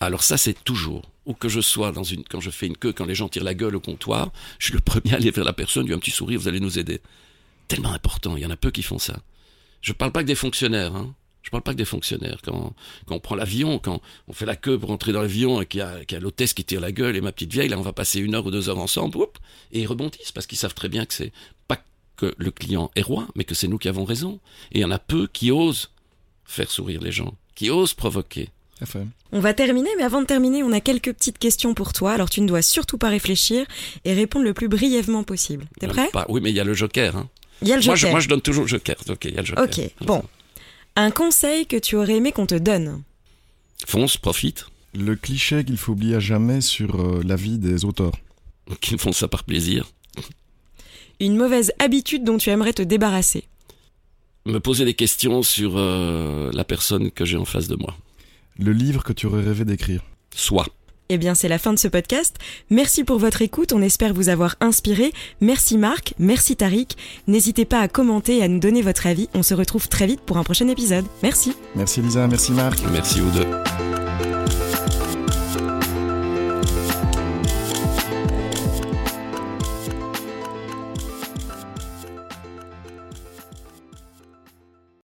Alors 0.00 0.22
ça, 0.22 0.36
c'est 0.36 0.64
toujours. 0.64 1.10
Ou 1.26 1.34
que 1.34 1.48
je 1.48 1.60
sois 1.60 1.92
dans 1.92 2.02
une, 2.02 2.24
quand 2.24 2.40
je 2.40 2.50
fais 2.50 2.66
une 2.66 2.76
queue, 2.76 2.92
quand 2.92 3.04
les 3.04 3.14
gens 3.14 3.28
tirent 3.28 3.44
la 3.44 3.54
gueule 3.54 3.76
au 3.76 3.80
comptoir, 3.80 4.32
je 4.58 4.66
suis 4.66 4.74
le 4.74 4.80
premier 4.80 5.12
à 5.12 5.16
aller 5.16 5.30
vers 5.30 5.44
la 5.44 5.52
personne, 5.52 5.86
lui 5.86 5.94
un 5.94 5.98
petit 5.98 6.10
sourire, 6.10 6.40
vous 6.40 6.48
allez 6.48 6.58
nous 6.58 6.78
aider. 6.78 7.00
Tellement 7.68 7.92
important, 7.92 8.36
il 8.36 8.42
y 8.42 8.46
en 8.46 8.50
a 8.50 8.56
peu 8.56 8.72
qui 8.72 8.82
font 8.82 8.98
ça. 8.98 9.20
Je 9.80 9.92
parle 9.92 10.10
pas 10.10 10.22
que 10.22 10.26
des 10.28 10.34
fonctionnaires, 10.34 10.96
hein. 10.96 11.14
Je 11.42 11.50
parle 11.50 11.62
pas 11.62 11.72
que 11.72 11.78
des 11.78 11.84
fonctionnaires. 11.84 12.38
Quand, 12.44 12.72
quand 13.06 13.16
on 13.16 13.20
prend 13.20 13.34
l'avion, 13.34 13.78
quand 13.78 14.00
on 14.28 14.32
fait 14.32 14.46
la 14.46 14.56
queue 14.56 14.78
pour 14.78 14.90
entrer 14.90 15.12
dans 15.12 15.22
l'avion 15.22 15.60
et 15.60 15.66
qu'il 15.66 15.78
y 15.80 15.82
a, 15.82 16.20
l'hôtesse 16.20 16.54
qui 16.54 16.64
tire 16.64 16.80
la 16.80 16.92
gueule 16.92 17.16
et 17.16 17.20
ma 17.20 17.32
petite 17.32 17.52
vieille, 17.52 17.68
là, 17.68 17.78
on 17.78 17.82
va 17.82 17.92
passer 17.92 18.20
une 18.20 18.34
heure 18.34 18.46
ou 18.46 18.50
deux 18.50 18.68
heures 18.68 18.78
ensemble, 18.78 19.18
et 19.72 19.80
ils 19.80 19.86
rebondissent 19.86 20.32
parce 20.32 20.46
qu'ils 20.46 20.58
savent 20.58 20.74
très 20.74 20.88
bien 20.88 21.04
que 21.04 21.14
c'est 21.14 21.32
pas 21.66 21.82
que 22.22 22.34
le 22.38 22.50
client 22.50 22.90
est 22.96 23.02
roi, 23.02 23.26
mais 23.34 23.44
que 23.44 23.54
c'est 23.54 23.68
nous 23.68 23.78
qui 23.78 23.88
avons 23.88 24.04
raison. 24.04 24.38
Et 24.72 24.78
il 24.78 24.82
y 24.82 24.84
en 24.84 24.90
a 24.90 24.98
peu 24.98 25.26
qui 25.32 25.50
osent 25.50 25.90
faire 26.44 26.70
sourire 26.70 27.00
les 27.00 27.12
gens, 27.12 27.34
qui 27.54 27.70
osent 27.70 27.94
provoquer. 27.94 28.48
On 29.30 29.38
va 29.38 29.54
terminer, 29.54 29.90
mais 29.96 30.02
avant 30.02 30.20
de 30.22 30.26
terminer, 30.26 30.62
on 30.64 30.72
a 30.72 30.80
quelques 30.80 31.12
petites 31.12 31.38
questions 31.38 31.72
pour 31.72 31.92
toi. 31.92 32.12
Alors 32.12 32.28
tu 32.30 32.40
ne 32.40 32.48
dois 32.48 32.62
surtout 32.62 32.98
pas 32.98 33.08
réfléchir 33.10 33.64
et 34.04 34.12
répondre 34.12 34.44
le 34.44 34.54
plus 34.54 34.66
brièvement 34.68 35.22
possible. 35.22 35.66
T'es 35.78 35.86
prêt 35.86 36.10
Pas- 36.12 36.26
Oui, 36.28 36.40
mais 36.42 36.50
il 36.50 36.56
y 36.56 36.60
a 36.60 36.64
le 36.64 36.74
joker, 36.74 37.16
hein. 37.16 37.28
Il 37.62 37.68
y 37.68 37.72
a 37.72 37.76
le 37.76 37.84
Moi 37.84 37.94
je, 37.94 38.00
joker. 38.00 38.10
moi, 38.10 38.20
je 38.20 38.28
donne 38.28 38.40
toujours 38.40 38.64
le 38.64 38.68
joker. 38.68 38.96
Ok, 39.08 39.24
il 39.26 39.34
y 39.34 39.38
a 39.38 39.40
le 39.42 39.46
joker. 39.46 39.64
Ok, 39.64 39.80
bon. 40.04 40.24
Un 40.96 41.12
conseil 41.12 41.66
que 41.66 41.76
tu 41.76 41.94
aurais 41.94 42.16
aimé 42.16 42.32
qu'on 42.32 42.46
te 42.46 42.56
donne 42.56 43.02
Fonce, 43.86 44.16
profite. 44.16 44.66
Le 44.94 45.14
cliché 45.14 45.64
qu'il 45.64 45.76
faut 45.76 45.92
oublier 45.92 46.16
à 46.16 46.20
jamais 46.20 46.60
sur 46.60 47.00
euh, 47.00 47.22
la 47.24 47.36
vie 47.36 47.58
des 47.58 47.84
auteurs. 47.84 48.12
Qui 48.80 48.98
font 48.98 49.12
ça 49.12 49.28
par 49.28 49.44
plaisir. 49.44 49.86
Une 51.22 51.36
mauvaise 51.36 51.72
habitude 51.78 52.24
dont 52.24 52.36
tu 52.36 52.50
aimerais 52.50 52.72
te 52.72 52.82
débarrasser 52.82 53.44
Me 54.44 54.58
poser 54.58 54.84
des 54.84 54.94
questions 54.94 55.44
sur 55.44 55.74
euh, 55.76 56.50
la 56.52 56.64
personne 56.64 57.12
que 57.12 57.24
j'ai 57.24 57.36
en 57.36 57.44
face 57.44 57.68
de 57.68 57.76
moi. 57.76 57.94
Le 58.58 58.72
livre 58.72 59.04
que 59.04 59.12
tu 59.12 59.26
aurais 59.26 59.40
rêvé 59.40 59.64
d'écrire. 59.64 60.02
Soit. 60.34 60.66
Eh 61.10 61.18
bien, 61.18 61.36
c'est 61.36 61.46
la 61.46 61.58
fin 61.58 61.72
de 61.72 61.78
ce 61.78 61.86
podcast. 61.86 62.38
Merci 62.70 63.04
pour 63.04 63.20
votre 63.20 63.40
écoute. 63.40 63.72
On 63.72 63.82
espère 63.82 64.14
vous 64.14 64.30
avoir 64.30 64.56
inspiré. 64.60 65.12
Merci 65.40 65.78
Marc. 65.78 66.14
Merci 66.18 66.56
Tariq. 66.56 66.96
N'hésitez 67.28 67.66
pas 67.66 67.78
à 67.78 67.86
commenter 67.86 68.38
et 68.38 68.42
à 68.42 68.48
nous 68.48 68.58
donner 68.58 68.82
votre 68.82 69.06
avis. 69.06 69.28
On 69.32 69.44
se 69.44 69.54
retrouve 69.54 69.88
très 69.88 70.08
vite 70.08 70.22
pour 70.22 70.38
un 70.38 70.42
prochain 70.42 70.66
épisode. 70.66 71.04
Merci. 71.22 71.52
Merci 71.76 72.02
Lisa, 72.02 72.26
merci 72.26 72.50
Marc. 72.50 72.80
Merci 72.90 73.20
aux 73.20 73.30
deux. 73.30 73.46